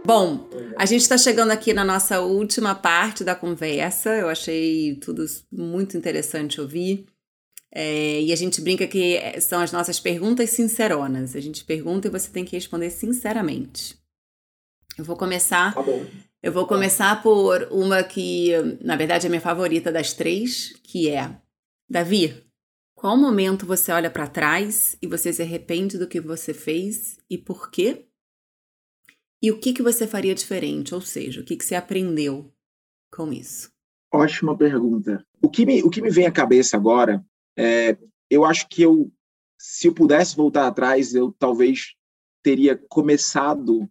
Bom, 0.10 0.50
a 0.76 0.88
gente 0.88 1.02
está 1.02 1.20
chegando 1.20 1.52
aqui 1.52 1.72
na 1.72 1.86
nossa 1.86 2.20
última 2.20 2.74
parte 2.74 3.24
da 3.24 3.36
conversa. 3.36 4.10
Eu 4.10 4.28
achei 4.28 4.96
tudo 4.96 5.24
muito 5.52 5.96
interessante 5.96 6.60
ouvir. 6.60 7.06
É, 7.72 8.20
e 8.20 8.34
a 8.34 8.36
gente 8.36 8.60
brinca 8.60 8.88
que 8.88 9.18
é, 9.18 9.40
são 9.40 9.62
as 9.62 9.72
nossas 9.72 10.00
perguntas 10.00 10.50
sinceronas. 10.50 11.36
A 11.36 11.40
gente 11.40 11.64
pergunta 11.64 12.08
e 12.08 12.10
você 12.10 12.28
tem 12.32 12.44
que 12.44 12.56
responder 12.56 12.90
sinceramente. 12.90 14.00
Eu 14.98 15.06
vou 15.06 15.16
começar. 15.16 15.76
Tá. 15.76 15.84
Eu 16.42 16.52
vou 16.52 16.66
começar 16.66 17.22
por 17.22 17.68
uma 17.70 18.02
que, 18.02 18.54
na 18.82 18.96
verdade, 18.96 19.28
é 19.28 19.28
a 19.28 19.30
minha 19.30 19.40
favorita 19.40 19.92
das 19.92 20.12
três, 20.12 20.74
que 20.86 21.08
é: 21.08 21.38
Davi, 21.88 22.34
qual 22.96 23.16
momento 23.16 23.64
você 23.64 23.92
olha 23.92 24.10
para 24.10 24.26
trás 24.26 24.98
e 25.04 25.06
você 25.06 25.32
se 25.32 25.44
arrepende 25.44 26.00
do 26.00 26.08
que 26.08 26.20
você 26.20 26.52
fez 26.52 27.20
e 27.30 27.38
por 27.38 27.70
quê? 27.70 28.09
E 29.42 29.52
o 29.52 29.60
que, 29.60 29.74
que 29.74 29.82
você 29.82 30.06
faria 30.06 30.36
diferente? 30.36 30.94
Ou 30.94 31.02
seja, 31.02 31.42
o 31.42 31.44
que, 31.44 31.56
que 31.56 31.64
você 31.64 31.76
aprendeu 31.76 32.52
com 33.12 33.32
isso? 33.32 33.72
Ótima 34.14 34.58
pergunta. 34.58 35.26
O 35.42 35.50
que 35.50 35.66
me, 35.66 35.82
o 35.84 35.90
que 35.90 36.02
me 36.02 36.10
vem 36.10 36.26
à 36.26 36.32
cabeça 36.32 36.76
agora 36.76 37.24
é, 37.58 37.98
eu 38.30 38.44
acho 38.44 38.68
que 38.68 38.82
eu, 38.82 39.12
se 39.58 39.88
eu 39.88 39.94
pudesse 39.94 40.36
voltar 40.36 40.68
atrás, 40.68 41.14
eu 41.14 41.32
talvez 41.38 41.96
teria 42.44 42.78
começado 42.90 43.90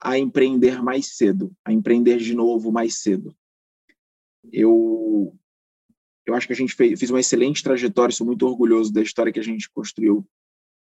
a 0.00 0.18
empreender 0.18 0.82
mais 0.82 1.16
cedo, 1.16 1.52
a 1.64 1.72
empreender 1.72 2.18
de 2.18 2.34
novo 2.34 2.70
mais 2.70 3.00
cedo. 3.00 3.34
Eu 4.52 5.34
eu 6.26 6.34
acho 6.34 6.46
que 6.46 6.54
a 6.54 6.56
gente 6.56 6.74
fez, 6.74 6.98
fez 6.98 7.10
uma 7.10 7.20
excelente 7.20 7.62
trajetória, 7.62 8.14
sou 8.14 8.26
muito 8.26 8.46
orgulhoso 8.46 8.92
da 8.92 9.02
história 9.02 9.32
que 9.32 9.40
a 9.40 9.44
gente 9.44 9.70
construiu 9.70 10.26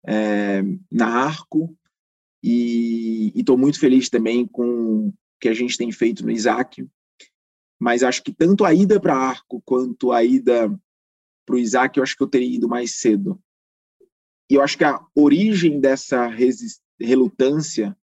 é, 0.07 0.63
na 0.93 1.09
Arco 1.09 1.75
e 2.47 3.33
estou 3.35 3.57
muito 3.57 3.81
feliz 3.81 4.11
também 4.11 4.47
com 4.47 5.09
o 5.09 5.15
que 5.41 5.49
a 5.49 5.55
gente 5.55 5.79
tem 5.79 5.91
feito 5.91 6.23
no 6.23 6.31
Isaac. 6.31 6.87
Mas 7.81 8.03
acho 8.03 8.23
que 8.23 8.35
tanto 8.35 8.67
a 8.67 8.75
ida 8.75 9.01
para 9.01 9.17
Arco 9.17 9.63
quanto 9.65 10.13
a 10.13 10.23
ida 10.23 10.69
para 11.47 11.55
o 11.55 11.59
Isaac, 11.59 11.97
eu 11.97 12.03
acho 12.03 12.15
que 12.15 12.23
eu 12.23 12.29
teria 12.29 12.55
ido 12.55 12.69
mais 12.69 12.97
cedo. 12.97 13.41
E 14.51 14.57
eu 14.57 14.63
acho 14.63 14.77
que 14.77 14.85
a 14.85 15.03
origem 15.15 15.81
dessa 15.81 16.29
relutância 17.01 17.97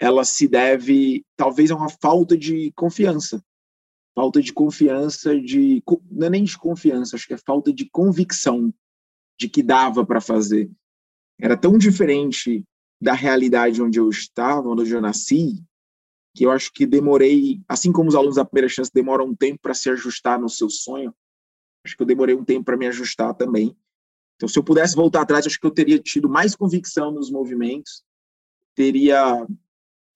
ela 0.00 0.24
se 0.24 0.48
deve 0.48 1.26
talvez 1.36 1.70
a 1.70 1.76
uma 1.76 1.90
falta 1.90 2.38
de 2.38 2.72
confiança. 2.72 3.44
Falta 4.14 4.40
de 4.40 4.50
confiança, 4.50 5.38
de 5.38 5.82
não 6.10 6.26
é 6.26 6.30
nem 6.30 6.44
de 6.44 6.56
confiança, 6.56 7.16
acho 7.16 7.26
que 7.26 7.34
é 7.34 7.38
falta 7.38 7.70
de 7.70 7.84
convicção 7.90 8.72
de 9.38 9.46
que 9.46 9.62
dava 9.62 10.06
para 10.06 10.22
fazer. 10.22 10.70
Era 11.38 11.54
tão 11.54 11.76
diferente 11.76 12.64
da 13.04 13.12
realidade 13.12 13.82
onde 13.82 14.00
eu 14.00 14.08
estava, 14.08 14.66
onde 14.66 14.90
eu 14.90 15.00
nasci, 15.00 15.62
que 16.34 16.46
eu 16.46 16.50
acho 16.50 16.72
que 16.72 16.86
demorei, 16.86 17.60
assim 17.68 17.92
como 17.92 18.08
os 18.08 18.14
alunos 18.14 18.36
da 18.36 18.46
primeira 18.46 18.68
chance 18.68 18.90
demoram 18.92 19.26
um 19.26 19.36
tempo 19.36 19.60
para 19.60 19.74
se 19.74 19.90
ajustar 19.90 20.40
no 20.40 20.48
seu 20.48 20.70
sonho, 20.70 21.14
acho 21.84 21.94
que 21.94 22.02
eu 22.02 22.06
demorei 22.06 22.34
um 22.34 22.42
tempo 22.42 22.64
para 22.64 22.78
me 22.78 22.86
ajustar 22.86 23.34
também. 23.34 23.76
Então, 24.36 24.48
se 24.48 24.58
eu 24.58 24.64
pudesse 24.64 24.96
voltar 24.96 25.20
atrás, 25.20 25.46
acho 25.46 25.60
que 25.60 25.66
eu 25.66 25.70
teria 25.70 25.98
tido 25.98 26.30
mais 26.30 26.56
convicção 26.56 27.12
nos 27.12 27.30
movimentos, 27.30 28.02
teria 28.74 29.46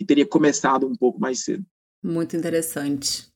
e 0.01 0.05
teria 0.05 0.27
começado 0.27 0.87
um 0.87 0.95
pouco 0.95 1.21
mais 1.21 1.45
cedo. 1.45 1.65
Muito 2.03 2.37
interessante. 2.37 3.31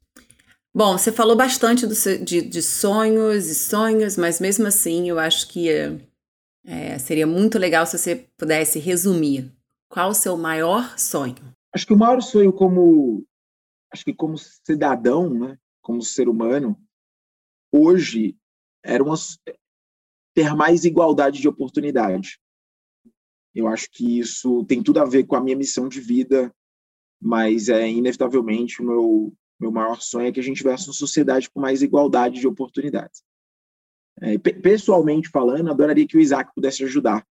Bom, 0.74 0.96
você 0.96 1.12
falou 1.12 1.36
bastante 1.36 1.86
do, 1.86 1.94
de, 2.24 2.40
de, 2.40 2.62
sonhos 2.62 3.48
e 3.48 3.54
sonhos, 3.54 4.16
mas 4.16 4.40
mesmo 4.40 4.66
assim 4.66 5.10
eu 5.10 5.18
acho 5.18 5.48
que 5.48 5.68
é, 6.64 6.98
seria 6.98 7.26
muito 7.26 7.58
legal 7.58 7.86
se 7.86 7.98
você 7.98 8.28
pudesse 8.36 8.78
resumir. 8.78 9.52
Qual 9.88 10.10
o 10.10 10.14
seu 10.14 10.36
maior 10.36 10.98
sonho? 10.98 11.54
Acho 11.74 11.86
que 11.86 11.92
o 11.92 11.98
maior 11.98 12.20
sonho 12.22 12.52
como 12.52 13.24
acho 13.92 14.04
que 14.04 14.14
como 14.14 14.38
cidadão, 14.38 15.28
né, 15.34 15.58
como 15.82 16.00
ser 16.00 16.28
humano, 16.28 16.80
hoje 17.70 18.36
era 18.82 19.04
uma, 19.04 19.16
ter 20.34 20.54
mais 20.54 20.84
igualdade 20.84 21.40
de 21.40 21.48
oportunidade. 21.48 22.40
Eu 23.54 23.68
acho 23.68 23.90
que 23.90 24.18
isso 24.18 24.64
tem 24.64 24.82
tudo 24.82 25.00
a 25.00 25.04
ver 25.04 25.24
com 25.24 25.36
a 25.36 25.42
minha 25.42 25.56
missão 25.56 25.90
de 25.90 26.00
vida, 26.00 26.50
mas 27.20 27.68
é 27.68 27.86
inevitavelmente 27.90 28.80
o 28.80 28.86
meu 28.86 29.32
meu 29.62 29.70
maior 29.70 30.00
sonho 30.00 30.26
é 30.26 30.32
que 30.32 30.40
a 30.40 30.42
gente 30.42 30.56
tivesse 30.56 30.88
uma 30.88 30.92
sociedade 30.92 31.48
com 31.48 31.60
mais 31.60 31.82
igualdade 31.82 32.40
de 32.40 32.48
oportunidades. 32.48 33.22
É, 34.22 34.38
pessoalmente 34.38 35.28
falando, 35.28 35.68
adoraria 35.68 36.06
que 36.06 36.16
o 36.16 36.20
Isaac 36.20 36.52
pudesse 36.54 36.84
ajudar 36.84 37.26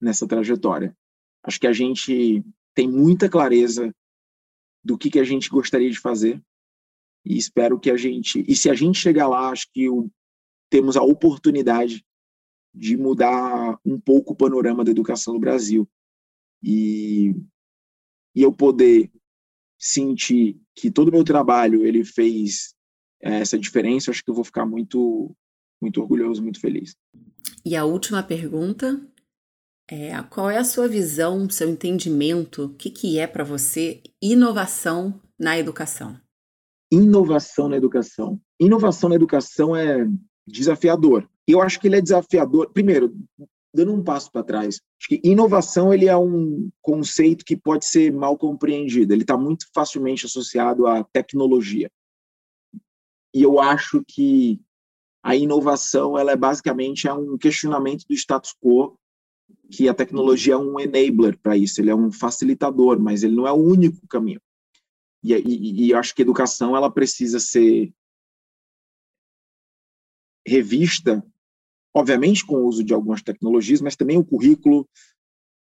nessa 0.00 0.26
trajetória. 0.26 0.96
Acho 1.44 1.60
que 1.60 1.66
a 1.68 1.72
gente 1.72 2.44
tem 2.74 2.88
muita 2.88 3.28
clareza 3.28 3.94
do 4.82 4.98
que, 4.98 5.10
que 5.10 5.20
a 5.20 5.24
gente 5.24 5.48
gostaria 5.48 5.88
de 5.88 6.00
fazer 6.00 6.42
e 7.24 7.38
espero 7.38 7.78
que 7.78 7.88
a 7.88 7.96
gente 7.96 8.44
e 8.48 8.56
se 8.56 8.68
a 8.68 8.74
gente 8.74 8.98
chegar 8.98 9.28
lá, 9.28 9.50
acho 9.50 9.68
que 9.72 9.88
o, 9.88 10.10
temos 10.68 10.96
a 10.96 11.02
oportunidade 11.02 12.04
de 12.74 12.96
mudar 12.96 13.78
um 13.84 14.00
pouco 14.00 14.32
o 14.32 14.36
panorama 14.36 14.82
da 14.82 14.90
educação 14.90 15.34
no 15.34 15.40
Brasil. 15.40 15.88
E, 16.60 17.32
e 18.34 18.42
eu 18.42 18.52
poder 18.52 19.12
sentir 19.78 20.60
que 20.74 20.90
todo 20.90 21.08
o 21.08 21.12
meu 21.12 21.22
trabalho 21.22 21.86
ele 21.86 22.04
fez 22.04 22.74
é, 23.22 23.40
essa 23.40 23.56
diferença, 23.56 24.10
acho 24.10 24.24
que 24.24 24.30
eu 24.30 24.34
vou 24.34 24.42
ficar 24.42 24.66
muito 24.66 25.34
muito 25.84 26.00
orgulhoso, 26.00 26.42
muito 26.42 26.60
feliz. 26.60 26.96
E 27.64 27.76
a 27.76 27.84
última 27.84 28.22
pergunta 28.22 29.00
é 29.88 30.20
qual 30.24 30.50
é 30.50 30.56
a 30.56 30.64
sua 30.64 30.88
visão, 30.88 31.48
seu 31.50 31.68
entendimento, 31.68 32.64
o 32.64 32.74
que, 32.74 32.90
que 32.90 33.18
é 33.18 33.26
para 33.26 33.44
você 33.44 34.02
inovação 34.20 35.20
na 35.38 35.58
educação? 35.58 36.18
Inovação 36.90 37.68
na 37.68 37.76
educação. 37.76 38.40
Inovação 38.58 39.10
na 39.10 39.16
educação 39.16 39.76
é 39.76 40.08
desafiador. 40.46 41.28
Eu 41.46 41.60
acho 41.60 41.78
que 41.78 41.86
ele 41.86 41.96
é 41.96 42.00
desafiador. 42.00 42.70
Primeiro, 42.72 43.14
dando 43.74 43.92
um 43.92 44.02
passo 44.02 44.32
para 44.32 44.44
trás, 44.44 44.80
acho 44.98 45.08
que 45.08 45.20
inovação 45.22 45.92
ele 45.92 46.06
é 46.06 46.16
um 46.16 46.70
conceito 46.80 47.44
que 47.44 47.56
pode 47.56 47.84
ser 47.84 48.10
mal 48.10 48.38
compreendido. 48.38 49.12
Ele 49.12 49.22
está 49.22 49.36
muito 49.36 49.66
facilmente 49.74 50.24
associado 50.24 50.86
à 50.86 51.04
tecnologia. 51.04 51.90
E 53.34 53.42
eu 53.42 53.60
acho 53.60 54.02
que 54.06 54.60
a 55.24 55.34
inovação 55.34 56.18
ela 56.18 56.32
é 56.32 56.36
basicamente 56.36 57.08
é 57.08 57.14
um 57.14 57.38
questionamento 57.38 58.04
do 58.06 58.12
status 58.12 58.54
quo, 58.62 58.98
que 59.70 59.88
a 59.88 59.94
tecnologia 59.94 60.52
é 60.52 60.56
um 60.58 60.78
enabler 60.78 61.38
para 61.38 61.56
isso. 61.56 61.80
Ele 61.80 61.88
é 61.88 61.94
um 61.94 62.12
facilitador, 62.12 63.00
mas 63.00 63.22
ele 63.22 63.34
não 63.34 63.46
é 63.46 63.50
o 63.50 63.56
único 63.56 64.06
caminho. 64.06 64.40
E, 65.22 65.32
e, 65.32 65.86
e 65.86 65.90
eu 65.90 65.98
acho 65.98 66.14
que 66.14 66.20
a 66.20 66.24
educação 66.24 66.76
ela 66.76 66.92
precisa 66.92 67.40
ser 67.40 67.90
revista, 70.46 71.24
obviamente 71.94 72.44
com 72.44 72.56
o 72.56 72.66
uso 72.66 72.84
de 72.84 72.92
algumas 72.92 73.22
tecnologias, 73.22 73.80
mas 73.80 73.96
também 73.96 74.18
o 74.18 74.24
currículo, 74.24 74.86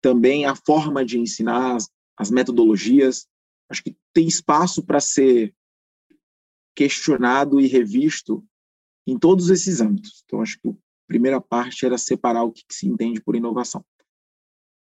também 0.02 0.46
a 0.46 0.56
forma 0.56 1.04
de 1.04 1.20
ensinar, 1.20 1.76
as, 1.76 1.90
as 2.16 2.32
metodologias. 2.32 3.28
Acho 3.70 3.84
que 3.84 3.98
tem 4.14 4.26
espaço 4.30 4.82
para 4.82 5.02
ser 5.02 5.54
questionado 6.74 7.60
e 7.60 7.68
revisto 7.68 8.42
em 9.08 9.18
todos 9.18 9.50
esses 9.50 9.82
âmbitos. 9.82 10.24
Então, 10.26 10.42
acho 10.42 10.60
que 10.60 10.70
a 10.70 10.74
primeira 11.08 11.42
parte 11.42 11.86
era 11.86 11.98
separar 11.98 12.44
o 12.44 12.52
que, 12.52 12.64
se 12.72 12.88
entende 12.88 13.22
por 13.22 13.36
inovação. 13.36 13.84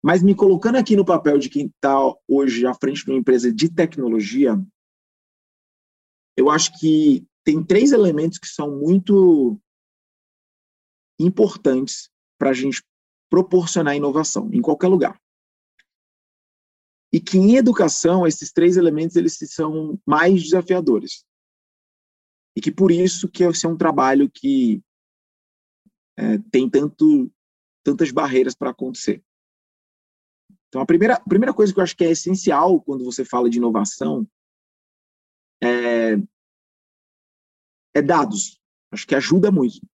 Mas 0.03 0.23
me 0.23 0.35
colocando 0.35 0.77
aqui 0.77 0.97
no 0.97 1.05
papel 1.05 1.39
de 1.39 1.49
quem 1.49 1.67
está 1.67 1.97
hoje 2.29 2.67
à 2.67 2.75
frente 2.75 3.05
de 3.05 3.11
uma 3.11 3.19
empresa 3.19 3.53
de 3.53 3.73
tecnologia, 3.73 4.63
eu 6.37 6.51
acho 6.51 6.79
que 6.79 7.27
tem 7.43 7.65
três 7.65 7.93
elementos 7.93 8.39
que 8.39 8.47
são 8.47 8.79
muito 8.79 9.59
importantes 11.19 12.11
para 12.39 12.51
a 12.51 12.53
gente 12.53 12.83
proporcionar 13.31 13.97
inovação 13.97 14.53
em 14.53 14.61
qualquer 14.61 14.89
lugar. 14.89 15.21
E 17.13 17.21
que 17.21 17.39
em 17.39 17.57
educação 17.57 18.27
esses 18.27 18.53
três 18.53 18.77
elementos 18.77 19.17
eles 19.17 19.39
são 19.51 19.99
mais 20.05 20.43
desafiadores. 20.43 21.25
E 22.57 22.61
que 22.61 22.71
por 22.71 22.91
isso 22.91 23.29
que 23.29 23.45
esse 23.45 23.67
é 23.67 23.69
um 23.69 23.77
trabalho 23.77 24.31
que 24.31 24.83
é, 26.17 26.39
tem 26.51 26.69
tanto 26.71 27.31
tantas 27.85 28.11
barreiras 28.11 28.55
para 28.55 28.71
acontecer. 28.71 29.23
Então, 30.69 30.81
a 30.81 30.87
primeira, 30.87 31.21
primeira 31.21 31.53
coisa 31.53 31.73
que 31.73 31.79
eu 31.79 31.85
acho 31.85 31.97
que 31.97 32.05
é 32.05 32.11
essencial 32.11 32.81
quando 32.81 33.05
você 33.05 33.25
fala 33.25 33.49
de 33.49 33.59
inovação 33.59 34.27
é, 35.63 36.15
é 37.95 38.03
dados. 38.03 38.61
Acho 38.91 39.07
que 39.07 39.15
ajuda 39.15 39.53
muito. 39.53 39.87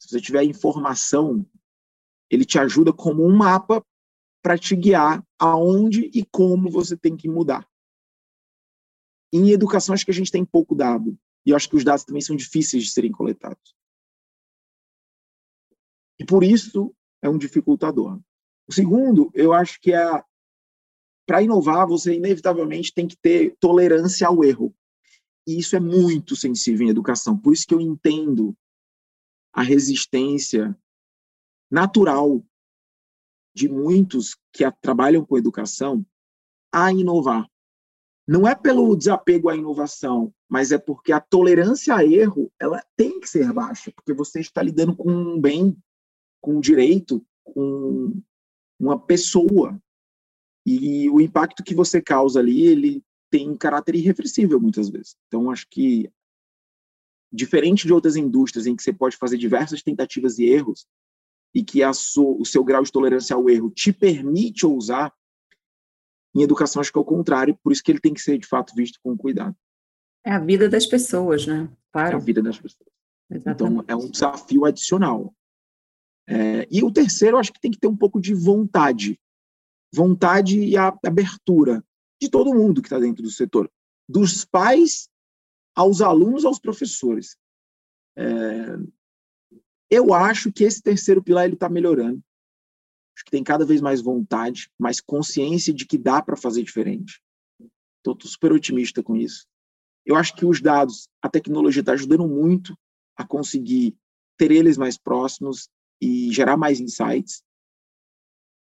Se 0.00 0.08
você 0.08 0.20
tiver 0.20 0.42
informação, 0.44 1.46
ele 2.30 2.44
te 2.44 2.58
ajuda 2.58 2.92
como 2.92 3.24
um 3.24 3.36
mapa 3.36 3.84
para 4.42 4.56
te 4.56 4.74
guiar 4.74 5.24
aonde 5.38 6.10
e 6.14 6.24
como 6.24 6.70
você 6.70 6.96
tem 6.96 7.16
que 7.16 7.28
mudar. 7.28 7.68
Em 9.32 9.50
educação, 9.50 9.94
acho 9.94 10.04
que 10.04 10.10
a 10.10 10.14
gente 10.14 10.32
tem 10.32 10.44
pouco 10.44 10.74
dado. 10.74 11.18
E 11.48 11.54
acho 11.54 11.66
que 11.66 11.76
os 11.76 11.82
dados 11.82 12.04
também 12.04 12.20
são 12.20 12.36
difíceis 12.36 12.84
de 12.84 12.90
serem 12.90 13.10
coletados. 13.10 13.74
E 16.18 16.24
por 16.26 16.44
isso 16.44 16.94
é 17.22 17.28
um 17.30 17.38
dificultador. 17.38 18.20
O 18.68 18.72
segundo, 18.74 19.30
eu 19.32 19.54
acho 19.54 19.80
que 19.80 19.94
é 19.94 20.22
para 21.26 21.42
inovar, 21.42 21.86
você 21.86 22.14
inevitavelmente 22.14 22.92
tem 22.92 23.08
que 23.08 23.16
ter 23.16 23.56
tolerância 23.58 24.26
ao 24.26 24.44
erro. 24.44 24.74
E 25.46 25.58
isso 25.58 25.74
é 25.74 25.80
muito 25.80 26.36
sensível 26.36 26.86
em 26.86 26.90
educação. 26.90 27.34
Por 27.34 27.54
isso 27.54 27.66
que 27.66 27.72
eu 27.72 27.80
entendo 27.80 28.54
a 29.50 29.62
resistência 29.62 30.78
natural 31.70 32.44
de 33.54 33.70
muitos 33.70 34.36
que 34.52 34.70
trabalham 34.82 35.24
com 35.24 35.38
educação 35.38 36.04
a 36.70 36.92
inovar. 36.92 37.50
Não 38.28 38.46
é 38.46 38.54
pelo 38.54 38.94
desapego 38.94 39.48
à 39.48 39.56
inovação, 39.56 40.34
mas 40.46 40.70
é 40.70 40.76
porque 40.76 41.12
a 41.12 41.20
tolerância 41.20 41.94
a 41.94 42.04
erro 42.04 42.52
ela 42.60 42.84
tem 42.94 43.18
que 43.18 43.26
ser 43.26 43.50
baixa, 43.54 43.90
porque 43.90 44.12
você 44.12 44.38
está 44.38 44.62
lidando 44.62 44.94
com 44.94 45.10
um 45.10 45.40
bem, 45.40 45.74
com 46.38 46.56
um 46.56 46.60
direito, 46.60 47.24
com 47.42 48.20
uma 48.78 49.00
pessoa. 49.00 49.80
E 50.66 51.08
o 51.08 51.22
impacto 51.22 51.64
que 51.64 51.74
você 51.74 52.02
causa 52.02 52.38
ali, 52.38 52.66
ele 52.66 53.02
tem 53.30 53.56
caráter 53.56 53.94
irreversível 53.94 54.60
muitas 54.60 54.90
vezes. 54.90 55.16
Então, 55.26 55.50
acho 55.50 55.66
que, 55.70 56.12
diferente 57.32 57.86
de 57.86 57.94
outras 57.94 58.14
indústrias 58.14 58.66
em 58.66 58.76
que 58.76 58.82
você 58.82 58.92
pode 58.92 59.16
fazer 59.16 59.38
diversas 59.38 59.82
tentativas 59.82 60.38
e 60.38 60.44
erros, 60.44 60.86
e 61.54 61.64
que 61.64 61.80
o 61.82 62.44
seu 62.44 62.62
grau 62.62 62.82
de 62.82 62.92
tolerância 62.92 63.34
ao 63.34 63.48
erro 63.48 63.70
te 63.70 63.90
permite 63.90 64.66
ousar, 64.66 65.14
em 66.34 66.42
educação 66.42 66.80
acho 66.80 66.92
que 66.92 66.98
é 66.98 67.00
o 67.00 67.04
contrário, 67.04 67.58
por 67.62 67.72
isso 67.72 67.82
que 67.82 67.90
ele 67.90 68.00
tem 68.00 68.14
que 68.14 68.20
ser, 68.20 68.38
de 68.38 68.46
fato, 68.46 68.74
visto 68.74 68.98
com 69.02 69.16
cuidado. 69.16 69.56
É 70.24 70.32
a 70.32 70.38
vida 70.38 70.68
das 70.68 70.86
pessoas, 70.86 71.46
né? 71.46 71.70
Claro. 71.92 72.12
É 72.12 72.16
a 72.16 72.22
vida 72.22 72.42
das 72.42 72.58
pessoas. 72.58 72.88
Exatamente. 73.30 73.82
Então, 73.82 73.84
é 73.88 73.96
um 73.96 74.10
desafio 74.10 74.64
adicional. 74.64 75.34
É, 76.28 76.66
e 76.70 76.82
o 76.82 76.92
terceiro, 76.92 77.38
acho 77.38 77.52
que 77.52 77.60
tem 77.60 77.70
que 77.70 77.78
ter 77.78 77.86
um 77.86 77.96
pouco 77.96 78.20
de 78.20 78.34
vontade. 78.34 79.18
Vontade 79.94 80.60
e 80.60 80.76
a 80.76 80.88
abertura 81.04 81.82
de 82.20 82.28
todo 82.28 82.54
mundo 82.54 82.82
que 82.82 82.88
está 82.88 82.98
dentro 82.98 83.22
do 83.22 83.30
setor. 83.30 83.70
Dos 84.08 84.44
pais 84.44 85.08
aos 85.74 86.00
alunos, 86.00 86.44
aos 86.44 86.58
professores. 86.58 87.36
É, 88.16 88.76
eu 89.90 90.12
acho 90.12 90.52
que 90.52 90.64
esse 90.64 90.82
terceiro 90.82 91.22
pilar 91.22 91.46
ele 91.46 91.54
está 91.54 91.68
melhorando. 91.68 92.22
Acho 93.18 93.24
que 93.24 93.32
tem 93.32 93.42
cada 93.42 93.64
vez 93.64 93.80
mais 93.80 94.00
vontade, 94.00 94.70
mais 94.78 95.00
consciência 95.00 95.74
de 95.74 95.84
que 95.84 95.98
dá 95.98 96.22
para 96.22 96.36
fazer 96.36 96.62
diferente. 96.62 97.20
Estou 97.98 98.16
super 98.20 98.52
otimista 98.52 99.02
com 99.02 99.16
isso. 99.16 99.44
Eu 100.06 100.14
acho 100.14 100.36
que 100.36 100.46
os 100.46 100.60
dados, 100.60 101.08
a 101.20 101.28
tecnologia 101.28 101.80
está 101.80 101.94
ajudando 101.94 102.28
muito 102.28 102.78
a 103.16 103.26
conseguir 103.26 103.96
ter 104.36 104.52
eles 104.52 104.78
mais 104.78 104.96
próximos 104.96 105.68
e 106.00 106.32
gerar 106.32 106.56
mais 106.56 106.78
insights. 106.78 107.42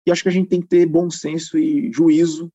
E 0.06 0.12
acho 0.12 0.22
que 0.22 0.28
a 0.28 0.34
gente 0.34 0.50
tem 0.50 0.60
que 0.60 0.68
ter 0.68 0.86
bom 0.86 1.10
senso 1.10 1.58
e 1.58 1.90
juízo 1.94 2.52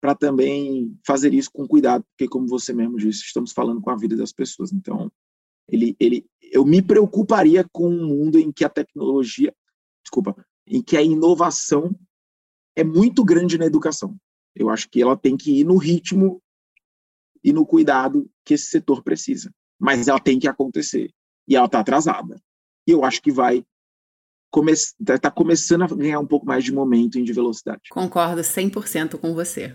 para 0.00 0.14
também 0.14 0.96
fazer 1.04 1.34
isso 1.34 1.50
com 1.52 1.66
cuidado, 1.66 2.04
porque 2.10 2.28
como 2.28 2.46
você 2.46 2.72
mesmo 2.72 2.96
disse, 2.96 3.22
estamos 3.22 3.50
falando 3.50 3.80
com 3.80 3.90
a 3.90 3.96
vida 3.96 4.14
das 4.14 4.30
pessoas. 4.30 4.72
Então, 4.72 5.10
ele, 5.68 5.96
ele, 5.98 6.24
eu 6.40 6.64
me 6.64 6.80
preocuparia 6.80 7.68
com 7.72 7.88
um 7.88 8.06
mundo 8.06 8.38
em 8.38 8.52
que 8.52 8.64
a 8.64 8.68
tecnologia, 8.68 9.52
desculpa, 10.04 10.36
em 10.66 10.82
que 10.82 10.96
a 10.96 11.02
inovação 11.02 11.94
é 12.76 12.84
muito 12.84 13.24
grande 13.24 13.58
na 13.58 13.66
educação. 13.66 14.16
Eu 14.54 14.70
acho 14.70 14.88
que 14.88 15.00
ela 15.00 15.16
tem 15.16 15.36
que 15.36 15.60
ir 15.60 15.64
no 15.64 15.76
ritmo 15.76 16.42
e 17.42 17.52
no 17.52 17.66
cuidado 17.66 18.30
que 18.44 18.54
esse 18.54 18.66
setor 18.66 19.02
precisa. 19.02 19.52
Mas 19.78 20.08
ela 20.08 20.20
tem 20.20 20.38
que 20.38 20.48
acontecer. 20.48 21.10
E 21.48 21.56
ela 21.56 21.66
está 21.66 21.80
atrasada. 21.80 22.40
E 22.86 22.92
eu 22.92 23.04
acho 23.04 23.20
que 23.20 23.30
vai 23.30 23.64
está 25.00 25.18
tá 25.18 25.30
começando 25.30 25.82
a 25.82 25.86
ganhar 25.86 26.20
um 26.20 26.26
pouco 26.26 26.44
mais 26.44 26.62
de 26.62 26.72
momento 26.72 27.18
e 27.18 27.24
de 27.24 27.32
velocidade. 27.32 27.80
Concordo 27.90 28.42
100% 28.42 29.18
com 29.18 29.32
você. 29.32 29.74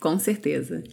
Com 0.00 0.18
certeza. 0.20 0.84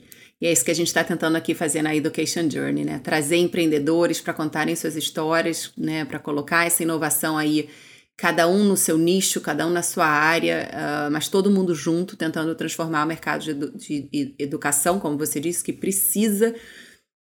E 0.42 0.48
é 0.48 0.52
isso 0.52 0.66
que 0.66 0.72
a 0.72 0.76
gente 0.76 0.88
está 0.88 1.04
tentando 1.04 1.36
aqui 1.36 1.54
fazer 1.54 1.82
na 1.82 1.96
Education 1.96 2.50
Journey, 2.50 2.84
né? 2.84 3.00
Trazer 3.00 3.38
empreendedores 3.38 4.20
para 4.20 4.34
contarem 4.34 4.76
suas 4.76 4.96
histórias, 4.96 5.72
né? 5.78 6.04
Para 6.04 6.20
colocar 6.20 6.66
essa 6.66 6.84
inovação 6.84 7.38
aí, 7.38 7.70
cada 8.18 8.48
um 8.48 8.64
no 8.64 8.78
seu 8.78 8.98
nicho, 8.98 9.42
cada 9.42 9.68
um 9.68 9.70
na 9.70 9.84
sua 9.84 10.06
área, 10.06 10.70
uh, 10.72 11.12
mas 11.12 11.28
todo 11.28 11.52
mundo 11.52 11.76
junto, 11.76 12.16
tentando 12.16 12.56
transformar 12.56 13.04
o 13.04 13.08
mercado 13.08 13.44
de, 13.44 13.52
edu 13.52 13.72
de 13.78 14.36
educação, 14.40 15.00
como 15.00 15.18
você 15.18 15.40
disse, 15.40 15.64
que 15.64 15.74
precisa 15.74 16.56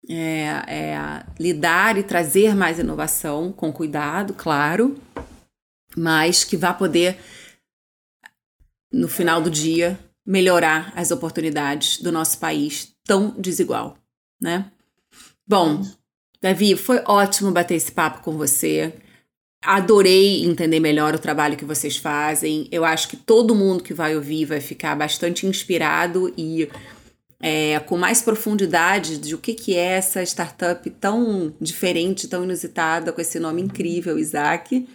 é, 0.09 0.43
é, 0.67 1.25
lidar 1.37 1.97
e 1.97 2.03
trazer 2.03 2.55
mais 2.55 2.79
inovação 2.79 3.51
com 3.51 3.73
cuidado, 3.73 4.33
claro, 4.33 4.97
mas 5.95 6.45
que 6.45 6.55
vá 6.55 6.73
poder, 6.73 7.19
no 8.91 9.09
final 9.09 9.41
do 9.41 9.49
dia, 9.49 9.99
melhorar 10.25 10.93
as 10.95 11.11
oportunidades 11.11 12.01
do 12.01 12.11
nosso 12.11 12.39
país 12.39 12.93
tão 13.03 13.31
desigual, 13.31 13.97
né? 14.41 14.71
Bom, 15.45 15.81
Davi, 16.41 16.75
foi 16.75 17.01
ótimo 17.05 17.51
bater 17.51 17.75
esse 17.75 17.91
papo 17.91 18.21
com 18.21 18.37
você. 18.37 18.93
Adorei 19.61 20.45
entender 20.45 20.79
melhor 20.79 21.15
o 21.15 21.19
trabalho 21.19 21.57
que 21.57 21.65
vocês 21.65 21.97
fazem. 21.97 22.67
Eu 22.71 22.85
acho 22.85 23.07
que 23.07 23.17
todo 23.17 23.55
mundo 23.55 23.83
que 23.83 23.93
vai 23.93 24.15
ouvir 24.15 24.45
vai 24.45 24.61
ficar 24.61 24.95
bastante 24.95 25.45
inspirado 25.45 26.33
e 26.37 26.69
é, 27.39 27.79
com 27.79 27.97
mais 27.97 28.21
profundidade 28.21 29.17
de 29.17 29.35
o 29.35 29.37
que, 29.37 29.53
que 29.53 29.75
é 29.75 29.97
essa 29.97 30.23
startup 30.23 30.89
tão 30.91 31.53
diferente, 31.59 32.27
tão 32.27 32.43
inusitada, 32.43 33.11
com 33.11 33.21
esse 33.21 33.39
nome 33.39 33.61
incrível, 33.61 34.17
Isaac. 34.17 34.87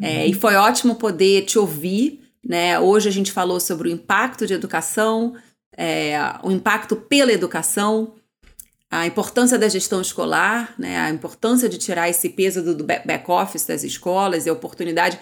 É, 0.00 0.26
e 0.26 0.32
foi 0.32 0.54
ótimo 0.54 0.94
poder 0.94 1.44
te 1.44 1.58
ouvir. 1.58 2.20
Né? 2.44 2.78
Hoje 2.78 3.08
a 3.08 3.12
gente 3.12 3.32
falou 3.32 3.58
sobre 3.58 3.88
o 3.88 3.92
impacto 3.92 4.46
de 4.46 4.54
educação, 4.54 5.34
é, 5.76 6.16
o 6.42 6.50
impacto 6.50 6.96
pela 6.96 7.32
educação, 7.32 8.14
a 8.90 9.06
importância 9.06 9.58
da 9.58 9.68
gestão 9.68 10.00
escolar, 10.00 10.74
né? 10.78 10.98
a 10.98 11.10
importância 11.10 11.68
de 11.68 11.78
tirar 11.78 12.08
esse 12.08 12.30
peso 12.30 12.62
do, 12.62 12.74
do 12.74 12.84
back-office 12.84 13.66
das 13.66 13.84
escolas 13.84 14.46
e 14.46 14.48
a 14.48 14.52
oportunidade, 14.52 15.18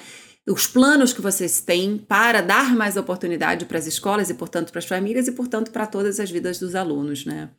os 0.48 0.68
planos 0.68 1.12
que 1.12 1.20
vocês 1.20 1.60
têm 1.60 1.98
para 1.98 2.40
dar 2.40 2.76
mais 2.76 2.96
oportunidade 2.96 3.64
para 3.64 3.78
as 3.78 3.86
escolas 3.86 4.30
e, 4.30 4.34
portanto, 4.34 4.70
para 4.70 4.78
as 4.78 4.84
famílias 4.84 5.26
e, 5.26 5.32
portanto, 5.32 5.72
para 5.72 5.86
todas 5.86 6.20
as 6.20 6.30
vidas 6.30 6.60
dos 6.60 6.76
alunos. 6.76 7.24
Né? 7.26 7.50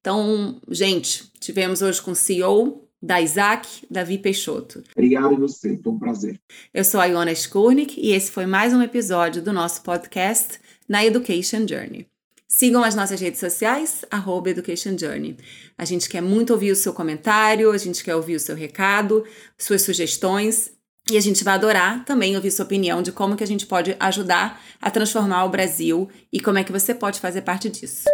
Então, 0.00 0.60
gente, 0.68 1.30
tivemos 1.38 1.80
hoje 1.82 2.02
com 2.02 2.10
o 2.10 2.16
CEO 2.16 2.88
da 3.00 3.20
Isaac 3.20 3.86
Davi 3.88 4.18
Peixoto. 4.18 4.82
Obrigado 4.96 5.34
a 5.34 5.38
você, 5.38 5.78
foi 5.80 5.92
um 5.92 5.98
prazer. 5.98 6.40
Eu 6.72 6.84
sou 6.84 6.98
a 6.98 7.04
Iona 7.04 7.32
Skurnik 7.32 8.00
e 8.00 8.12
esse 8.12 8.32
foi 8.32 8.46
mais 8.46 8.72
um 8.72 8.82
episódio 8.82 9.40
do 9.40 9.52
nosso 9.52 9.82
podcast 9.82 10.58
na 10.88 11.04
Education 11.04 11.68
Journey. 11.68 12.08
Sigam 12.56 12.84
as 12.84 12.94
nossas 12.94 13.20
redes 13.20 13.40
sociais, 13.40 14.04
arroba 14.08 14.48
Education 14.48 14.96
Journey. 14.96 15.36
A 15.76 15.84
gente 15.84 16.08
quer 16.08 16.20
muito 16.20 16.52
ouvir 16.52 16.70
o 16.70 16.76
seu 16.76 16.92
comentário, 16.92 17.72
a 17.72 17.76
gente 17.76 18.04
quer 18.04 18.14
ouvir 18.14 18.36
o 18.36 18.38
seu 18.38 18.54
recado, 18.54 19.24
suas 19.58 19.82
sugestões. 19.82 20.70
E 21.10 21.16
a 21.16 21.20
gente 21.20 21.42
vai 21.42 21.54
adorar 21.54 22.04
também 22.04 22.36
ouvir 22.36 22.52
sua 22.52 22.64
opinião 22.64 23.02
de 23.02 23.10
como 23.10 23.34
que 23.34 23.42
a 23.42 23.46
gente 23.46 23.66
pode 23.66 23.96
ajudar 23.98 24.62
a 24.80 24.88
transformar 24.88 25.44
o 25.46 25.48
Brasil 25.48 26.08
e 26.32 26.38
como 26.38 26.56
é 26.56 26.62
que 26.62 26.70
você 26.70 26.94
pode 26.94 27.18
fazer 27.18 27.42
parte 27.42 27.68
disso. 27.68 28.04